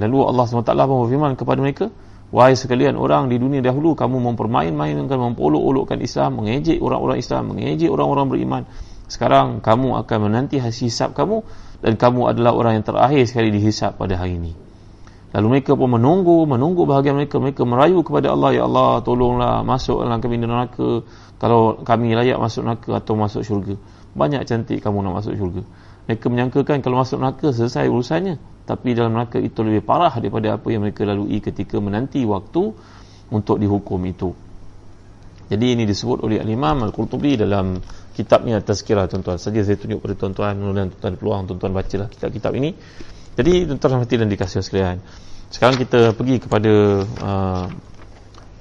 Lalu 0.00 0.16
Allah 0.24 0.44
SWT 0.48 0.72
pun 0.72 0.96
berfirman 1.04 1.36
kepada 1.36 1.60
mereka, 1.60 1.92
Wahai 2.32 2.56
sekalian 2.56 2.96
orang 2.96 3.28
di 3.28 3.36
dunia 3.36 3.60
dahulu 3.60 3.92
kamu 3.92 4.32
mempermain-mainkan, 4.32 5.18
mempolok-olokkan 5.18 6.00
Islam, 6.00 6.40
mengejek 6.42 6.80
orang-orang 6.80 7.18
Islam, 7.20 7.52
mengejek 7.52 7.90
orang-orang 7.90 8.26
beriman. 8.30 8.62
Sekarang 9.04 9.60
kamu 9.60 10.00
akan 10.02 10.18
menanti 10.30 10.56
hasil 10.56 10.88
hisap 10.88 11.10
kamu 11.12 11.44
dan 11.84 12.00
kamu 12.00 12.32
adalah 12.32 12.56
orang 12.56 12.80
yang 12.80 12.86
terakhir 12.86 13.28
sekali 13.28 13.52
dihisap 13.52 14.00
pada 14.00 14.16
hari 14.16 14.40
ini. 14.40 14.52
Lalu 15.34 15.58
mereka 15.58 15.74
pun 15.74 15.90
menunggu, 15.90 16.46
menunggu 16.46 16.86
bahagian 16.86 17.18
mereka. 17.18 17.42
Mereka 17.42 17.66
merayu 17.66 18.06
kepada 18.06 18.30
Allah, 18.30 18.54
Ya 18.54 18.70
Allah, 18.70 19.02
tolonglah 19.02 19.66
masuk 19.66 20.06
dalam 20.06 20.22
kami 20.22 20.38
di 20.38 20.46
neraka. 20.46 21.02
Kalau 21.42 21.82
kami 21.82 22.14
layak 22.14 22.38
masuk 22.38 22.62
neraka 22.62 23.02
atau 23.02 23.18
masuk 23.18 23.42
syurga. 23.42 23.74
Banyak 24.14 24.46
cantik 24.46 24.78
kamu 24.78 25.02
nak 25.02 25.18
masuk 25.18 25.34
syurga. 25.34 25.66
Mereka 26.04 26.28
menyangkakan 26.28 26.84
kalau 26.84 27.00
masuk 27.00 27.16
neraka 27.16 27.48
selesai 27.52 27.88
urusannya. 27.88 28.36
Tapi 28.64 28.96
dalam 28.96 29.16
neraka 29.16 29.40
itu 29.40 29.60
lebih 29.64 29.84
parah 29.84 30.12
daripada 30.12 30.56
apa 30.56 30.68
yang 30.68 30.84
mereka 30.84 31.04
lalui 31.04 31.40
ketika 31.40 31.80
menanti 31.80 32.24
waktu 32.28 32.72
untuk 33.32 33.56
dihukum 33.56 34.00
itu. 34.04 34.32
Jadi 35.44 35.76
ini 35.76 35.84
disebut 35.84 36.24
oleh 36.24 36.40
Al-Imam 36.40 36.88
Al-Qurtubi 36.88 37.36
dalam 37.36 37.76
kitabnya 38.16 38.60
Tazkirah 38.64 39.08
tuan-tuan. 39.08 39.36
Saja 39.36 39.60
saya 39.60 39.76
tunjuk 39.76 40.00
kepada 40.00 40.14
tuan-tuan 40.16 40.56
dan 40.72 40.88
tuan-tuan 40.92 41.14
peluang 41.20 41.40
tuan-tuan 41.48 41.72
bacalah 41.76 42.08
kitab-kitab 42.08 42.52
ini. 42.56 42.72
Jadi 43.36 43.52
tuan-tuan 43.68 44.00
hati 44.00 44.14
dan 44.16 44.28
dikasih 44.32 44.64
sekalian. 44.64 45.04
Sekarang 45.52 45.76
kita 45.76 46.16
pergi 46.16 46.36
kepada 46.40 46.72
uh, 47.04 47.66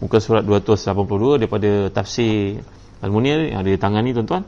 muka 0.03 0.19
surat 0.19 0.43
282 0.43 1.39
daripada 1.39 1.71
tafsir 1.91 2.59
Al-Munir 2.99 3.51
yang 3.51 3.63
ada 3.63 3.69
di 3.71 3.79
tangan 3.79 4.03
ni 4.03 4.11
tuan-tuan 4.11 4.43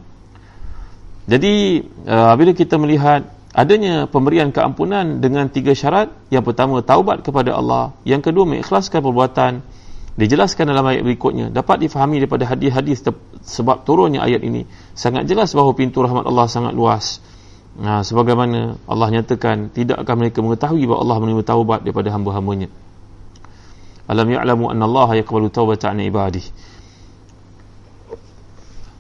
jadi 1.25 1.81
uh, 2.05 2.33
bila 2.37 2.51
kita 2.53 2.77
melihat 2.77 3.25
adanya 3.55 4.05
pemberian 4.05 4.53
keampunan 4.53 5.23
dengan 5.23 5.49
tiga 5.49 5.73
syarat 5.73 6.13
yang 6.29 6.45
pertama 6.45 6.83
taubat 6.85 7.25
kepada 7.25 7.57
Allah 7.57 7.97
yang 8.05 8.21
kedua 8.21 8.45
mengikhlaskan 8.45 9.01
perbuatan 9.01 9.65
dijelaskan 10.15 10.71
dalam 10.71 10.85
ayat 10.87 11.03
berikutnya 11.03 11.51
dapat 11.51 11.87
difahami 11.87 12.23
daripada 12.23 12.47
hadis-hadis 12.47 13.03
sebab 13.45 13.83
turunnya 13.83 14.23
ayat 14.23 14.41
ini 14.41 14.63
sangat 14.95 15.27
jelas 15.27 15.51
bahawa 15.51 15.75
pintu 15.75 16.01
rahmat 16.01 16.25
Allah 16.25 16.47
sangat 16.47 16.73
luas. 16.73 17.19
Nah, 17.75 18.07
sebagaimana 18.07 18.79
Allah 18.87 19.07
nyatakan 19.11 19.67
tidak 19.75 19.99
akan 20.07 20.15
mereka 20.23 20.39
mengetahui 20.39 20.87
bahawa 20.87 20.99
Allah 21.03 21.17
menerima 21.19 21.43
taubat 21.43 21.79
daripada 21.83 22.07
hamba-hambanya? 22.15 22.71
Alam 24.07 24.27
ya'lamu 24.31 24.71
anna 24.71 24.87
Allah 24.87 25.19
yaqbalu 25.19 25.51
taubata 25.51 25.91
an 25.91 25.99
ibadihi 25.99 26.64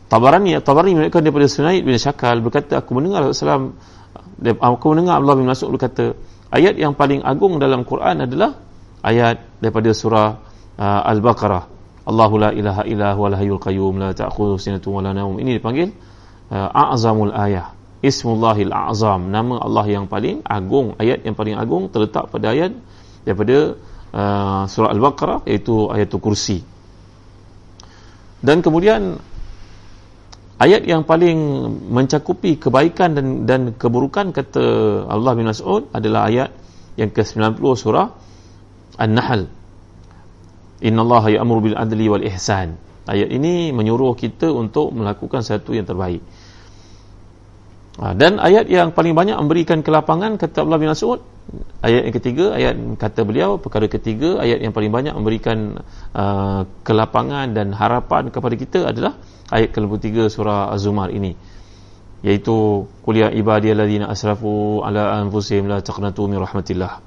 Tabarani 0.05 0.61
Tabarani 0.61 0.93
mereka 0.93 1.17
daripada 1.21 1.49
Sunaid 1.49 1.81
bin 1.81 1.97
Syakal 1.97 2.37
berkata 2.39 2.77
aku 2.77 2.93
mendengar 2.93 3.25
Rasulullah 3.25 3.73
aku 4.61 4.85
mendengar 4.93 5.17
Allah 5.17 5.33
bin 5.33 5.49
Mas'ud 5.49 5.73
berkata 5.73 6.13
ayat 6.53 6.77
yang 6.77 6.93
paling 6.93 7.25
agung 7.25 7.57
dalam 7.57 7.81
Quran 7.87 8.29
adalah 8.29 8.53
ayat 9.05 9.61
daripada 9.61 9.89
surah 9.93 10.27
uh, 10.77 11.01
Al-Baqarah. 11.13 11.63
Allahu 12.05 12.35
la 12.37 12.49
ilaha 12.53 12.85
illa 12.85 13.17
huwal 13.17 13.33
hayyul 13.33 13.61
qayyum 13.61 13.97
la 13.97 14.13
ta'khudhuhu 14.13 14.61
sinatun 14.61 14.93
wa 14.93 15.01
la 15.01 15.11
nawm. 15.13 15.41
Ini 15.41 15.57
dipanggil 15.57 15.89
uh, 16.53 16.69
a'zamul 16.69 17.33
ayah. 17.33 17.73
Ismullahil 18.05 18.69
a'zam. 18.69 19.33
Nama 19.33 19.57
Allah 19.65 19.85
yang 19.89 20.05
paling 20.05 20.45
agung 20.45 20.93
ayat 21.01 21.25
yang 21.25 21.33
paling 21.33 21.57
agung 21.57 21.89
terletak 21.89 22.29
pada 22.29 22.53
ayat 22.53 22.77
daripada 23.25 23.73
uh, 24.13 24.63
surah 24.69 24.93
Al-Baqarah 24.93 25.49
iaitu 25.49 25.89
ayat 25.89 26.13
kursi. 26.21 26.61
Dan 28.45 28.61
kemudian 28.61 29.17
ayat 30.59 30.87
yang 30.87 31.03
paling 31.03 31.37
mencakupi 31.91 32.55
kebaikan 32.55 33.15
dan 33.17 33.27
dan 33.43 33.61
keburukan 33.75 34.31
kata 34.31 34.63
Allah 35.11 35.31
bin 35.35 35.47
Mas'ud 35.51 35.91
adalah 35.91 36.31
ayat 36.31 36.49
yang 36.95 37.11
ke-90 37.11 37.63
surah 37.75 38.07
An-Nahl. 38.95 39.51
Inna 40.79 41.01
Allah 41.03 41.39
ya'muru 41.39 41.71
bil 41.71 41.77
adli 41.77 42.07
wal 42.07 42.23
ihsan. 42.31 42.79
Ayat 43.05 43.29
ini 43.29 43.75
menyuruh 43.75 44.15
kita 44.17 44.49
untuk 44.49 44.95
melakukan 44.95 45.43
satu 45.43 45.75
yang 45.75 45.85
terbaik. 45.85 46.23
Ha, 47.95 48.11
dan 48.11 48.43
ayat 48.43 48.67
yang 48.67 48.91
paling 48.91 49.15
banyak 49.15 49.39
memberikan 49.39 49.79
kelapangan 49.79 50.35
kata 50.35 50.67
Allah 50.67 50.79
bin 50.79 50.91
Mas'ud 50.91 51.23
ayat 51.79 52.11
yang 52.11 52.15
ketiga 52.19 52.45
ayat 52.51 52.75
kata 52.99 53.23
beliau 53.23 53.55
perkara 53.55 53.87
ketiga 53.87 54.43
ayat 54.43 54.59
yang 54.59 54.75
paling 54.75 54.91
banyak 54.91 55.15
memberikan 55.15 55.79
uh, 56.11 56.67
kelapangan 56.83 57.55
dan 57.55 57.71
harapan 57.71 58.27
kepada 58.35 58.55
kita 58.59 58.79
adalah 58.91 59.15
ayat 59.51 59.69
ke-23 59.73 60.29
surah 60.31 60.73
Az-Zumar 60.73 61.13
ini. 61.13 61.37
Yaitu 62.25 62.89
qul 63.05 63.21
ya 63.21 63.29
ibadiyalladzina 63.29 64.09
asrafu 64.09 64.81
ala 64.81 65.21
anfusihim 65.21 65.69
la 65.69 65.81
taqnatu 65.85 66.25
min 66.25 66.41
rahmatillah. 66.41 67.03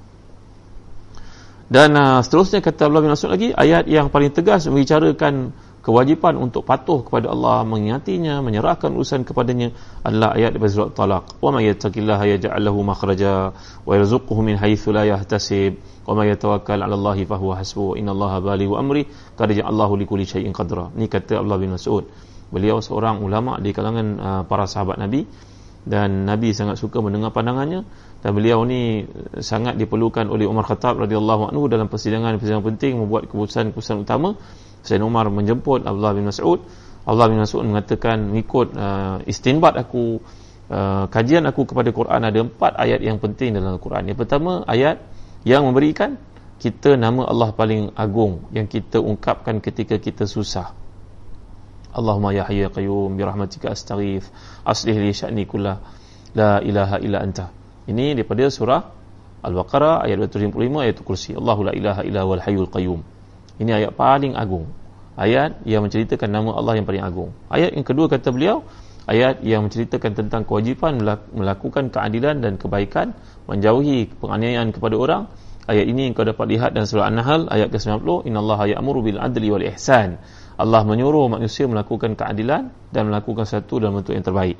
Dan 1.68 1.93
uh, 1.99 2.22
seterusnya 2.24 2.64
kata 2.64 2.89
Allah 2.89 3.03
bin 3.05 3.11
Mas'ud 3.12 3.28
lagi 3.28 3.53
ayat 3.53 3.84
yang 3.91 4.09
paling 4.09 4.32
tegas 4.32 4.64
membicarakan 4.70 5.53
kewajipan 5.84 6.41
untuk 6.41 6.64
patuh 6.64 7.05
kepada 7.05 7.28
Allah 7.28 7.61
mengingatinya 7.64 8.41
menyerahkan 8.41 8.89
urusan 8.89 9.24
kepadanya 9.28 9.76
adalah 10.01 10.32
ayat 10.39 10.57
daripada 10.57 10.72
surah 10.72 10.93
Talaq. 10.95 11.24
Wa 11.45 11.51
may 11.53 11.68
yattaqillaha 11.68 12.24
yaj'al 12.39 12.62
lahu 12.62 12.80
makhraja 12.86 13.53
wa 13.84 13.93
yarzuqhu 13.93 14.39
min 14.41 14.57
haythu 14.57 14.97
la 14.97 15.05
yahtasib. 15.12 15.76
Wa 16.09 16.16
may 16.16 16.32
yatawakkal 16.32 16.80
'ala 16.80 16.95
Allah 16.95 17.18
fa 17.26 17.36
huwa 17.36 17.61
hasbuh. 17.61 18.01
Innallaha 18.01 18.41
balighu 18.41 18.78
amri. 18.78 19.05
Qad 19.36 19.53
ja'alahu 19.53 19.99
likulli 20.01 20.24
shay'in 20.24 20.57
qadra. 20.57 20.89
Ni 20.97 21.11
kata 21.11 21.43
Allah 21.43 21.59
bin 21.61 21.74
Mas'ud 21.74 22.07
beliau 22.49 22.80
seorang 22.80 23.20
ulama 23.20 23.61
di 23.61 23.70
kalangan 23.76 24.07
uh, 24.18 24.42
para 24.49 24.64
sahabat 24.64 24.96
Nabi 24.96 25.28
dan 25.88 26.28
Nabi 26.28 26.53
sangat 26.53 26.76
suka 26.76 27.01
mendengar 27.01 27.32
pandangannya 27.32 27.80
dan 28.20 28.30
beliau 28.36 28.61
ni 28.68 29.09
sangat 29.40 29.80
diperlukan 29.80 30.28
oleh 30.28 30.44
Umar 30.44 30.68
Khattab 30.68 31.01
radhiyallahu 31.01 31.55
anhu 31.55 31.64
dalam 31.70 31.88
persidangan-persidangan 31.88 32.64
penting 32.74 33.01
membuat 33.01 33.30
keputusan-keputusan 33.32 34.05
utama. 34.05 34.36
Sayyid 34.84 35.01
Umar 35.01 35.32
menjemput 35.32 35.88
Abdullah 35.88 36.12
bin 36.12 36.28
Mas'ud. 36.28 36.61
Abdullah 37.09 37.28
bin 37.32 37.40
Mas'ud 37.40 37.64
mengatakan 37.64 38.28
mengikut 38.28 38.76
uh, 38.76 39.24
istinbat 39.24 39.80
aku 39.80 40.20
uh, 40.68 41.09
kajian 41.09 41.49
aku 41.49 41.64
kepada 41.64 41.88
Quran 41.94 42.20
ada 42.20 42.38
empat 42.42 42.76
ayat 42.76 43.01
yang 43.01 43.16
penting 43.16 43.57
dalam 43.57 43.80
Quran. 43.80 44.12
Yang 44.12 44.28
pertama 44.28 44.68
ayat 44.68 45.01
yang 45.49 45.64
memberikan 45.64 46.20
kita 46.59 46.99
nama 46.99 47.24
Allah 47.24 47.55
paling 47.55 47.94
agung 47.94 48.51
yang 48.51 48.66
kita 48.66 48.99
ungkapkan 48.99 49.62
ketika 49.62 49.96
kita 49.96 50.26
susah 50.26 50.74
Allahumma 51.93 52.36
ya 52.36 52.45
hayya 52.45 52.68
qayyum 52.68 53.16
bi 53.16 53.22
rahmatika 53.24 53.72
astaghith 53.72 54.28
aslih 54.64 54.97
li 54.97 55.12
sya'ni 55.12 55.45
kullah 55.49 55.80
la 56.36 56.61
ilaha 56.61 57.01
illa 57.01 57.24
anta 57.24 57.49
ini 57.89 58.12
daripada 58.12 58.49
surah 58.53 58.82
Al-Baqarah 59.39 60.05
ayat 60.05 60.28
255 60.28 60.84
ayat 60.84 60.97
kursi 61.01 61.32
Allahu 61.32 61.70
la 61.70 61.72
ilaha 61.72 62.03
illa 62.05 62.26
wal 62.26 62.43
hayyul 62.43 62.68
qayyum 62.68 63.01
ini 63.59 63.70
ayat 63.74 63.93
paling 63.99 64.39
agung. 64.39 64.70
Ayat 65.18 65.59
yang 65.66 65.82
menceritakan 65.82 66.30
nama 66.30 66.55
Allah 66.55 66.78
yang 66.78 66.86
paling 66.86 67.03
agung. 67.03 67.34
Ayat 67.51 67.74
yang 67.74 67.82
kedua 67.82 68.07
kata 68.07 68.30
beliau, 68.30 68.62
ayat 69.11 69.43
yang 69.43 69.66
menceritakan 69.66 70.14
tentang 70.14 70.47
kewajipan 70.47 71.03
melakukan 71.34 71.91
keadilan 71.91 72.39
dan 72.39 72.55
kebaikan, 72.55 73.18
menjauhi 73.51 74.14
penganiayaan 74.22 74.70
kepada 74.70 74.95
orang. 74.95 75.22
Ayat 75.68 75.84
ini 75.91 76.14
kau 76.14 76.24
dapat 76.24 76.49
lihat 76.49 76.70
dalam 76.72 76.86
surah 76.89 77.11
An-Nahl 77.11 77.51
ayat 77.51 77.68
ke-90, 77.68 78.30
innallaha 78.30 78.70
ya'muru 78.72 79.05
bil 79.05 79.18
adli 79.20 79.53
wal 79.53 79.66
ihsan. 79.74 80.22
Allah 80.59 80.82
menyuruh 80.82 81.30
manusia 81.30 81.70
melakukan 81.70 82.18
keadilan 82.18 82.74
dan 82.90 83.02
melakukan 83.06 83.46
satu 83.46 83.78
dalam 83.78 84.02
bentuk 84.02 84.18
yang 84.18 84.26
terbaik. 84.26 84.59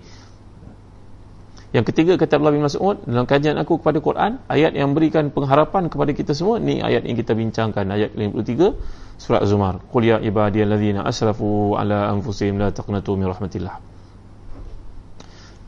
Yang 1.69 1.93
ketiga 1.93 2.17
kata 2.17 2.41
Abdullah 2.41 2.55
bin 2.57 2.65
Mas'ud 2.65 2.97
dalam 3.05 3.29
kajian 3.29 3.61
aku 3.61 3.77
kepada 3.83 4.01
Quran, 4.01 4.41
ayat 4.49 4.73
yang 4.73 4.97
memberikan 4.97 5.29
pengharapan 5.29 5.93
kepada 5.93 6.17
kita 6.17 6.33
semua 6.33 6.57
ni 6.57 6.81
ayat 6.81 7.05
yang 7.05 7.13
kita 7.13 7.37
bincangkan 7.37 7.85
ayat 7.93 8.17
53 8.17 9.21
surat 9.21 9.45
Zumar. 9.45 9.85
Qul 9.93 10.09
ya 10.09 10.17
ibadiyalladzina 10.17 11.05
asrafu 11.05 11.77
ala 11.77 12.09
anfusihim 12.09 12.57
la 12.57 12.73
taqnatu 12.73 13.21
min 13.21 13.29
rahmatillah. 13.29 13.77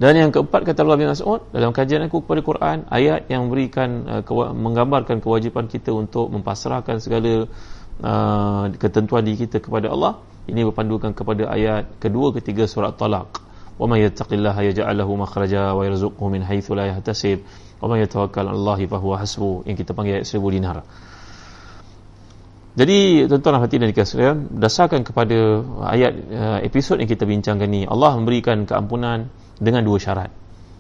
Dan 0.00 0.16
yang 0.16 0.32
keempat 0.32 0.64
kata 0.64 0.80
Allah 0.80 0.96
bin 0.96 1.12
Mas'ud 1.12 1.44
dalam 1.52 1.76
kajian 1.76 2.00
aku 2.08 2.24
kepada 2.24 2.40
Quran, 2.40 2.88
ayat 2.88 3.28
yang 3.28 3.52
memberikan 3.52 4.24
uh, 4.24 4.54
menggambarkan 4.56 5.20
kewajipan 5.20 5.68
kita 5.68 5.92
untuk 5.92 6.32
mempasrahkan 6.32 6.96
segala 7.04 7.44
Ah, 8.00 8.72
ketentuan 8.80 9.20
diri 9.20 9.44
kita 9.44 9.60
kepada 9.60 9.92
Allah 9.92 10.24
ini 10.48 10.64
berpandukan 10.64 11.12
kepada 11.12 11.52
ayat 11.52 12.00
kedua 12.00 12.32
ketiga 12.32 12.64
surah 12.64 12.96
talak 12.96 13.44
wa 13.76 13.84
may 13.84 14.08
yattaqillaha 14.08 14.72
yaj'al 14.72 14.96
lahu 14.96 15.20
makhraja 15.20 15.76
wa 15.76 15.84
yarzuqhu 15.84 16.24
min 16.32 16.40
haitsu 16.40 16.72
la 16.72 16.88
yahtasib. 16.88 17.44
Wa 17.76 17.92
may 17.92 18.00
tawakkal 18.08 18.48
'ala 18.48 18.56
Allah 18.56 18.80
fa 18.88 18.96
huwa 18.96 19.20
hasbu 19.20 19.68
yang 19.68 19.76
kita 19.76 19.92
panggil 19.92 20.20
ayat 20.20 20.24
seribu 20.24 20.48
dinar. 20.48 20.80
Jadi 22.72 23.28
tuan-tuan 23.28 23.60
dan 23.60 23.62
hadirin 23.68 23.92
sekalian 23.92 24.48
berdasarkan 24.48 25.00
kepada 25.04 25.60
ah, 25.84 25.92
ayat 25.92 26.12
uh, 26.32 26.58
episod 26.64 26.96
yang 26.96 27.08
kita 27.08 27.28
bincangkan 27.28 27.68
ini 27.68 27.84
Allah 27.84 28.16
memberikan 28.16 28.64
keampunan 28.64 29.28
dengan 29.60 29.84
dua 29.84 30.00
syarat. 30.00 30.32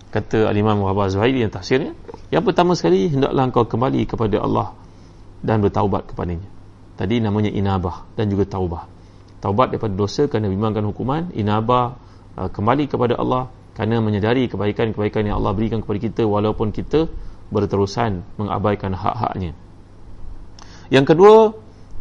Kata 0.08 0.48
al-Imam 0.48 0.80
Muhammad 0.80 1.12
Zuhairi 1.12 1.44
yang 1.44 1.52
tafsirnya 1.52 1.92
yang 2.32 2.48
pertama 2.48 2.72
sekali 2.72 3.12
hendaklah 3.12 3.44
engkau 3.44 3.68
kembali 3.68 4.08
kepada 4.08 4.40
Allah 4.40 4.72
dan 5.44 5.60
bertaubat 5.60 6.08
kepadanya 6.08 6.59
tadi 7.00 7.24
namanya 7.24 7.48
inabah 7.48 8.12
dan 8.12 8.28
juga 8.28 8.44
taubah. 8.44 8.84
Taubat 9.40 9.72
daripada 9.72 9.96
dosa 9.96 10.28
kerana 10.28 10.52
bimbangkan 10.52 10.84
hukuman 10.84 11.32
inabah 11.32 11.96
Uh, 12.38 12.46
kembali 12.46 12.86
kepada 12.86 13.18
Allah 13.18 13.50
kerana 13.74 13.98
menyedari 13.98 14.46
kebaikan-kebaikan 14.46 15.26
yang 15.26 15.42
Allah 15.42 15.50
berikan 15.50 15.82
kepada 15.82 15.98
kita 15.98 16.22
walaupun 16.22 16.70
kita 16.70 17.10
berterusan 17.50 18.22
mengabaikan 18.38 18.94
hak-haknya. 18.94 19.50
Yang 20.94 21.04
kedua 21.10 21.36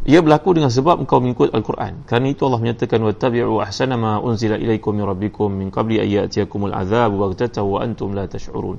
ia 0.06 0.22
berlaku 0.22 0.54
dengan 0.54 0.70
sebab 0.70 1.02
engkau 1.02 1.18
mengikut 1.18 1.50
Al-Quran. 1.50 2.06
Kerana 2.06 2.26
itu 2.30 2.46
Allah 2.46 2.62
menyatakan 2.62 3.02
wattabi'u 3.04 3.58
ahsana 3.58 3.98
ma 3.98 4.22
unzila 4.22 4.54
ilaikum 4.56 4.94
min 4.94 5.04
rabbikum 5.04 5.50
min 5.50 5.68
qabli 5.74 5.98
ayyatiyakumul 5.98 6.72
azab 6.72 7.10
baghtatan 7.10 7.66
wa 7.66 7.82
antum 7.82 8.14
la 8.14 8.30
tash'urun. 8.30 8.78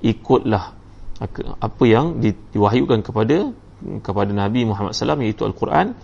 Ikutlah 0.00 0.78
apa 1.58 1.84
yang 1.84 2.22
diwahyukan 2.54 3.02
kepada 3.02 3.50
kepada 4.02 4.30
Nabi 4.32 4.64
Muhammad 4.68 4.96
SAW 4.96 5.20
iaitu 5.20 5.44
Al-Quran 5.44 5.94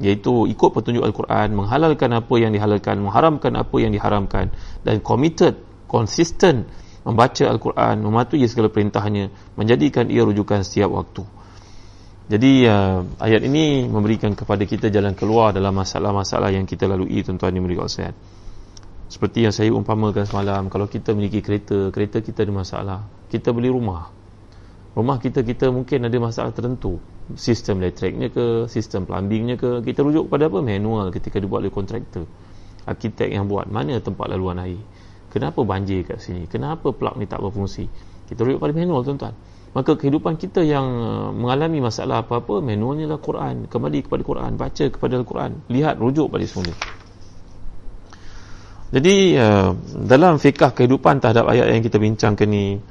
iaitu 0.00 0.48
ikut 0.48 0.70
petunjuk 0.72 1.04
Al-Quran 1.04 1.52
menghalalkan 1.52 2.10
apa 2.16 2.34
yang 2.40 2.52
dihalalkan 2.56 2.96
mengharamkan 3.04 3.52
apa 3.56 3.76
yang 3.78 3.92
diharamkan 3.92 4.48
dan 4.82 5.04
committed 5.04 5.60
konsisten 5.86 6.64
membaca 7.04 7.44
Al-Quran 7.48 8.00
mematuhi 8.00 8.44
segala 8.48 8.68
perintahnya 8.68 9.32
menjadikan 9.56 10.08
ia 10.12 10.20
rujukan 10.20 10.60
setiap 10.60 10.92
waktu. 10.92 11.24
Jadi 12.30 12.62
uh, 12.68 13.02
ayat 13.18 13.42
ini 13.42 13.90
memberikan 13.90 14.36
kepada 14.38 14.62
kita 14.62 14.86
jalan 14.86 15.18
keluar 15.18 15.50
dalam 15.50 15.74
masalah-masalah 15.74 16.54
yang 16.54 16.62
kita 16.62 16.86
lalui 16.86 17.26
tuan-tuan 17.26 17.50
yang 17.50 17.66
berikut 17.66 17.90
saya 17.90 18.14
seperti 19.10 19.42
yang 19.42 19.50
saya 19.50 19.74
umpamakan 19.74 20.22
semalam 20.22 20.70
kalau 20.70 20.86
kita 20.86 21.10
memiliki 21.10 21.42
kereta 21.42 21.90
kereta 21.90 22.22
kita 22.22 22.46
ada 22.46 22.54
masalah 22.54 22.98
kita 23.26 23.50
beli 23.50 23.66
rumah 23.66 24.14
rumah 24.94 25.16
kita 25.22 25.46
kita 25.46 25.70
mungkin 25.70 26.06
ada 26.06 26.16
masalah 26.18 26.50
tertentu. 26.50 26.98
Sistem 27.38 27.78
elektriknya 27.78 28.26
ke 28.26 28.66
sistem 28.66 29.06
plumbingnya 29.06 29.54
ke 29.54 29.86
kita 29.86 30.02
rujuk 30.02 30.26
kepada 30.26 30.50
apa? 30.50 30.58
Manual 30.62 31.14
ketika 31.14 31.38
dibuat 31.38 31.62
oleh 31.62 31.70
kontraktor. 31.70 32.26
Arkitek 32.88 33.30
yang 33.30 33.46
buat 33.46 33.70
mana 33.70 34.02
tempat 34.02 34.26
laluan 34.26 34.58
air? 34.58 34.80
Kenapa 35.30 35.62
banjir 35.62 36.02
kat 36.02 36.18
sini? 36.18 36.50
Kenapa 36.50 36.90
plug 36.90 37.14
ni 37.22 37.30
tak 37.30 37.38
berfungsi? 37.38 37.86
Kita 38.26 38.42
rujuk 38.42 38.58
pada 38.58 38.74
manual 38.74 39.06
tuan-tuan. 39.06 39.34
Maka 39.70 39.94
kehidupan 39.94 40.34
kita 40.34 40.66
yang 40.66 40.86
uh, 40.98 41.30
mengalami 41.30 41.78
masalah 41.78 42.26
apa-apa 42.26 42.58
manualnya 42.58 43.14
lah 43.14 43.22
Quran. 43.22 43.70
Kembali 43.70 44.02
kepada 44.02 44.22
Quran 44.26 44.58
baca 44.58 44.84
kepada 44.90 45.14
Al-Quran. 45.22 45.70
Lihat 45.70 46.02
rujuk 46.02 46.26
pada 46.26 46.42
semula. 46.42 46.74
Jadi 48.90 49.38
uh, 49.38 49.70
dalam 50.02 50.42
fikah 50.42 50.74
kehidupan 50.74 51.22
terhadap 51.22 51.46
ayat 51.46 51.70
yang 51.70 51.82
kita 51.86 52.02
bincangkan 52.02 52.48
ni 52.50 52.82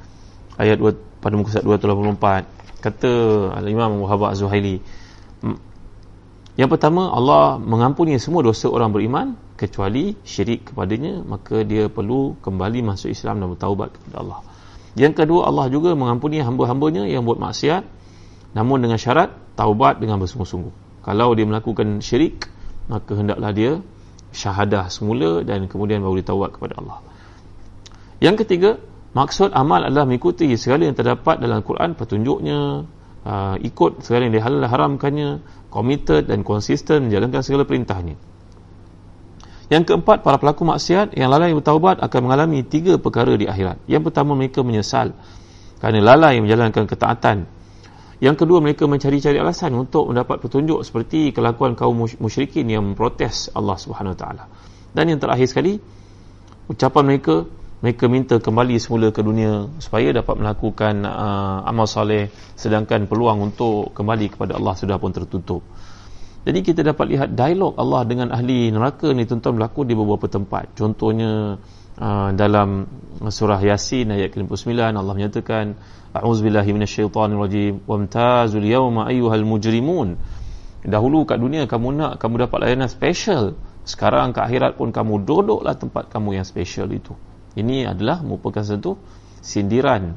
ayat 0.56 0.80
2 0.80 1.09
pada 1.20 1.36
muka 1.36 1.52
surat 1.52 1.64
284 1.64 2.80
kata 2.80 3.12
Al-Imam 3.60 4.00
Muhammad 4.00 4.32
Az-Zuhaili 4.34 4.80
yang 6.60 6.68
pertama 6.68 7.08
Allah 7.08 7.56
mengampuni 7.56 8.20
semua 8.20 8.44
dosa 8.44 8.68
orang 8.68 8.92
beriman 8.92 9.32
kecuali 9.56 10.12
syirik 10.28 10.72
kepadanya 10.72 11.24
maka 11.24 11.64
dia 11.64 11.88
perlu 11.88 12.36
kembali 12.44 12.84
masuk 12.84 13.08
Islam 13.12 13.40
dan 13.40 13.56
bertaubat 13.56 13.96
kepada 13.96 14.16
Allah. 14.20 14.40
Yang 14.92 15.24
kedua 15.24 15.48
Allah 15.48 15.72
juga 15.72 15.96
mengampuni 15.96 16.42
hamba-hambanya 16.42 17.08
yang 17.08 17.24
buat 17.24 17.40
maksiat 17.40 17.86
namun 18.52 18.84
dengan 18.84 19.00
syarat 19.00 19.32
taubat 19.56 20.04
dengan 20.04 20.20
bersungguh-sungguh. 20.20 21.00
Kalau 21.00 21.32
dia 21.32 21.48
melakukan 21.48 22.04
syirik 22.04 22.44
maka 22.92 23.16
hendaklah 23.16 23.56
dia 23.56 23.72
syahadah 24.36 24.92
semula 24.92 25.40
dan 25.46 25.64
kemudian 25.64 26.04
baru 26.04 26.20
ditaubat 26.20 26.60
kepada 26.60 26.76
Allah. 26.76 26.98
Yang 28.20 28.44
ketiga 28.44 28.70
Maksud 29.10 29.50
amal 29.50 29.82
adalah 29.82 30.06
mengikuti 30.06 30.46
segala 30.54 30.86
yang 30.86 30.94
terdapat 30.94 31.42
dalam 31.42 31.66
Al-Quran, 31.66 31.98
petunjuknya, 31.98 32.86
uh, 33.26 33.56
ikut 33.58 34.06
segala 34.06 34.30
yang 34.30 34.34
dihalal 34.38 34.70
haramkannya, 34.70 35.42
committed 35.66 36.30
dan 36.30 36.46
konsisten 36.46 37.10
menjalankan 37.10 37.42
segala 37.42 37.66
perintahnya. 37.66 38.14
Yang 39.70 39.94
keempat, 39.94 40.26
para 40.26 40.38
pelaku 40.38 40.66
maksiat 40.66 41.14
yang 41.14 41.30
lalai 41.30 41.54
bertaubat 41.54 42.02
akan 42.02 42.20
mengalami 42.26 42.66
tiga 42.66 42.98
perkara 42.98 43.38
di 43.38 43.46
akhirat. 43.46 43.82
Yang 43.86 44.10
pertama, 44.10 44.34
mereka 44.34 44.66
menyesal 44.66 45.14
kerana 45.78 45.98
lalai 46.02 46.42
menjalankan 46.42 46.90
ketaatan. 46.90 47.46
Yang 48.18 48.36
kedua, 48.44 48.58
mereka 48.58 48.90
mencari-cari 48.90 49.38
alasan 49.38 49.74
untuk 49.78 50.10
mendapat 50.10 50.42
petunjuk 50.42 50.82
seperti 50.82 51.30
kelakuan 51.30 51.78
kaum 51.78 51.96
musyrikin 52.18 52.66
yang 52.66 52.82
memprotes 52.82 53.48
Allah 53.54 53.78
Subhanahu 53.78 54.12
Wa 54.12 54.46
Dan 54.92 55.14
yang 55.14 55.22
terakhir 55.22 55.46
sekali, 55.48 55.78
ucapan 56.68 57.02
mereka 57.06 57.48
mereka 57.80 58.12
minta 58.12 58.36
kembali 58.36 58.76
semula 58.76 59.08
ke 59.08 59.24
dunia 59.24 59.64
supaya 59.80 60.12
dapat 60.12 60.36
melakukan 60.36 61.00
uh, 61.08 61.64
amal 61.64 61.88
soleh 61.88 62.28
sedangkan 62.52 63.08
peluang 63.08 63.40
untuk 63.40 63.96
kembali 63.96 64.36
kepada 64.36 64.60
Allah 64.60 64.76
sudah 64.76 65.00
pun 65.00 65.16
tertutup. 65.16 65.64
Jadi 66.44 66.60
kita 66.60 66.84
dapat 66.84 67.08
lihat 67.08 67.28
dialog 67.32 67.80
Allah 67.80 68.04
dengan 68.04 68.36
ahli 68.36 68.68
neraka 68.68 69.16
ni 69.16 69.24
tuan-tuan 69.24 69.56
berlaku 69.56 69.88
di 69.88 69.96
beberapa 69.96 70.28
tempat. 70.28 70.76
Contohnya 70.76 71.56
uh, 71.96 72.30
dalam 72.36 72.84
surah 73.24 73.60
Yasin 73.64 74.12
ayat 74.12 74.28
ke-59 74.36 74.76
Allah 74.76 75.16
menyatakan 75.16 75.72
a'udzubillahi 76.12 76.76
minasyaitonirrajim 76.76 77.88
wamtazul 77.88 78.60
yawma 78.60 79.08
ayyuhal 79.08 79.48
mujrimun. 79.48 80.20
Dahulu 80.84 81.24
kat 81.24 81.40
dunia 81.40 81.64
kamu 81.64 81.96
nak 81.96 82.12
kamu 82.20 82.44
dapat 82.44 82.58
layanan 82.60 82.92
special. 82.92 83.56
Sekarang 83.88 84.36
ke 84.36 84.44
akhirat 84.44 84.76
pun 84.76 84.92
kamu 84.92 85.24
duduklah 85.24 85.72
tempat 85.80 86.12
kamu 86.12 86.40
yang 86.40 86.44
special 86.44 86.92
itu 86.92 87.16
ini 87.58 87.86
adalah 87.86 88.22
merupakan 88.22 88.62
satu 88.62 88.94
sindiran 89.40 90.14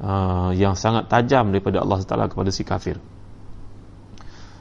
uh, 0.00 0.50
yang 0.56 0.78
sangat 0.78 1.10
tajam 1.10 1.52
daripada 1.52 1.84
Allah 1.84 2.00
Taala 2.06 2.26
kepada 2.30 2.48
si 2.54 2.62
kafir. 2.64 2.96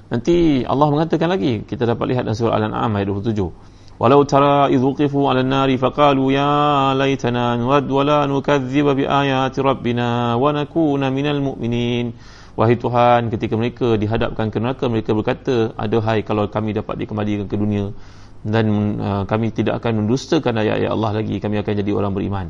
Nanti 0.10 0.66
Allah 0.66 0.88
mengatakan 0.90 1.30
lagi, 1.30 1.62
kita 1.64 1.86
dapat 1.86 2.06
lihat 2.10 2.26
dalam 2.26 2.34
surah 2.34 2.58
Al-An'am 2.58 2.98
ayat 2.98 3.08
27. 3.14 4.00
Walau 4.00 4.24
tara 4.24 4.72
idh 4.72 4.80
wuqifu 4.80 5.28
'ala 5.28 5.44
an-nari 5.44 5.76
faqalu 5.76 6.32
ya 6.32 6.96
laitana 6.96 7.60
nurad 7.60 7.84
wa 7.84 8.02
la 8.08 8.20
nukadziba 8.32 8.96
bi 8.96 9.04
ayati 9.04 9.60
rabbina 9.60 10.40
wa 10.40 10.50
nakuna 10.56 11.12
minal 11.12 11.44
mu'minin. 11.44 12.16
Wahai 12.56 12.76
Tuhan, 12.80 13.28
ketika 13.32 13.56
mereka 13.56 13.96
dihadapkan 13.96 14.52
ke 14.52 14.58
neraka, 14.60 14.92
mereka 14.92 15.16
berkata, 15.16 15.72
adahai 15.80 16.28
kalau 16.28 16.48
kami 16.52 16.76
dapat 16.76 17.00
dikembalikan 17.00 17.48
ke 17.48 17.56
dunia, 17.56 17.96
dan 18.44 18.66
uh, 19.00 19.24
kami 19.28 19.52
tidak 19.52 19.84
akan 19.84 20.06
mendustakan 20.06 20.56
ayat-ayat 20.60 20.92
Allah 20.92 21.12
lagi. 21.20 21.40
Kami 21.40 21.60
akan 21.60 21.74
jadi 21.76 21.92
orang 21.92 22.12
beriman. 22.16 22.48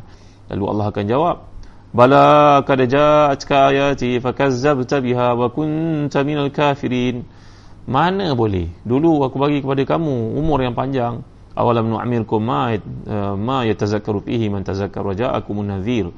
Lalu 0.50 0.64
Allah 0.66 0.86
akan 0.90 1.06
jawab 1.06 1.38
bala 1.90 2.62
kad 2.70 2.78
ja'atka 2.78 3.74
ayati 3.74 4.22
fakazzabta 4.22 5.02
biha 5.02 5.34
wa 5.34 5.50
kunta 5.50 6.22
minal 6.22 6.54
kafirin. 6.54 7.26
Mana 7.90 8.38
boleh? 8.38 8.70
Dulu 8.86 9.26
aku 9.26 9.42
bagi 9.42 9.66
kepada 9.66 9.82
kamu 9.98 10.38
umur 10.38 10.62
yang 10.62 10.78
panjang. 10.78 11.26
Awalam 11.58 11.90
nu'amirkum 11.90 12.38
ma 12.40 12.70
uh, 12.72 13.34
ma 13.34 13.66
yatazakkaru 13.66 14.22
fihi 14.22 14.48
man 14.54 14.62
tazakkara 14.62 15.18
ja'akumun 15.18 15.74
nadhir 15.74 16.14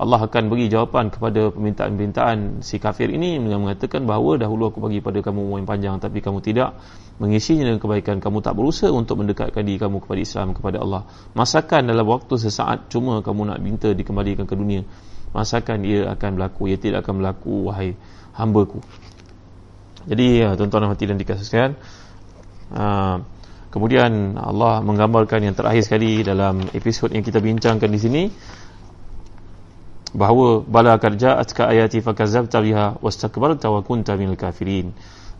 Allah 0.00 0.16
akan 0.24 0.48
bagi 0.48 0.72
jawapan 0.72 1.12
kepada 1.12 1.52
permintaan-permintaan 1.52 2.64
si 2.64 2.80
kafir 2.80 3.12
ini 3.12 3.36
dengan 3.36 3.68
mengatakan 3.68 4.08
bahawa 4.08 4.40
dahulu 4.40 4.72
aku 4.72 4.80
bagi 4.80 5.04
pada 5.04 5.20
kamu 5.20 5.44
umur 5.44 5.60
yang 5.60 5.68
panjang 5.68 5.94
tapi 6.00 6.24
kamu 6.24 6.40
tidak. 6.40 6.72
Mengisinya 7.20 7.68
dengan 7.68 7.84
kebaikan 7.84 8.16
kamu 8.16 8.40
tak 8.40 8.56
berusaha 8.56 8.88
untuk 8.88 9.20
mendekatkan 9.20 9.60
diri 9.60 9.76
kamu 9.76 10.00
kepada 10.00 10.20
Islam 10.24 10.56
kepada 10.56 10.80
Allah. 10.80 11.04
Masakan 11.36 11.92
dalam 11.92 12.08
waktu 12.08 12.32
sesaat 12.32 12.88
cuma 12.88 13.20
kamu 13.20 13.52
nak 13.52 13.58
minta 13.60 13.92
dikembalikan 13.92 14.48
ke 14.48 14.56
dunia. 14.56 14.88
Masakan 15.36 15.84
ia 15.84 16.08
akan 16.16 16.40
berlaku 16.40 16.72
ia 16.72 16.80
tidak 16.80 17.04
akan 17.04 17.20
berlaku 17.20 17.68
wahai 17.68 17.92
hambaku. 18.40 18.80
Jadi 20.08 20.40
ya, 20.40 20.56
tuan-tuan 20.56 20.88
hati 20.88 21.12
dan 21.12 21.20
dikasihkan 21.20 21.76
uh, 22.72 23.20
kemudian 23.68 24.40
Allah 24.40 24.80
menggambarkan 24.80 25.44
yang 25.44 25.52
terakhir 25.52 25.84
sekali 25.84 26.24
dalam 26.24 26.72
episod 26.72 27.12
yang 27.12 27.20
kita 27.20 27.38
bincangkan 27.44 27.90
di 27.92 28.00
sini 28.00 28.22
bahawa 30.10 30.66
bala 30.66 30.98
karja'atka 30.98 31.70
ayati 31.70 32.02
fakazabta 32.02 32.58
biha 32.58 32.98
wastakbarta 32.98 33.70
wa 33.70 33.80
kunta 33.86 34.18
minal 34.18 34.34
kafirin. 34.34 34.90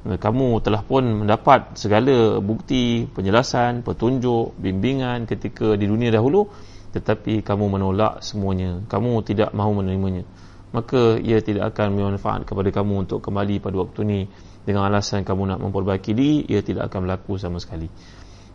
Kamu 0.01 0.65
telah 0.65 0.81
pun 0.81 1.25
mendapat 1.25 1.77
segala 1.77 2.41
bukti, 2.41 3.05
penjelasan, 3.05 3.85
petunjuk, 3.85 4.57
bimbingan 4.57 5.29
ketika 5.29 5.77
di 5.77 5.85
dunia 5.85 6.09
dahulu 6.09 6.49
tetapi 6.91 7.45
kamu 7.45 7.79
menolak 7.79 8.25
semuanya. 8.25 8.81
Kamu 8.89 9.21
tidak 9.23 9.53
mahu 9.53 9.85
menerimanya. 9.85 10.25
Maka 10.71 11.19
ia 11.19 11.43
tidak 11.43 11.75
akan 11.75 11.99
bermanfaat 11.99 12.47
kepada 12.47 12.71
kamu 12.71 13.07
untuk 13.07 13.19
kembali 13.21 13.61
pada 13.61 13.77
waktu 13.77 14.01
ini. 14.07 14.21
Dengan 14.61 14.87
alasan 14.87 15.27
kamu 15.27 15.57
nak 15.57 15.59
memperbaiki 15.61 16.13
diri 16.15 16.47
ia 16.47 16.65
tidak 16.65 16.89
akan 16.89 17.05
berlaku 17.09 17.37
sama 17.37 17.59
sekali. 17.59 17.91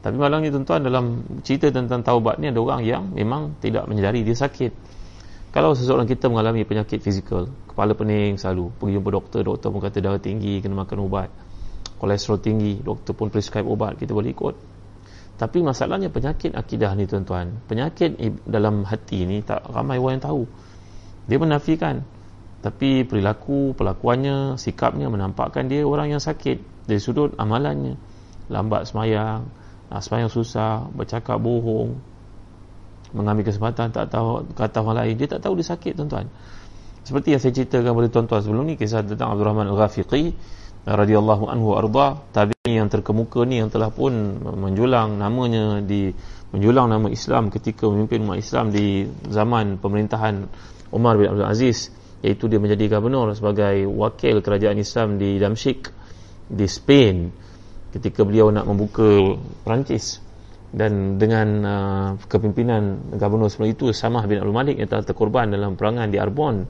Tapi 0.02 0.16
malam 0.22 0.42
ni 0.42 0.54
tuan-tuan 0.54 0.86
dalam 0.86 1.26
cerita 1.42 1.70
tentang 1.74 2.06
taubat 2.06 2.38
ni 2.38 2.54
ada 2.54 2.62
orang 2.62 2.82
yang 2.86 3.10
memang 3.10 3.58
tidak 3.58 3.90
menyedari 3.90 4.22
dia 4.22 4.38
sakit 4.38 4.96
kalau 5.56 5.72
seseorang 5.72 6.04
kita 6.04 6.28
mengalami 6.28 6.68
penyakit 6.68 7.00
fizikal 7.00 7.48
kepala 7.72 7.96
pening 7.96 8.36
selalu 8.36 8.76
pergi 8.76 9.00
jumpa 9.00 9.08
doktor 9.08 9.40
doktor 9.48 9.72
pun 9.72 9.80
kata 9.80 10.04
darah 10.04 10.20
tinggi 10.20 10.60
kena 10.60 10.84
makan 10.84 11.08
ubat. 11.08 11.32
Kolesterol 11.96 12.44
tinggi 12.44 12.84
doktor 12.84 13.16
pun 13.16 13.32
prescribe 13.32 13.64
ubat 13.64 13.96
kita 13.96 14.12
boleh 14.12 14.36
ikut. 14.36 14.56
Tapi 15.40 15.64
masalahnya 15.64 16.12
penyakit 16.12 16.52
akidah 16.52 16.92
ni 17.00 17.08
tuan-tuan. 17.08 17.56
Penyakit 17.72 18.20
dalam 18.44 18.84
hati 18.84 19.24
ni 19.24 19.40
tak 19.48 19.64
ramai 19.72 19.96
orang 19.96 20.20
yang 20.20 20.26
tahu. 20.28 20.44
Dia 21.24 21.40
menafikan. 21.40 22.04
Tapi 22.60 23.08
perilaku 23.08 23.80
pelakuannya 23.80 24.60
sikapnya 24.60 25.08
menampakkan 25.08 25.72
dia 25.72 25.88
orang 25.88 26.12
yang 26.12 26.20
sakit. 26.20 26.84
Dari 26.84 27.00
sudut 27.00 27.32
amalannya. 27.40 27.96
Lambat 28.52 28.92
semayang 28.92 29.48
semayang 29.88 30.28
susah 30.28 30.84
bercakap 30.92 31.40
bohong 31.40 31.96
mengambil 33.14 33.46
kesempatan 33.46 33.94
tak 33.94 34.10
tahu 34.10 34.48
kata 34.56 34.82
orang 34.82 35.06
lain 35.06 35.14
dia 35.20 35.28
tak 35.30 35.46
tahu 35.46 35.60
dia 35.60 35.68
sakit 35.68 35.94
tuan-tuan. 36.00 36.26
Seperti 37.06 37.38
yang 37.38 37.42
saya 37.44 37.54
ceritakan 37.54 37.94
kepada 37.94 38.10
tuan-tuan 38.10 38.42
sebelum 38.42 38.64
ni 38.66 38.74
kisah 38.82 39.06
tentang 39.06 39.30
Abdul 39.30 39.46
Rahman 39.46 39.70
Al-Ghafiqi 39.70 40.34
radhiyallahu 40.90 41.50
anhu 41.50 41.78
arda 41.78 42.18
tabi'in 42.34 42.82
yang 42.82 42.90
terkemuka 42.90 43.46
ni 43.46 43.62
yang 43.62 43.70
telah 43.70 43.94
pun 43.94 44.42
menjulang 44.42 45.22
namanya 45.22 45.86
di 45.86 46.10
menjulang 46.50 46.90
nama 46.90 47.06
Islam 47.10 47.54
ketika 47.54 47.86
memimpin 47.86 48.26
umat 48.26 48.42
Islam 48.42 48.74
di 48.74 49.06
zaman 49.30 49.78
pemerintahan 49.78 50.50
Umar 50.90 51.22
bin 51.22 51.30
Abdul 51.30 51.46
Aziz. 51.46 51.94
Iaitu 52.26 52.50
dia 52.50 52.58
menjadi 52.58 52.90
gubernur 52.90 53.30
sebagai 53.38 53.86
wakil 53.86 54.42
kerajaan 54.42 54.82
Islam 54.82 55.22
di 55.22 55.38
Damsyik 55.38 55.94
di 56.50 56.66
Spain 56.66 57.30
ketika 57.94 58.26
beliau 58.26 58.50
nak 58.50 58.66
membuka 58.66 59.38
Perancis 59.62 60.25
dan 60.76 61.16
dengan 61.16 61.48
uh, 61.64 62.10
kepimpinan 62.28 63.16
gubernur 63.16 63.48
sebelum 63.48 63.72
itu 63.72 63.86
Samah 63.96 64.28
bin 64.28 64.44
Abdul 64.44 64.52
Malik 64.52 64.76
yang 64.76 64.92
telah 64.92 65.08
terkorban 65.08 65.48
dalam 65.48 65.80
perangan 65.80 66.12
di 66.12 66.20
Arbon 66.20 66.68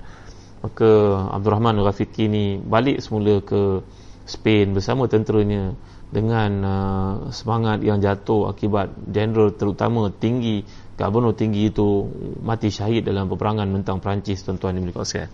maka 0.62 0.90
Abdul 1.34 1.52
Rahman 1.58 1.82
Rafiqi 1.82 2.30
ni 2.30 2.62
balik 2.62 3.02
semula 3.02 3.42
ke 3.42 3.82
Spain 4.30 4.78
bersama 4.78 5.10
tenteranya 5.10 5.74
dengan 6.14 6.52
uh, 6.62 7.14
semangat 7.34 7.82
yang 7.82 7.98
jatuh 7.98 8.54
akibat 8.54 8.94
general 9.10 9.58
terutama 9.58 10.14
tinggi 10.14 10.62
gubernur 10.96 11.34
tinggi 11.34 11.74
itu 11.74 12.08
mati 12.46 12.70
syahid 12.70 13.04
dalam 13.10 13.26
peperangan 13.28 13.68
mentang 13.68 14.00
Perancis 14.00 14.46
tuan-tuan 14.46 14.80
yang 14.80 14.88
sekalian. 14.94 15.28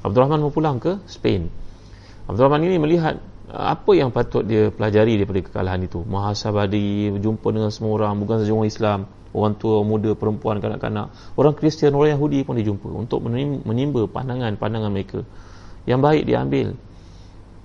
Abdul 0.00 0.20
Rahman 0.22 0.40
mau 0.44 0.52
pulang 0.54 0.78
ke 0.78 1.02
Spain. 1.10 1.50
Abdul 2.30 2.46
Rahman 2.46 2.62
ini 2.68 2.78
melihat 2.78 3.18
apa 3.50 3.90
yang 3.98 4.14
patut 4.14 4.46
dia 4.46 4.70
pelajari 4.70 5.18
daripada 5.18 5.40
kekalahan 5.42 5.82
itu? 5.84 6.00
Muhasabadi 6.06 7.10
berjumpa 7.18 7.48
dengan 7.50 7.70
semua 7.74 7.98
orang 8.00 8.18
bukan 8.22 8.42
sahaja 8.42 8.54
orang 8.54 8.70
Islam 8.70 9.00
orang 9.30 9.54
tua, 9.56 9.86
muda, 9.86 10.14
perempuan, 10.18 10.58
kanak-kanak. 10.58 11.14
Orang 11.38 11.54
Kristian, 11.54 11.94
orang 11.94 12.18
Yahudi 12.18 12.42
pun 12.42 12.58
dijumpa 12.58 12.88
untuk 12.90 13.22
menimba 13.30 14.06
pandangan-pandangan 14.10 14.90
mereka. 14.90 15.22
Yang 15.86 16.00
baik 16.02 16.22
diambil 16.26 16.66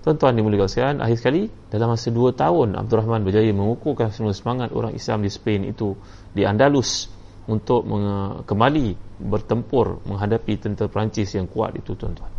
tuan-tuan 0.06 0.38
dimuliakan 0.38 0.70
sekalian 0.70 0.98
akhir 1.02 1.18
sekali 1.18 1.42
dalam 1.74 1.90
masa 1.90 2.14
2 2.14 2.38
tahun 2.38 2.78
Abdul 2.78 2.98
Rahman 3.02 3.26
berjaya 3.26 3.50
mengukuhkan 3.50 4.14
semua 4.14 4.38
semangat 4.38 4.70
orang 4.70 4.94
Islam 4.94 5.26
di 5.26 5.34
Spain 5.34 5.66
itu 5.66 5.98
di 6.30 6.46
Andalus 6.46 7.10
untuk 7.50 7.90
kembali 8.46 9.18
bertempur 9.18 10.06
menghadapi 10.06 10.62
tentera 10.62 10.86
Perancis 10.94 11.34
yang 11.34 11.50
kuat 11.50 11.74
itu 11.74 11.98
tuan-tuan 11.98 12.30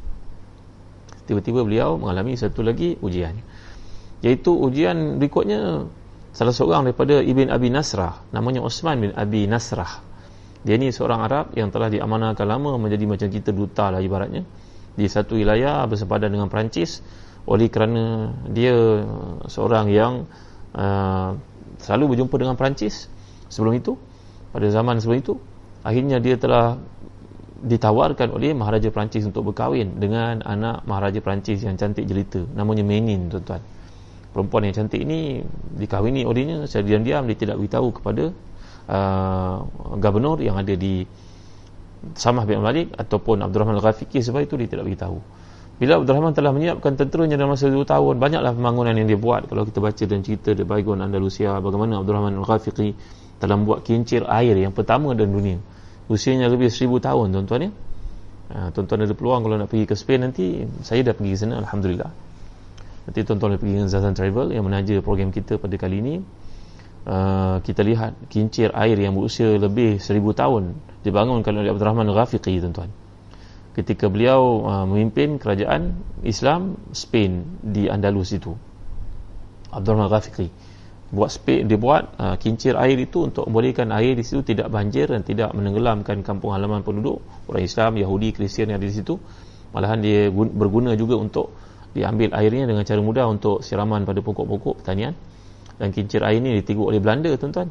tiba-tiba 1.26 1.66
beliau 1.66 1.98
mengalami 1.98 2.38
satu 2.38 2.62
lagi 2.62 2.94
ujian. 3.02 3.36
Iaitu 4.24 4.54
ujian 4.54 5.20
berikutnya 5.20 5.90
salah 6.32 6.54
seorang 6.54 6.88
daripada 6.88 7.20
Ibn 7.20 7.52
Abi 7.52 7.68
Nasrah 7.68 8.24
namanya 8.32 8.64
Osman 8.64 9.02
bin 9.02 9.10
Abi 9.12 9.44
Nasrah. 9.50 10.06
Dia 10.66 10.74
ni 10.80 10.90
seorang 10.90 11.22
Arab 11.22 11.54
yang 11.54 11.70
telah 11.70 11.86
diamanahkan 11.86 12.42
lama 12.42 12.74
menjadi 12.74 13.04
macam 13.06 13.28
kita 13.30 13.54
duta 13.54 13.92
lah 13.92 14.02
ibaratnya. 14.02 14.42
Di 14.96 15.06
satu 15.06 15.36
wilayah 15.36 15.84
bersepadan 15.86 16.32
dengan 16.32 16.48
Perancis 16.48 17.04
oleh 17.46 17.70
kerana 17.70 18.34
dia 18.50 18.74
seorang 19.46 19.86
yang 19.92 20.26
uh, 20.74 21.38
selalu 21.78 22.16
berjumpa 22.16 22.34
dengan 22.40 22.58
Perancis 22.58 23.06
sebelum 23.46 23.78
itu. 23.78 23.94
Pada 24.50 24.66
zaman 24.72 24.98
sebelum 24.98 25.18
itu 25.20 25.34
akhirnya 25.86 26.18
dia 26.18 26.34
telah 26.34 26.80
ditawarkan 27.56 28.36
oleh 28.36 28.52
Maharaja 28.52 28.92
Perancis 28.92 29.24
untuk 29.24 29.52
berkahwin 29.52 29.96
dengan 29.96 30.44
anak 30.44 30.84
Maharaja 30.84 31.24
Perancis 31.24 31.64
yang 31.64 31.80
cantik 31.80 32.04
jelita. 32.04 32.44
Namanya 32.52 32.84
Menin 32.84 33.32
tuan-tuan. 33.32 33.64
Perempuan 34.36 34.68
yang 34.68 34.76
cantik 34.76 35.00
ini 35.00 35.40
dikahwini 35.80 36.28
olehnya 36.28 36.68
secara 36.68 36.84
diam-diam. 36.84 37.24
Dia 37.24 37.36
tidak 37.40 37.56
beritahu 37.56 37.88
kepada 37.96 38.24
uh, 38.92 39.54
gubernur 39.96 40.36
yang 40.44 40.60
ada 40.60 40.76
di 40.76 41.08
Samah 42.12 42.44
bin 42.44 42.60
Malik 42.60 42.92
ataupun 42.92 43.40
Abdul 43.40 43.64
Rahman 43.64 43.80
Al-Ghafiqi 43.80 44.20
sebab 44.20 44.44
itu 44.44 44.60
dia 44.60 44.68
tidak 44.68 44.84
beritahu. 44.84 45.16
Bila 45.80 46.00
Abdul 46.00 46.12
Rahman 46.12 46.36
telah 46.36 46.52
menyiapkan 46.52 46.92
tenteranya 47.00 47.40
dalam 47.40 47.56
masa 47.56 47.72
2 47.72 47.80
tahun 47.88 48.14
banyaklah 48.20 48.52
pembangunan 48.52 48.92
yang 48.92 49.08
dia 49.08 49.16
buat. 49.16 49.48
Kalau 49.48 49.64
kita 49.64 49.80
baca 49.80 50.04
dan 50.04 50.20
cerita 50.20 50.52
di 50.52 50.64
Baygon 50.68 51.00
Andalusia 51.00 51.56
bagaimana 51.56 52.04
Abdul 52.04 52.14
Rahman 52.20 52.36
Al-Ghafiqi 52.36 52.92
telah 53.40 53.56
membuat 53.56 53.88
kincir 53.88 54.28
air 54.28 54.56
yang 54.56 54.76
pertama 54.76 55.16
dalam 55.16 55.32
dunia 55.32 55.60
usianya 56.06 56.46
lebih 56.46 56.70
seribu 56.70 57.02
tahun 57.02 57.34
tuan-tuan 57.34 57.70
ya. 57.70 57.72
Ha, 58.46 58.70
tuan-tuan 58.70 59.02
ada 59.02 59.14
peluang 59.14 59.42
kalau 59.42 59.58
nak 59.58 59.66
pergi 59.66 59.90
ke 59.90 59.94
Spain 59.98 60.22
nanti 60.22 60.62
saya 60.86 61.02
dah 61.02 61.14
pergi 61.18 61.34
ke 61.34 61.38
sana 61.38 61.58
Alhamdulillah. 61.58 62.10
Nanti 63.06 63.18
tuan-tuan 63.22 63.54
boleh 63.54 63.60
pergi 63.62 63.74
dengan 63.78 63.90
Zazan 63.90 64.14
Travel 64.14 64.54
yang 64.54 64.66
menaja 64.66 64.98
program 65.02 65.30
kita 65.34 65.58
pada 65.58 65.74
kali 65.78 66.02
ini. 66.02 66.14
Uh, 67.06 67.62
kita 67.62 67.86
lihat 67.86 68.18
kincir 68.34 68.74
air 68.74 68.98
yang 68.98 69.14
berusia 69.14 69.54
lebih 69.54 70.02
seribu 70.02 70.34
tahun 70.34 70.74
dibangunkan 71.06 71.54
oleh 71.54 71.70
Abdul 71.70 71.86
Rahman 71.86 72.10
Ghafiqi 72.10 72.58
tuan-tuan. 72.58 72.90
Ketika 73.78 74.10
beliau 74.10 74.66
uh, 74.66 74.86
memimpin 74.90 75.38
kerajaan 75.38 75.94
Islam 76.26 76.74
Spain 76.90 77.62
di 77.62 77.86
Andalus 77.86 78.34
itu. 78.34 78.58
Abdul 79.70 79.98
Rahman 79.98 80.10
Ghafiqi 80.10 80.50
buat 81.06 81.30
spek 81.30 81.70
dia 81.70 81.78
buat 81.78 82.18
uh, 82.18 82.34
kincir 82.34 82.74
air 82.74 82.98
itu 82.98 83.30
untuk 83.30 83.46
membolehkan 83.46 83.94
air 83.94 84.18
di 84.18 84.26
situ 84.26 84.42
tidak 84.42 84.74
banjir 84.74 85.06
dan 85.06 85.22
tidak 85.22 85.54
menenggelamkan 85.54 86.26
kampung 86.26 86.50
halaman 86.50 86.82
penduduk. 86.82 87.22
Orang 87.46 87.62
Islam, 87.62 87.94
Yahudi, 87.94 88.34
Kristian 88.34 88.74
yang 88.74 88.82
ada 88.82 88.88
di 88.90 88.96
situ 88.96 89.14
malahan 89.70 90.00
dia 90.00 90.32
berguna 90.32 90.96
juga 90.96 91.20
untuk 91.20 91.52
diambil 91.92 92.32
airnya 92.32 92.64
dengan 92.64 92.84
cara 92.84 93.00
mudah 93.00 93.28
untuk 93.28 93.60
siraman 93.60 94.08
pada 94.08 94.24
pokok-pokok 94.24 94.82
pertanian. 94.82 95.12
Dan 95.76 95.92
kincir 95.92 96.24
air 96.24 96.40
ini 96.40 96.56
ditiguk 96.64 96.88
oleh 96.88 97.00
Belanda 97.00 97.28
tuan-tuan. 97.36 97.68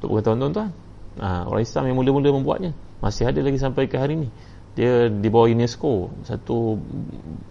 Untuk 0.00 0.08
pengetahuan 0.16 0.40
tuan-tuan 0.40 0.68
uh, 1.20 1.42
orang 1.52 1.62
Islam 1.62 1.82
yang 1.92 1.96
mula-mula 2.00 2.28
membuatnya. 2.32 2.72
Masih 3.04 3.28
ada 3.28 3.40
lagi 3.44 3.60
sampai 3.60 3.84
ke 3.86 4.00
hari 4.00 4.16
ini. 4.16 4.28
Dia 4.74 5.06
di 5.06 5.28
bawah 5.30 5.46
UNESCO 5.46 6.10
satu 6.26 6.80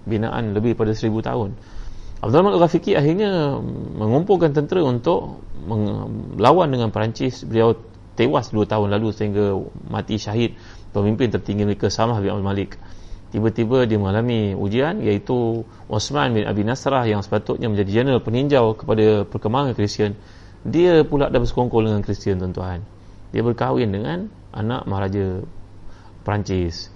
binaan 0.03 0.51
lebih 0.51 0.76
pada 0.76 0.91
seribu 0.91 1.24
tahun 1.24 1.55
Abdul 2.24 2.39
Rahman 2.39 2.55
Al-Ghafiqi 2.55 2.95
akhirnya 2.95 3.59
mengumpulkan 3.99 4.55
tentera 4.55 4.80
untuk 4.80 5.43
melawan 6.39 6.71
dengan 6.71 6.88
Perancis. 6.88 7.43
Beliau 7.43 7.76
tewas 8.15 8.55
2 8.55 8.63
tahun 8.63 8.95
lalu 8.95 9.11
sehingga 9.11 9.59
mati 9.91 10.15
syahid. 10.15 10.55
Pemimpin 10.95 11.36
tertinggi 11.36 11.67
mereka 11.67 11.91
Samah 11.91 12.24
bin 12.24 12.32
Abdul 12.32 12.47
Malik. 12.47 12.80
Tiba-tiba 13.36 13.84
dia 13.84 13.99
mengalami 13.99 14.55
ujian 14.55 15.03
iaitu 15.03 15.67
Osman 15.91 16.32
bin 16.32 16.47
Abi 16.47 16.63
Nasrah 16.63 17.03
yang 17.03 17.19
sepatutnya 17.19 17.67
menjadi 17.67 17.91
jeneral 17.91 18.24
peninjau 18.24 18.71
kepada 18.80 19.28
perkembangan 19.28 19.76
Kristian. 19.76 20.15
Dia 20.63 21.03
pula 21.03 21.28
dah 21.28 21.43
bersekongkol 21.43 21.91
dengan 21.91 22.07
Kristian 22.07 22.39
tuan-tuan. 22.39 22.88
Dia 23.36 23.43
berkahwin 23.43 23.91
dengan 23.91 24.32
anak 24.55 24.88
Maharaja 24.88 25.43
Perancis. 26.24 26.88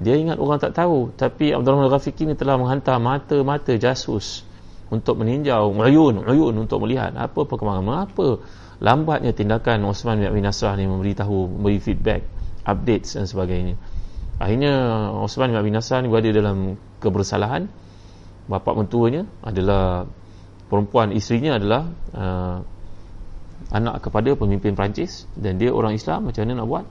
Dia 0.00 0.16
ingat 0.16 0.40
orang 0.40 0.56
tak 0.56 0.72
tahu 0.72 1.12
tapi 1.12 1.52
Abdul 1.52 1.76
Rahman 1.76 1.92
Al-Ghafiqi 1.92 2.24
ni 2.24 2.32
telah 2.32 2.56
menghantar 2.56 2.96
mata-mata 2.96 3.76
jasus 3.76 4.48
untuk 4.90 5.22
meninjau 5.22 5.70
uyun 5.70 6.26
uyun 6.26 6.54
untuk 6.58 6.82
melihat 6.82 7.14
apa 7.14 7.46
perkembangan 7.46 8.10
apa 8.10 8.42
lambatnya 8.82 9.30
tindakan 9.30 9.86
Osman 9.86 10.18
bin 10.18 10.26
Abi 10.26 10.40
Nasrah 10.42 10.74
ni 10.74 10.88
memberitahu 10.88 11.60
memberi 11.60 11.78
feedback 11.78 12.24
updates 12.64 13.14
dan 13.14 13.28
sebagainya. 13.28 13.76
Akhirnya 14.40 14.72
Osman 15.20 15.52
bin 15.52 15.58
Abi 15.60 15.70
Nasrah 15.70 16.00
ni 16.00 16.08
berada 16.08 16.32
dalam 16.32 16.80
kebersalahan. 16.98 17.68
Bapa 18.50 18.74
mentuanya 18.74 19.30
adalah 19.46 20.10
perempuan 20.66 21.14
isterinya 21.14 21.54
adalah 21.54 21.82
uh, 22.16 22.58
anak 23.70 24.02
kepada 24.02 24.34
pemimpin 24.34 24.74
Perancis 24.74 25.28
dan 25.38 25.60
dia 25.60 25.70
orang 25.70 25.94
Islam 25.94 26.26
macam 26.26 26.42
mana 26.42 26.58
nak 26.58 26.66
buat? 26.66 26.84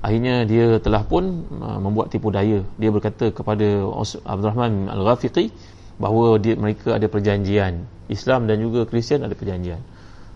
Akhirnya 0.00 0.48
dia 0.48 0.80
telah 0.80 1.04
pun 1.04 1.46
uh, 1.60 1.78
membuat 1.78 2.08
tipu 2.08 2.32
daya. 2.32 2.64
Dia 2.80 2.90
berkata 2.90 3.28
kepada 3.28 3.86
Abdul 4.24 4.48
Rahman 4.50 4.88
Al-Ghafiqi 4.88 5.52
bahawa 6.00 6.40
dia, 6.40 6.56
mereka 6.56 6.96
ada 6.96 7.06
perjanjian. 7.06 7.84
Islam 8.08 8.48
dan 8.48 8.58
juga 8.58 8.88
Kristian 8.88 9.22
ada 9.22 9.36
perjanjian. 9.36 9.78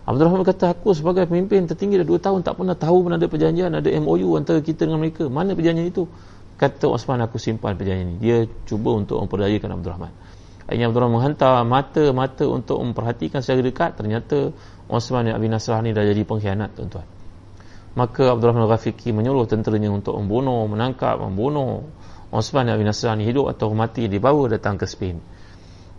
Abdul 0.05 0.29
Rahman 0.29 0.45
kata 0.45 0.77
aku 0.77 0.93
sebagai 0.93 1.25
pemimpin 1.25 1.65
tertinggi 1.65 1.97
dah 1.97 2.05
2 2.05 2.21
tahun 2.21 2.39
tak 2.45 2.61
pernah 2.61 2.77
tahu 2.77 3.09
pun 3.09 3.17
ada 3.17 3.25
perjanjian 3.25 3.73
ada 3.73 3.89
MOU 3.97 4.37
antara 4.37 4.61
kita 4.61 4.85
dengan 4.85 5.01
mereka. 5.01 5.25
Mana 5.25 5.57
perjanjian 5.57 5.89
itu? 5.89 6.05
Kata 6.61 6.93
Osman 6.93 7.25
aku 7.25 7.41
simpan 7.41 7.73
perjanjian 7.73 8.13
ini. 8.13 8.15
Dia 8.21 8.37
cuba 8.69 8.93
untuk 8.93 9.17
memperdayakan 9.25 9.81
Abdul 9.81 9.91
Rahman. 9.97 10.13
Akhirnya 10.69 10.85
Abdul 10.93 11.01
Rahman 11.01 11.15
menghantar 11.17 11.51
mata-mata 11.65 12.45
untuk 12.45 12.77
memperhatikan 12.85 13.41
secara 13.41 13.65
dekat. 13.65 13.97
Ternyata 13.97 14.53
Osman 14.85 15.25
bin 15.25 15.33
Abi 15.33 15.47
Nasrah 15.49 15.81
ni 15.81 15.89
dah 15.91 16.05
jadi 16.05 16.21
pengkhianat 16.21 16.77
tuan-tuan. 16.77 17.09
Maka 17.97 18.29
Abdul 18.29 18.53
Rahman 18.53 18.69
Ghafiqi 18.69 19.09
menyuruh 19.09 19.49
tenteranya 19.49 19.89
untuk 19.89 20.13
membunuh, 20.21 20.69
menangkap, 20.69 21.17
membunuh 21.17 21.81
Osman 22.29 22.69
bin 22.77 22.85
Nasrani 22.85 23.25
hidup 23.25 23.49
atau 23.49 23.73
mati 23.73 24.05
dibawa 24.05 24.45
datang 24.53 24.77
ke 24.77 24.85
Spain 24.85 25.34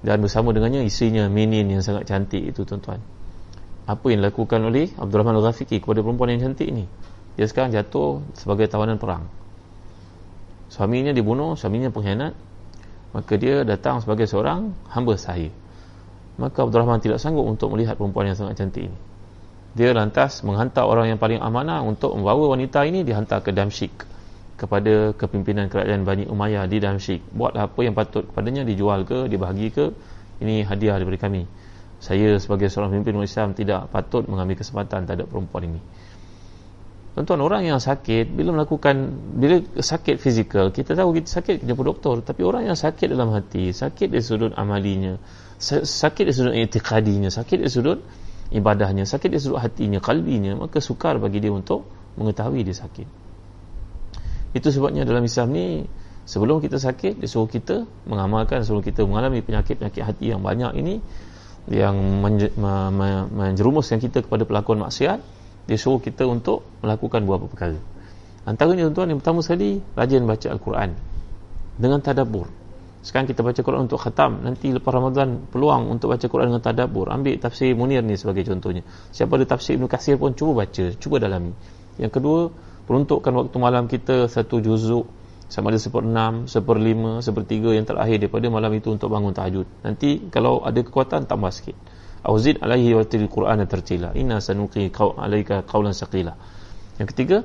dan 0.06 0.22
bersama 0.22 0.54
dengannya 0.54 0.86
isinya 0.86 1.26
Minin 1.26 1.66
yang 1.66 1.82
sangat 1.82 2.06
cantik 2.06 2.38
itu 2.38 2.62
tuan-tuan. 2.62 3.02
Apa 3.90 4.06
yang 4.14 4.22
dilakukan 4.22 4.62
oleh 4.62 4.94
Abdul 4.94 5.18
Rahman 5.18 5.42
Ghafiqi 5.42 5.82
kepada 5.82 5.98
perempuan 5.98 6.30
yang 6.30 6.46
cantik 6.46 6.70
ini? 6.70 6.86
Dia 7.34 7.50
sekarang 7.50 7.74
jatuh 7.74 8.22
sebagai 8.38 8.70
tawanan 8.70 9.02
perang. 9.02 9.26
Suaminya 10.70 11.10
dibunuh, 11.10 11.58
suaminya 11.58 11.90
pengkhianat. 11.90 12.38
Maka 13.18 13.34
dia 13.34 13.66
datang 13.66 13.98
sebagai 13.98 14.30
seorang 14.30 14.70
hamba 14.94 15.18
sahih. 15.18 15.50
Maka 16.38 16.62
Abdul 16.62 16.86
Rahman 16.86 17.02
tidak 17.02 17.18
sanggup 17.18 17.42
untuk 17.42 17.74
melihat 17.74 17.98
perempuan 17.98 18.30
yang 18.30 18.38
sangat 18.38 18.62
cantik 18.62 18.86
ini. 18.86 18.98
Dia 19.74 19.90
lantas 19.90 20.46
menghantar 20.46 20.86
orang 20.86 21.10
yang 21.10 21.18
paling 21.18 21.42
amanah 21.42 21.82
untuk 21.82 22.14
membawa 22.14 22.54
wanita 22.54 22.86
ini 22.86 23.02
dihantar 23.02 23.42
ke 23.42 23.50
Damsyik 23.50 24.15
kepada 24.56 25.12
kepimpinan 25.12 25.68
kerajaan 25.68 26.02
Bani 26.08 26.24
Umayyah 26.24 26.64
di 26.64 26.80
Damsyik 26.80 27.20
buatlah 27.32 27.68
apa 27.68 27.80
yang 27.84 27.92
patut 27.92 28.24
kepadanya 28.24 28.64
dijual 28.64 29.04
ke 29.04 29.28
dibahagi 29.28 29.68
ke 29.70 29.92
ini 30.40 30.64
hadiah 30.64 30.96
daripada 30.96 31.28
kami. 31.28 31.44
Saya 31.96 32.36
sebagai 32.36 32.68
seorang 32.68 32.92
pemimpin 32.92 33.16
umat 33.16 33.28
Islam 33.28 33.56
tidak 33.56 33.88
patut 33.88 34.28
mengambil 34.28 34.60
kesempatan 34.60 35.08
terhadap 35.08 35.32
perempuan 35.32 35.64
ini. 35.64 35.80
Tuan-tuan 37.16 37.40
orang 37.40 37.62
yang 37.64 37.80
sakit 37.80 38.28
bila 38.36 38.60
melakukan 38.60 39.08
bila 39.40 39.56
sakit 39.80 40.20
fizikal 40.20 40.68
kita 40.68 40.92
tahu 40.92 41.16
kita 41.16 41.40
sakit 41.40 41.64
jumpa 41.64 41.80
doktor 41.80 42.20
tapi 42.20 42.44
orang 42.44 42.68
yang 42.68 42.76
sakit 42.76 43.08
dalam 43.08 43.32
hati 43.32 43.72
sakit 43.72 44.12
dari 44.12 44.20
sudut 44.20 44.52
amalinya 44.52 45.16
sakit 45.56 46.28
dari 46.28 46.36
sudut 46.36 46.52
etikadinya 46.52 47.32
sakit 47.32 47.64
dari 47.64 47.72
sudut 47.72 48.04
ibadahnya 48.52 49.08
sakit 49.08 49.28
dia 49.32 49.40
sudut 49.40 49.58
hatinya 49.58 49.98
kalbinya 49.98 50.54
maka 50.54 50.78
sukar 50.78 51.18
bagi 51.18 51.42
dia 51.42 51.50
untuk 51.50 51.88
mengetahui 52.20 52.62
dia 52.62 52.76
sakit 52.76 53.25
itu 54.52 54.68
sebabnya 54.70 55.02
dalam 55.02 55.24
Islam 55.26 55.50
ni 55.50 55.66
sebelum 56.26 56.62
kita 56.62 56.78
sakit 56.78 57.18
dia 57.22 57.28
suruh 57.30 57.50
kita 57.50 57.86
mengamalkan 58.06 58.62
sebelum 58.62 58.82
kita 58.82 59.06
mengalami 59.06 59.42
penyakit-penyakit 59.42 60.02
hati 60.02 60.34
yang 60.34 60.42
banyak 60.42 60.74
ini 60.78 60.94
yang 61.66 61.98
menje, 62.22 62.54
me, 62.54 62.94
me, 62.94 63.08
menjerumuskan 63.26 63.98
kita 63.98 64.22
kepada 64.22 64.46
pelakuan 64.46 64.82
maksiat 64.82 65.18
dia 65.66 65.78
suruh 65.78 65.98
kita 65.98 66.22
untuk 66.30 66.62
melakukan 66.78 67.26
beberapa 67.26 67.50
perkara. 67.50 67.78
Antaranya 68.46 68.86
tuan-tuan 68.86 69.10
yang 69.10 69.18
pertama 69.18 69.42
sekali 69.42 69.82
rajin 69.98 70.22
baca 70.22 70.46
Al-Quran 70.54 70.94
dengan 71.74 71.98
tadabur 71.98 72.46
sekarang 73.06 73.30
kita 73.30 73.46
baca 73.46 73.60
Quran 73.62 73.86
untuk 73.86 74.02
khatam 74.02 74.42
nanti 74.42 74.74
lepas 74.74 74.90
Ramadan 74.90 75.46
peluang 75.54 75.94
untuk 75.94 76.10
baca 76.10 76.26
Quran 76.26 76.50
dengan 76.50 76.58
tadabbur. 76.58 77.06
Ambil 77.14 77.38
tafsir 77.38 77.70
Munir 77.78 78.02
ni 78.02 78.18
sebagai 78.18 78.42
contohnya. 78.42 78.82
Siapa 79.14 79.38
ada 79.38 79.46
tafsir 79.46 79.78
Ibn 79.78 79.86
Qasir 79.86 80.18
pun 80.18 80.34
cuba 80.34 80.66
baca 80.66 80.90
cuba 80.98 81.22
dalami. 81.22 81.54
Yang 82.02 82.18
kedua 82.18 82.50
peruntukkan 82.86 83.34
waktu 83.34 83.56
malam 83.58 83.90
kita 83.90 84.30
satu 84.30 84.62
juzuk 84.62 85.10
sama 85.46 85.70
ada 85.70 85.78
seper 85.78 86.02
enam, 86.02 86.50
seper 86.50 86.74
lima, 86.78 87.22
seper 87.22 87.46
tiga 87.46 87.70
yang 87.70 87.86
terakhir 87.86 88.18
daripada 88.18 88.46
malam 88.50 88.70
itu 88.74 88.90
untuk 88.90 89.14
bangun 89.14 89.30
tahajud. 89.30 89.66
Nanti 89.86 90.26
kalau 90.30 90.62
ada 90.66 90.82
kekuatan 90.82 91.30
tambah 91.30 91.54
sikit. 91.54 91.78
Auzid 92.26 92.58
alaihi 92.58 92.90
wa 92.98 93.06
til 93.06 93.30
Quran 93.30 93.62
tercila 93.70 94.10
inna 94.18 94.42
sanuqi 94.42 94.90
qaw 94.90 95.14
alaika 95.22 95.62
qawlan 95.62 95.94
saqila. 95.94 96.34
Yang 96.98 97.08
ketiga 97.14 97.38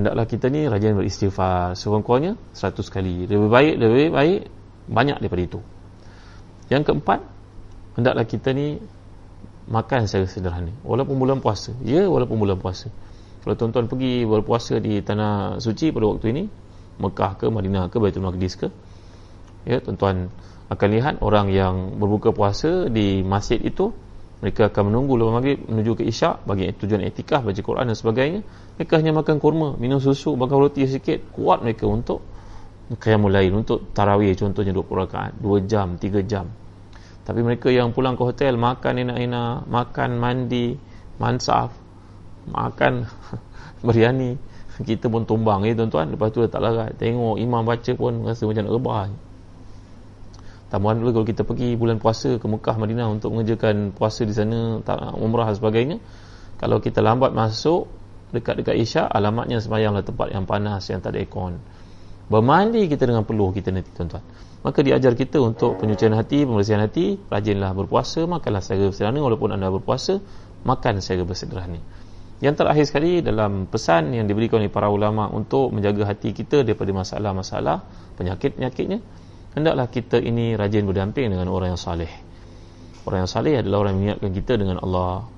hendaklah 0.00 0.24
kita 0.24 0.48
ni 0.48 0.64
rajin 0.64 0.96
beristighfar. 0.96 1.76
Sekurang-kurangnya 1.76 2.40
100 2.56 2.88
kali. 2.88 3.28
Lebih 3.28 3.48
baik 3.52 3.74
lebih 3.76 4.06
baik 4.16 4.40
banyak 4.88 5.20
daripada 5.20 5.42
itu. 5.44 5.60
Yang 6.72 6.88
keempat 6.88 7.20
hendaklah 8.00 8.24
kita 8.24 8.56
ni 8.56 8.80
makan 9.68 10.08
secara 10.08 10.24
sederhana. 10.24 10.72
Walaupun 10.88 11.20
bulan 11.20 11.44
puasa. 11.44 11.76
Ya 11.84 12.08
walaupun 12.08 12.40
bulan 12.40 12.56
puasa 12.56 12.88
kalau 13.40 13.54
tuan-tuan 13.56 13.86
pergi 13.88 14.28
berpuasa 14.28 14.76
di 14.78 15.00
tanah 15.00 15.60
suci 15.62 15.92
pada 15.92 16.06
waktu 16.12 16.26
ini 16.36 16.44
Mekah 17.00 17.32
ke 17.40 17.46
Madinah 17.48 17.88
ke 17.88 17.96
Baitul 17.96 18.24
Maqdis 18.24 18.60
ke 18.60 18.68
ya 19.64 19.80
tuan-tuan 19.80 20.28
akan 20.70 20.88
lihat 20.94 21.14
orang 21.24 21.50
yang 21.50 21.98
berbuka 21.98 22.30
puasa 22.30 22.86
di 22.86 23.26
masjid 23.26 23.58
itu 23.58 23.90
mereka 24.40 24.72
akan 24.72 24.88
menunggu 24.88 25.20
lepas 25.20 25.34
maghrib 25.36 25.58
menuju 25.68 26.00
ke 26.00 26.04
isyak 26.08 26.48
bagi 26.48 26.72
tujuan 26.72 27.04
etikah 27.04 27.44
baca 27.44 27.60
Quran 27.60 27.92
dan 27.92 27.96
sebagainya. 27.96 28.40
Mereka 28.80 28.96
hanya 28.96 29.12
makan 29.12 29.36
kurma 29.36 29.76
minum 29.76 30.00
susu 30.00 30.32
makan 30.32 30.56
roti 30.64 30.88
sikit 30.88 31.28
kuat 31.36 31.60
mereka 31.60 31.84
untuk 31.84 32.24
qiyamul 32.88 33.28
lail 33.28 33.52
untuk 33.52 33.92
tarawih 33.92 34.32
contohnya 34.32 34.72
20 34.72 35.02
rakaat 35.04 35.32
2 35.44 35.68
jam 35.68 36.00
3 36.00 36.24
jam. 36.24 36.48
Tapi 37.20 37.40
mereka 37.44 37.68
yang 37.68 37.92
pulang 37.92 38.16
ke 38.16 38.24
hotel 38.24 38.56
makan 38.56 39.04
enak-enak 39.04 39.68
makan 39.68 40.10
mandi 40.16 40.72
mansaf 41.20 41.76
makan. 42.52 43.06
Biryani. 43.86 44.36
Kita 44.80 45.12
pun 45.12 45.24
tumbang. 45.28 45.64
Ya 45.68 45.76
tuan-tuan. 45.76 46.12
Lepas 46.12 46.32
tu 46.32 46.44
tak 46.48 46.60
larat 46.60 46.96
tengok 46.96 47.36
imam 47.36 47.62
baca 47.64 47.92
pun 47.96 48.24
rasa 48.24 48.48
macam 48.48 48.62
nak 48.64 48.74
rebah. 48.74 49.02
Tambahan 50.70 51.02
dulu 51.02 51.10
kalau 51.10 51.26
kita 51.26 51.42
pergi 51.42 51.74
bulan 51.74 51.98
puasa 51.98 52.38
ke 52.38 52.46
Mekah 52.46 52.78
Madinah 52.78 53.10
untuk 53.10 53.34
mengerjakan 53.34 53.90
puasa 53.90 54.22
di 54.22 54.30
sana 54.30 54.78
umrah 55.18 55.50
dan 55.50 55.58
sebagainya 55.58 55.96
kalau 56.62 56.78
kita 56.78 57.02
lambat 57.02 57.34
masuk 57.34 57.90
dekat-dekat 58.30 58.78
isyak 58.78 59.10
alamatnya 59.10 59.58
semayanglah 59.58 60.06
tempat 60.06 60.30
yang 60.30 60.46
panas 60.46 60.86
yang 60.86 61.02
tak 61.02 61.18
ada 61.18 61.26
aircon. 61.26 61.58
Bermandi 62.30 62.86
kita 62.86 63.10
dengan 63.10 63.26
peluh 63.26 63.50
kita 63.50 63.74
nanti 63.74 63.90
tuan-tuan. 63.90 64.22
Maka 64.62 64.78
diajar 64.86 65.18
kita 65.18 65.42
untuk 65.42 65.82
penyucian 65.82 66.14
hati 66.14 66.46
pembersihan 66.46 66.86
hati 66.86 67.18
rajinlah 67.26 67.74
berpuasa 67.74 68.22
makanlah 68.30 68.62
secara 68.62 68.94
sederhana 68.94 69.18
walaupun 69.26 69.50
anda 69.50 69.66
berpuasa 69.74 70.22
makan 70.62 71.02
secara 71.02 71.26
bersederhana 71.26 71.82
yang 72.40 72.56
terakhir 72.56 72.84
sekali 72.88 73.20
dalam 73.20 73.68
pesan 73.68 74.16
yang 74.16 74.24
diberikan 74.24 74.60
oleh 74.60 74.72
para 74.72 74.88
ulama 74.88 75.28
untuk 75.28 75.72
menjaga 75.72 76.08
hati 76.08 76.32
kita 76.32 76.64
daripada 76.64 76.92
masalah-masalah 76.92 77.84
penyakit-penyakitnya 78.16 78.98
hendaklah 79.56 79.86
kita 79.92 80.16
ini 80.20 80.56
rajin 80.56 80.88
berdamping 80.88 81.28
dengan 81.28 81.52
orang 81.52 81.76
yang 81.76 81.80
saleh 81.80 82.10
orang 83.04 83.28
yang 83.28 83.30
saleh 83.30 83.54
adalah 83.60 83.84
orang 83.84 83.92
yang 83.96 84.00
mengingatkan 84.00 84.32
kita 84.32 84.52
dengan 84.56 84.76
Allah 84.80 85.28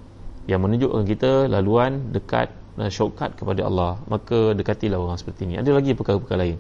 yang 0.47 0.61
menunjukkan 0.63 1.03
kita 1.07 1.47
laluan 1.47 2.11
dekat 2.11 2.51
dan 2.77 2.89
shortcut 2.89 3.37
kepada 3.37 3.69
Allah. 3.69 4.01
Maka 4.09 4.57
dekatilah 4.57 4.99
orang 4.99 5.19
seperti 5.21 5.47
ini. 5.47 5.55
Ada 5.61 5.71
lagi 5.77 5.93
perkara-perkara 5.93 6.39
lain. 6.41 6.57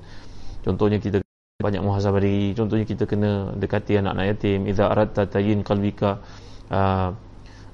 Contohnya 0.62 1.02
kita 1.02 1.24
banyak 1.62 1.78
muhasabah 1.78 2.18
diri 2.18 2.58
contohnya 2.58 2.82
kita 2.82 3.06
kena 3.06 3.54
dekati 3.54 3.98
anak-anak 3.98 4.26
yatim. 4.34 4.66
Idza 4.66 4.90
aradta 4.90 5.26
tayin 5.26 5.62
qalbika 5.66 6.22
uh, 6.70 7.10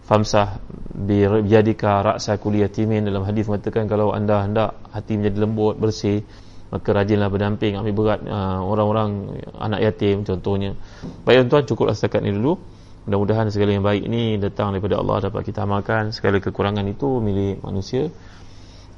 famsah 0.08 0.56
bi 0.96 1.28
yadika 1.44 2.00
ra'sa 2.00 2.40
kulli 2.40 2.64
yatimin. 2.64 3.04
Dalam 3.04 3.28
hadis 3.28 3.44
mengatakan 3.44 3.84
kalau 3.84 4.16
anda 4.16 4.40
hendak 4.40 4.80
hati 4.88 5.20
menjadi 5.20 5.44
lembut 5.44 5.76
bersih 5.76 6.24
maka 6.68 6.92
rajinlah 6.92 7.32
berdamping 7.32 7.80
ambil 7.80 7.94
berat 7.96 8.20
uh, 8.28 8.60
orang-orang 8.60 9.40
anak 9.56 9.80
yatim 9.84 10.24
contohnya. 10.24 10.76
Baik 11.24 11.48
tuan 11.48 11.64
cukuplah 11.64 11.96
setakat 11.96 12.24
ini 12.24 12.36
dulu. 12.36 12.60
Mudah-mudahan 13.08 13.48
segala 13.48 13.72
yang 13.72 13.84
baik 13.84 14.04
ini 14.04 14.36
datang 14.36 14.76
daripada 14.76 15.00
Allah 15.00 15.32
dapat 15.32 15.48
kita 15.48 15.64
amalkan 15.64 16.12
segala 16.12 16.44
kekurangan 16.44 16.84
itu 16.84 17.24
milik 17.24 17.64
manusia. 17.64 18.12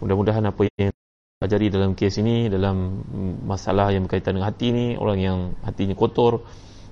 Mudah-mudahan 0.03 0.51
apa 0.51 0.67
yang 0.75 0.91
pelajari 1.39 1.71
dalam 1.71 1.95
kes 1.95 2.19
ini 2.19 2.51
dalam 2.51 3.07
masalah 3.47 3.95
yang 3.95 4.11
berkaitan 4.11 4.35
dengan 4.35 4.51
hati 4.51 4.75
ini 4.75 4.87
orang 4.99 5.19
yang 5.23 5.39
hatinya 5.63 5.95
kotor 5.95 6.43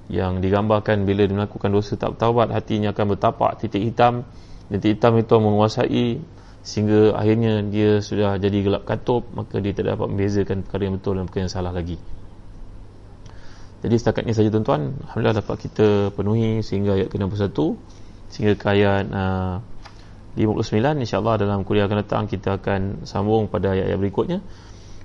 yang 0.09 0.41
digambarkan 0.41 1.05
bila 1.05 1.29
dia 1.29 1.37
melakukan 1.37 1.69
dosa 1.69 2.01
tak 2.01 2.17
bertaubat 2.17 2.49
hatinya 2.49 2.97
akan 2.97 3.17
bertapak 3.17 3.61
titik 3.61 3.85
hitam. 3.85 4.25
Titik 4.73 4.97
hitam 4.97 5.21
itu 5.21 5.37
menguasai 5.37 6.07
sehingga 6.65 7.17
akhirnya 7.17 7.65
dia 7.65 8.01
sudah 8.01 8.37
jadi 8.41 8.59
gelap 8.61 8.85
katup 8.89 9.29
maka 9.33 9.61
dia 9.61 9.73
tidak 9.73 9.97
dapat 9.97 10.09
membezakan 10.13 10.65
perkara 10.65 10.83
yang 10.89 10.95
betul 11.01 11.13
dan 11.17 11.25
perkara 11.29 11.43
yang 11.45 11.53
salah 11.53 11.73
lagi. 11.73 11.97
Jadi 13.79 13.95
setakat 13.95 14.27
ini 14.27 14.35
saja 14.35 14.49
tuan-tuan. 14.51 14.97
Alhamdulillah 15.07 15.39
dapat 15.39 15.57
kita 15.63 16.11
penuhi 16.17 16.67
sehingga 16.67 16.99
ayat 16.99 17.15
ke-61. 17.15 17.79
Sehingga 18.29 18.53
ke 18.59 18.67
ayat 18.75 19.07
uh, 19.13 19.63
59 20.35 21.05
insyaAllah 21.05 21.37
dalam 21.39 21.63
kuliah 21.63 21.87
akan 21.87 21.99
datang 22.03 22.25
kita 22.27 22.59
akan 22.59 23.07
sambung 23.07 23.47
pada 23.47 23.77
ayat-ayat 23.77 23.99
berikutnya. 24.03 24.39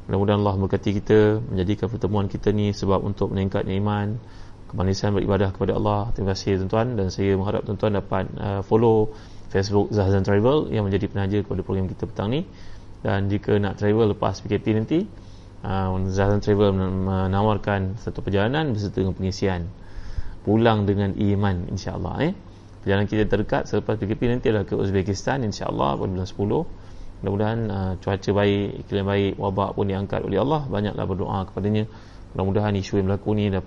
Mudah-mudahan 0.09 0.41
Allah 0.41 0.55
berkati 0.57 0.89
kita 0.99 1.39
menjadikan 1.53 1.87
pertemuan 1.87 2.25
kita 2.27 2.49
ni 2.49 2.73
sebab 2.73 2.99
untuk 3.05 3.31
meningkatnya 3.31 3.77
iman 3.79 4.19
kemanisan 4.73 5.13
beribadah 5.13 5.53
kepada 5.53 5.77
Allah. 5.77 6.09
Terima 6.17 6.33
kasih 6.33 6.65
tuan-tuan. 6.65 6.97
Dan 6.97 7.07
saya 7.13 7.37
mengharap 7.37 7.61
tuan-tuan 7.63 8.01
dapat 8.01 8.25
uh, 8.41 8.61
follow 8.65 9.13
Facebook 9.53 9.93
Zahzan 9.93 10.25
Travel 10.25 10.73
yang 10.73 10.89
menjadi 10.89 11.05
penaja 11.05 11.37
kepada 11.45 11.61
program 11.61 11.85
kita 11.85 12.09
petang 12.09 12.33
ni. 12.33 12.41
Dan 13.05 13.29
jika 13.29 13.53
nak 13.61 13.77
travel 13.77 14.17
lepas 14.17 14.41
PKP 14.41 14.65
nanti 14.73 15.05
uh, 15.61 15.93
Zahran 16.09 16.41
Travel 16.41 16.73
menawarkan 16.73 18.01
satu 18.01 18.25
perjalanan 18.25 18.73
beserta 18.73 19.03
dengan 19.03 19.13
pengisian. 19.13 19.69
Pulang 20.43 20.83
dengan 20.83 21.15
iman 21.15 21.71
insyaAllah 21.71 22.15
eh. 22.19 22.35
perjalanan 22.83 23.07
kita 23.07 23.23
terdekat 23.31 23.63
selepas 23.63 23.95
PKP 23.95 24.27
nanti 24.27 24.51
adalah 24.51 24.67
ke 24.67 24.75
Uzbekistan 24.75 25.39
insyaAllah 25.47 25.95
pada 25.95 26.09
bulan 26.11 26.27
10 26.27 26.83
mudah-mudahan 27.23 27.59
uh, 27.71 27.93
cuaca 28.03 28.29
baik 28.35 28.83
iklim 28.83 29.07
baik 29.07 29.39
wabak 29.39 29.79
pun 29.79 29.87
diangkat 29.87 30.19
oleh 30.27 30.43
Allah. 30.43 30.67
Banyaklah 30.67 31.05
berdoa 31.07 31.39
kepadanya. 31.47 31.87
Mudah-mudahan 32.35 32.75
isu 32.75 32.99
yang 32.99 33.07
berlaku 33.07 33.31
ni 33.31 33.47
dah 33.47 33.63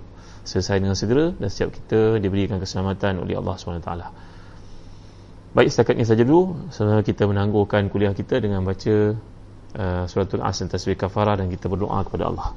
selesai 0.47 0.79
dengan 0.79 0.95
segera 0.95 1.35
dan 1.35 1.51
setiap 1.51 1.75
kita 1.75 2.23
diberikan 2.23 2.63
keselamatan 2.63 3.19
oleh 3.19 3.35
Allah 3.35 3.59
SWT 3.59 3.91
baik 5.57 5.73
setakat 5.73 5.97
ini 5.97 6.05
saja 6.05 6.21
dulu. 6.21 6.69
Sebenarnya 6.69 7.01
kita 7.01 7.25
menangguhkan 7.25 7.89
kuliah 7.89 8.13
kita 8.13 8.37
dengan 8.37 8.61
baca 8.61 9.17
uh, 9.73 10.03
suratul 10.05 10.45
asr 10.45 10.69
tasbih 10.69 10.93
kafarah 10.93 11.41
dan 11.41 11.49
kita 11.49 11.65
berdoa 11.65 12.05
kepada 12.05 12.29
Allah. 12.29 12.53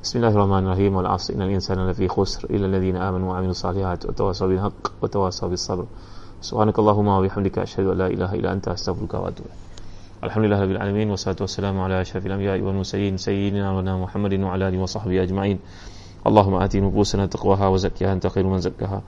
Bismillahirrahmanirrahim. 0.00 0.96
Wal 0.96 1.08
asr 1.12 1.36
innal 1.36 1.52
insana 1.52 1.84
lafi 1.84 2.08
khusr 2.08 2.48
illa 2.48 2.64
alladhina 2.64 3.04
amanu 3.04 3.36
wa 3.36 3.36
amilus 3.36 3.60
salihat 3.60 4.08
wa 4.08 4.16
tawassaw 4.16 4.48
bil 4.48 4.64
haqq 4.64 4.96
wa 4.96 5.04
tawassaw 5.12 5.52
bis 5.52 5.60
sabr. 5.60 5.84
Subhanakallahumma 6.40 7.18
wa 7.18 7.22
bihamdika 7.26 7.68
asyhadu 7.68 7.92
an 7.92 7.96
la 7.98 8.08
ilaha 8.08 8.32
illa 8.38 8.54
anta 8.56 8.72
astaghfiruka 8.72 9.18
wa 9.20 9.28
atubu 9.28 9.50
Rabbil 10.22 10.78
Alamin 10.78 11.10
Wassalatu 11.10 11.46
wassalamu 11.46 11.82
ala 11.82 12.02
syafil 12.02 12.30
anbiya 12.30 12.58
wal 12.62 12.74
mursalin 12.74 13.18
Sayyidina 13.18 13.70
Muhammadin 13.74 14.42
wa 14.42 14.54
ala 14.54 14.70
alihi 14.70 14.82
wa 14.82 14.90
sahbihi 14.90 15.18
ajma'in 15.26 15.58
Allahumma 16.27 16.63
ati 16.63 16.81
nufusana 16.81 17.27
taqwaha 17.27 17.69
wa 17.69 17.77
zakkiha 17.77 18.11
anta 18.11 18.29
khairu 18.29 18.49
man 18.49 18.61
zakkaha 18.61 19.01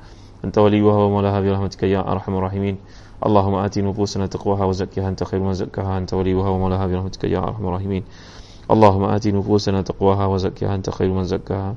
Anta 0.43 0.61
waliyuha 0.61 0.97
wa 1.07 1.09
mawlaha 1.09 1.41
bi 1.41 1.49
rahmatika 1.49 1.88
ya 1.88 2.03
arhamar 2.03 2.51
rahimin 2.51 2.78
اللهم 3.24 3.55
آت 3.55 3.80
نفوسنا 3.80 4.28
تقواها 4.28 4.66
وزكها 4.66 5.07
أنت 5.09 5.24
خير 5.24 5.39
من 5.39 5.53
زكاها 5.53 5.97
أنت 5.97 6.13
وليها 6.13 6.49
ومولاها 6.49 6.88
برحمتك 6.88 7.24
يا 7.24 7.39
أرحم 7.47 7.68
الراحمين 7.68 8.03
اللهم 8.72 9.03
آت 9.03 9.28
نفوسنا 9.28 9.82
تقواها 9.82 10.26
وزكها 10.26 10.76
أنت 10.76 10.89
خير 10.89 11.09
من 11.09 11.24
زكاها 11.24 11.76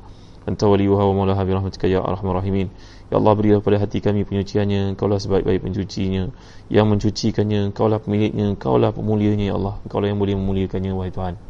أنت 0.48 0.64
وليها 0.64 1.02
ومولاها 1.02 1.44
برحمتك 1.44 1.84
يا 1.84 2.00
أرحم 2.08 2.26
الراحمين 2.30 2.68
Ya 3.08 3.16
Allah 3.16 3.32
berilah 3.32 3.64
pada 3.64 3.80
hati 3.80 4.04
kami 4.04 4.28
penyuciannya 4.28 4.92
Engkau 4.92 5.08
lah 5.08 5.16
sebaik-baik 5.16 5.64
pencucinya 5.64 6.28
Yang 6.68 6.86
mencucikannya 6.92 7.72
Engkau 7.72 7.88
lah 7.88 8.04
pemiliknya 8.04 8.52
Engkau 8.52 8.76
lah 8.76 8.92
pemulianya 8.92 9.48
Ya 9.48 9.54
Allah 9.56 9.80
Engkau 9.80 10.04
lah 10.04 10.12
yang 10.12 10.20
boleh 10.20 10.36
memuliakannya 10.36 10.92
Wahai 10.92 11.08
Tuhan 11.08 11.40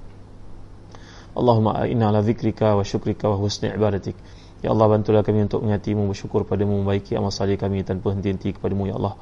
Allahumma 1.34 1.86
inna 1.89 2.09
ala 2.09 2.21
zikrika 2.21 2.77
wa 2.77 2.84
syukrika 2.86 3.29
wa 3.29 3.38
husni 3.38 3.73
ibadatik 3.73 4.15
Ya 4.63 4.71
Allah 4.71 4.88
bantulah 4.88 5.27
kami 5.27 5.43
untuk 5.43 5.59
menyatimu 5.65 6.07
bersyukur 6.07 6.47
padamu 6.47 6.79
membaiki 6.79 7.19
amal 7.19 7.36
salih 7.36 7.59
kami 7.59 7.84
tanpa 7.84 8.15
henti-henti 8.15 8.55
kepadamu 8.55 8.88
Ya 8.88 8.95
Allah 8.95 9.19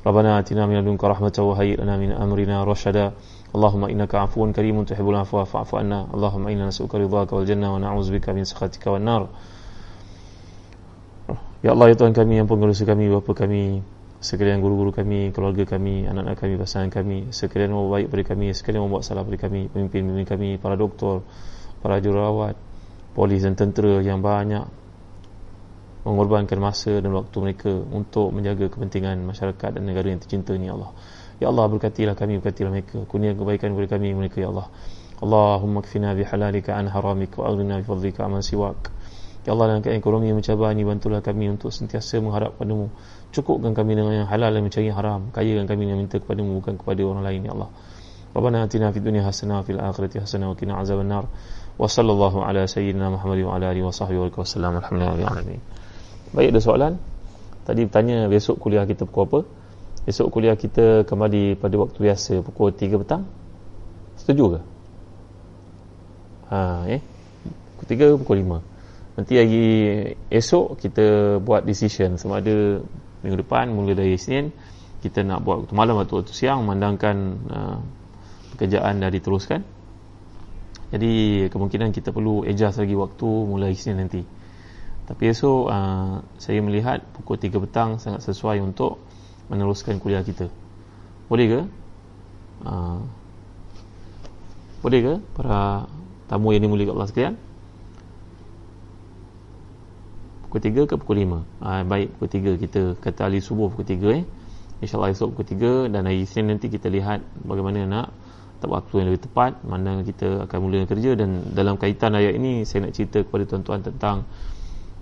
Rabbana 0.00 0.40
atina 0.40 0.64
min 0.64 0.80
ladunka 0.80 1.12
rahmatan 1.12 1.44
wa 1.44 1.54
hayyi 1.60 1.76
lana 1.76 2.00
min 2.00 2.08
amrina 2.16 2.64
rashada. 2.64 3.12
Allahumma 3.52 3.92
innaka 3.92 4.24
'afuwun 4.24 4.56
karimun 4.56 4.88
tuhibbul 4.88 5.12
'afwa 5.12 5.44
fa'fu 5.44 5.76
'anna. 5.76 6.08
Allahumma 6.08 6.48
inna 6.48 6.72
nas'aluka 6.72 6.96
ridhaka 6.96 7.36
wal 7.36 7.44
jannah 7.44 7.68
wa 7.68 7.76
na'udzubika 7.76 8.32
min 8.32 8.48
sakhatika 8.48 8.96
wan 8.96 9.04
nar. 9.04 9.28
Ya 11.60 11.76
Allah 11.76 11.92
ya 11.92 12.00
Tuhan 12.00 12.16
kami 12.16 12.40
yang 12.40 12.48
pengurusi 12.48 12.88
kami 12.88 13.12
bapa 13.12 13.36
kami 13.36 13.84
sekalian 14.20 14.60
guru-guru 14.60 14.92
kami, 14.92 15.32
keluarga 15.32 15.64
kami, 15.64 16.04
anak-anak 16.04 16.36
kami, 16.36 16.54
pasangan 16.60 16.90
kami, 16.92 17.32
sekalian 17.32 17.72
mau 17.72 17.88
baik 17.88 18.12
pada 18.12 18.36
kami, 18.36 18.52
sekalian 18.52 18.84
mau 18.84 19.00
buat 19.00 19.04
salah 19.08 19.24
pada 19.24 19.48
kami, 19.48 19.72
pemimpin-pemimpin 19.72 20.28
kami, 20.28 20.50
para 20.60 20.76
doktor, 20.76 21.24
para 21.80 21.96
jururawat, 22.04 22.54
polis 23.16 23.40
dan 23.42 23.56
tentera 23.56 24.04
yang 24.04 24.20
banyak 24.20 24.68
mengorbankan 26.04 26.56
masa 26.56 27.00
dan 27.00 27.12
waktu 27.12 27.36
mereka 27.40 27.72
untuk 27.72 28.32
menjaga 28.32 28.72
kepentingan 28.72 29.20
masyarakat 29.20 29.76
dan 29.76 29.82
negara 29.84 30.08
yang 30.08 30.20
tercinta 30.20 30.56
ni 30.56 30.72
Allah. 30.72 30.92
Ya 31.40 31.48
Allah 31.52 31.68
berkatilah 31.68 32.16
kami 32.16 32.40
berkatilah 32.40 32.72
mereka. 32.72 33.04
Kurnia 33.04 33.36
kebaikan 33.36 33.76
kepada 33.76 33.96
kami 33.96 34.16
mereka 34.16 34.40
ya 34.40 34.48
Allah. 34.48 34.68
Allahumma 35.20 35.84
kfina 35.84 36.16
bi 36.16 36.24
halalika 36.24 36.76
an 36.76 36.88
haramik 36.88 37.36
wa 37.36 37.52
aghnina 37.52 37.84
bi 37.84 38.12
aman 38.16 38.40
siwak. 38.40 38.88
Ya 39.44 39.56
Allah 39.56 39.72
dalam 39.72 39.80
keadaan 39.80 40.00
ekonomi 40.00 40.28
yang 40.28 40.36
mencabar 40.40 40.72
ni 40.76 40.84
bantulah 40.84 41.24
kami 41.24 41.48
untuk 41.48 41.72
sentiasa 41.72 42.20
mengharap 42.20 42.60
padamu. 42.60 42.92
Cukupkan 43.30 43.72
kami 43.72 43.94
dengan 43.94 44.24
yang 44.24 44.28
halal 44.28 44.50
dan 44.50 44.62
mencari 44.66 44.90
haram. 44.90 45.30
Kayakan 45.30 45.70
kami 45.70 45.82
dengan 45.86 46.02
minta 46.02 46.18
kepadamu 46.18 46.58
bukan 46.58 46.74
kepada 46.78 47.00
orang 47.06 47.22
lain 47.22 47.46
ya 47.46 47.52
Allah. 47.54 47.70
Atina 48.62 48.90
fid 48.90 49.02
dunya 49.02 49.22
hasanah 49.22 49.62
wa 49.62 49.64
fil 49.66 49.78
akhirati 49.78 50.18
hasanah 50.22 50.50
wa 50.50 50.56
qina 50.58 50.78
azabannar. 50.78 51.30
Wa 51.78 51.86
sallallahu 51.86 52.42
ala 52.42 52.66
sayyidina 52.66 53.10
Muhammad 53.10 53.38
wa 53.46 53.54
ala 53.54 53.70
alihi 53.70 53.86
wa 53.86 53.94
sahbihi 53.94 54.18
wa 54.34 54.42
sallam. 54.42 54.82
Alhamdulillah. 54.82 55.62
Baik 56.30 56.54
ada 56.54 56.60
soalan 56.62 56.92
Tadi 57.66 57.90
bertanya 57.90 58.30
besok 58.30 58.62
kuliah 58.62 58.86
kita 58.86 59.02
pukul 59.02 59.26
apa 59.26 59.40
Besok 60.06 60.30
kuliah 60.30 60.54
kita 60.54 61.02
kembali 61.02 61.58
pada 61.58 61.74
waktu 61.74 61.98
biasa 61.98 62.40
Pukul 62.46 62.70
3 62.70 63.02
petang 63.02 63.26
Setuju 64.14 64.44
ke? 64.54 64.60
Ha, 66.54 66.86
eh? 66.86 67.00
Pukul 67.82 68.14
3 68.14 68.20
pukul 68.22 68.36
5 68.46 69.18
Nanti 69.18 69.32
hari 69.36 69.64
esok 70.30 70.78
kita 70.78 71.36
buat 71.42 71.66
decision 71.66 72.14
Sama 72.14 72.38
ada 72.38 72.78
minggu 73.22 73.44
depan 73.46 73.72
mula 73.72 73.92
dari 73.96 74.16
Isnin 74.16 74.52
Kita 75.00 75.24
nak 75.24 75.44
buat 75.44 75.64
waktu 75.64 75.74
malam 75.76 75.96
atau 76.00 76.20
waktu 76.20 76.32
siang 76.32 76.64
Memandangkan 76.64 77.16
uh, 77.48 77.78
pekerjaan 78.56 79.00
dah 79.00 79.10
diteruskan 79.12 79.60
Jadi 80.90 81.46
kemungkinan 81.48 81.94
kita 81.94 82.10
perlu 82.10 82.42
adjust 82.44 82.80
lagi 82.82 82.94
waktu 82.98 83.28
mulai 83.46 83.72
Isnin 83.76 84.00
nanti 84.02 84.22
tapi 85.10 85.26
esok 85.26 85.66
uh, 85.66 86.22
saya 86.38 86.62
melihat 86.62 87.02
pukul 87.18 87.34
3 87.34 87.50
petang 87.66 87.98
sangat 87.98 88.22
sesuai 88.30 88.62
untuk 88.62 89.02
meneruskan 89.50 89.98
kuliah 89.98 90.22
kita. 90.22 90.46
Boleh 91.26 91.46
ke? 91.50 91.60
Uh, 92.62 93.02
boleh 94.86 95.00
ke 95.02 95.14
para 95.34 95.90
tamu 96.30 96.54
yang 96.54 96.62
dimuliakan 96.62 96.94
Allah 96.94 97.10
sekalian? 97.10 97.34
Pukul 100.50 100.66
3 100.66 100.90
ke 100.90 100.94
pukul 100.98 101.22
5? 101.22 101.30
Uh, 101.30 101.38
ah, 101.62 101.82
baik, 101.86 102.18
pukul 102.18 102.58
3 102.58 102.58
kita 102.58 102.80
kata 102.98 103.30
ahli 103.30 103.38
subuh 103.38 103.70
pukul 103.70 103.86
3 103.86 104.18
eh. 104.18 104.22
InsyaAllah 104.82 105.14
esok 105.14 105.38
pukul 105.38 105.46
3 105.86 105.94
dan 105.94 106.10
hari 106.10 106.26
Isnin 106.26 106.50
nanti 106.50 106.66
kita 106.66 106.90
lihat 106.90 107.22
bagaimana 107.46 107.86
nak 107.86 108.10
tak 108.58 108.66
waktu 108.66 108.98
yang 108.98 109.06
lebih 109.14 109.30
tepat 109.30 109.62
mana 109.62 110.02
kita 110.02 110.50
akan 110.50 110.58
mula 110.58 110.90
kerja. 110.90 111.14
Dan 111.14 111.54
dalam 111.54 111.78
kaitan 111.78 112.18
ayat 112.18 112.34
ini 112.34 112.66
saya 112.66 112.90
nak 112.90 112.98
cerita 112.98 113.22
kepada 113.22 113.46
tuan-tuan 113.46 113.78
tentang 113.78 114.26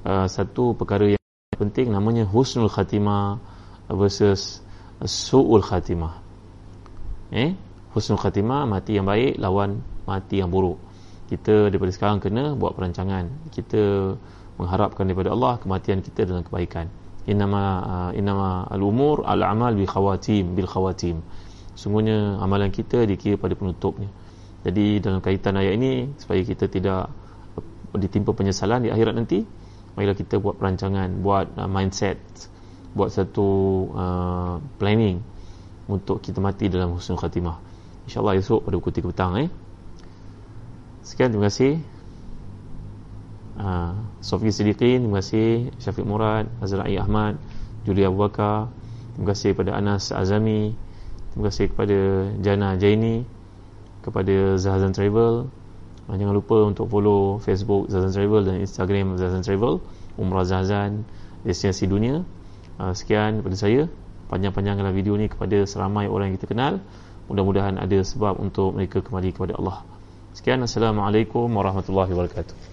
uh, 0.05 0.29
satu 0.29 0.77
perkara 0.77 1.17
yang 1.17 1.57
penting 1.57 1.97
namanya 1.97 2.29
husnul 2.29 2.69
khatimah 2.69 3.41
versus 3.89 4.61
su'ul 5.01 5.65
khatimah. 5.65 6.21
Eh? 7.33 7.57
Husnul 7.97 8.21
khatimah 8.21 8.69
mati 8.69 9.01
yang 9.01 9.09
baik 9.09 9.41
lawan 9.41 9.81
mati 10.05 10.45
yang 10.45 10.53
buruk. 10.53 10.77
Kita 11.33 11.73
daripada 11.73 11.89
sekarang 11.89 12.21
kena 12.21 12.53
buat 12.53 12.77
perancangan. 12.77 13.49
Kita 13.49 14.13
mengharapkan 14.59 15.07
daripada 15.07 15.33
Allah 15.33 15.57
kematian 15.63 16.03
kita 16.03 16.27
dalam 16.27 16.43
kebaikan. 16.43 16.91
Inama 17.31 17.63
uh, 17.85 18.11
inama 18.13 18.67
al-umur 18.69 19.23
al-amal 19.25 19.73
bi 19.77 19.85
khawatim 19.87 20.57
bil 20.57 20.67
khawatim 20.67 21.23
sungguhnya 21.79 22.43
amalan 22.43 22.75
kita 22.75 23.07
dikira 23.07 23.39
pada 23.39 23.55
penutupnya. 23.55 24.11
Jadi 24.67 24.99
dalam 24.99 25.23
kaitan 25.23 25.55
ayat 25.55 25.79
ini 25.79 26.11
supaya 26.19 26.43
kita 26.43 26.67
tidak 26.67 27.07
ditimpa 27.95 28.35
penyesalan 28.35 28.85
di 28.85 28.91
akhirat 28.91 29.15
nanti 29.15 29.47
marilah 29.95 30.19
kita 30.19 30.43
buat 30.43 30.59
perancangan 30.59 31.23
buat 31.23 31.55
uh, 31.55 31.71
mindset 31.71 32.19
buat 32.93 33.15
satu 33.15 33.49
uh, 33.95 34.55
planning 34.81 35.23
untuk 35.87 36.21
kita 36.21 36.43
mati 36.43 36.67
dalam 36.69 36.99
husnul 36.99 37.17
khatimah. 37.17 37.57
Insyaallah 38.11 38.37
esok 38.41 38.69
pada 38.69 38.75
pukul 38.81 38.93
3 38.93 39.11
petang 39.13 39.33
eh. 39.39 39.49
Sekian 41.05 41.33
terima 41.33 41.49
kasih 41.49 41.81
uh, 43.59 43.93
Sofi 44.23 44.55
Siddiqin 44.55 45.05
terima 45.05 45.21
kasih. 45.21 45.75
Syafiq 45.83 46.07
Murad 46.07 46.47
Azrai 46.63 46.97
Ahmad 46.97 47.37
Julia 47.85 48.09
Bakar. 48.09 48.71
Terima 49.15 49.27
kasih 49.35 49.53
kepada 49.53 49.77
Anas 49.77 50.15
Azami. 50.15 50.73
Terima 51.35 51.43
kasih 51.51 51.67
kepada 51.71 51.99
Jana 52.41 52.79
Jaini 52.79 53.27
kepada 54.01 54.57
Zahazan 54.57 54.95
Travel. 54.95 55.51
Uh, 56.09 56.17
jangan 56.17 56.35
lupa 56.35 56.65
untuk 56.65 56.89
follow 56.89 57.37
Facebook 57.43 57.93
Zazan 57.93 58.15
Travel 58.15 58.43
dan 58.49 58.57
Instagram 58.65 59.21
Zazan 59.21 59.45
Travel 59.45 59.83
Umrah 60.17 60.47
Zazan 60.47 61.05
Destinasi 61.45 61.85
Dunia. 61.85 62.25
Uh, 62.81 62.95
Sekian 62.95 63.43
daripada 63.43 63.59
saya. 63.59 63.91
Panjang-panjanglah 64.29 64.93
video 64.93 65.17
ni 65.17 65.25
kepada 65.25 65.65
seramai 65.65 66.05
orang 66.05 66.33
yang 66.33 66.37
kita 66.37 66.53
kenal. 66.53 66.85
Mudah-mudahan 67.33 67.77
ada 67.81 67.99
sebab 68.01 68.41
untuk 68.41 68.77
mereka 68.77 69.01
kembali 69.05 69.33
kepada 69.33 69.57
Allah. 69.57 69.85
Sekian. 70.37 70.61
Assalamualaikum 70.65 71.49
Warahmatullahi 71.49 72.13
Wabarakatuh 72.13 72.68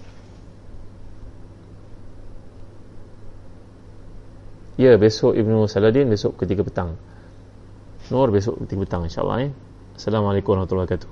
Ya 4.76 4.92
besok 5.00 5.40
Ibnu 5.40 5.72
Saladin 5.72 6.12
besok 6.12 6.36
ketiga 6.44 6.68
petang 6.68 7.00
Nur 8.12 8.28
besok 8.28 8.60
ketiga 8.68 8.84
petang 8.84 9.08
insyaAllah 9.08 9.48
eh? 9.48 9.52
Assalamualaikum 9.96 10.52
Warahmatullahi 10.52 10.92
Wabarakatuh 10.92 11.04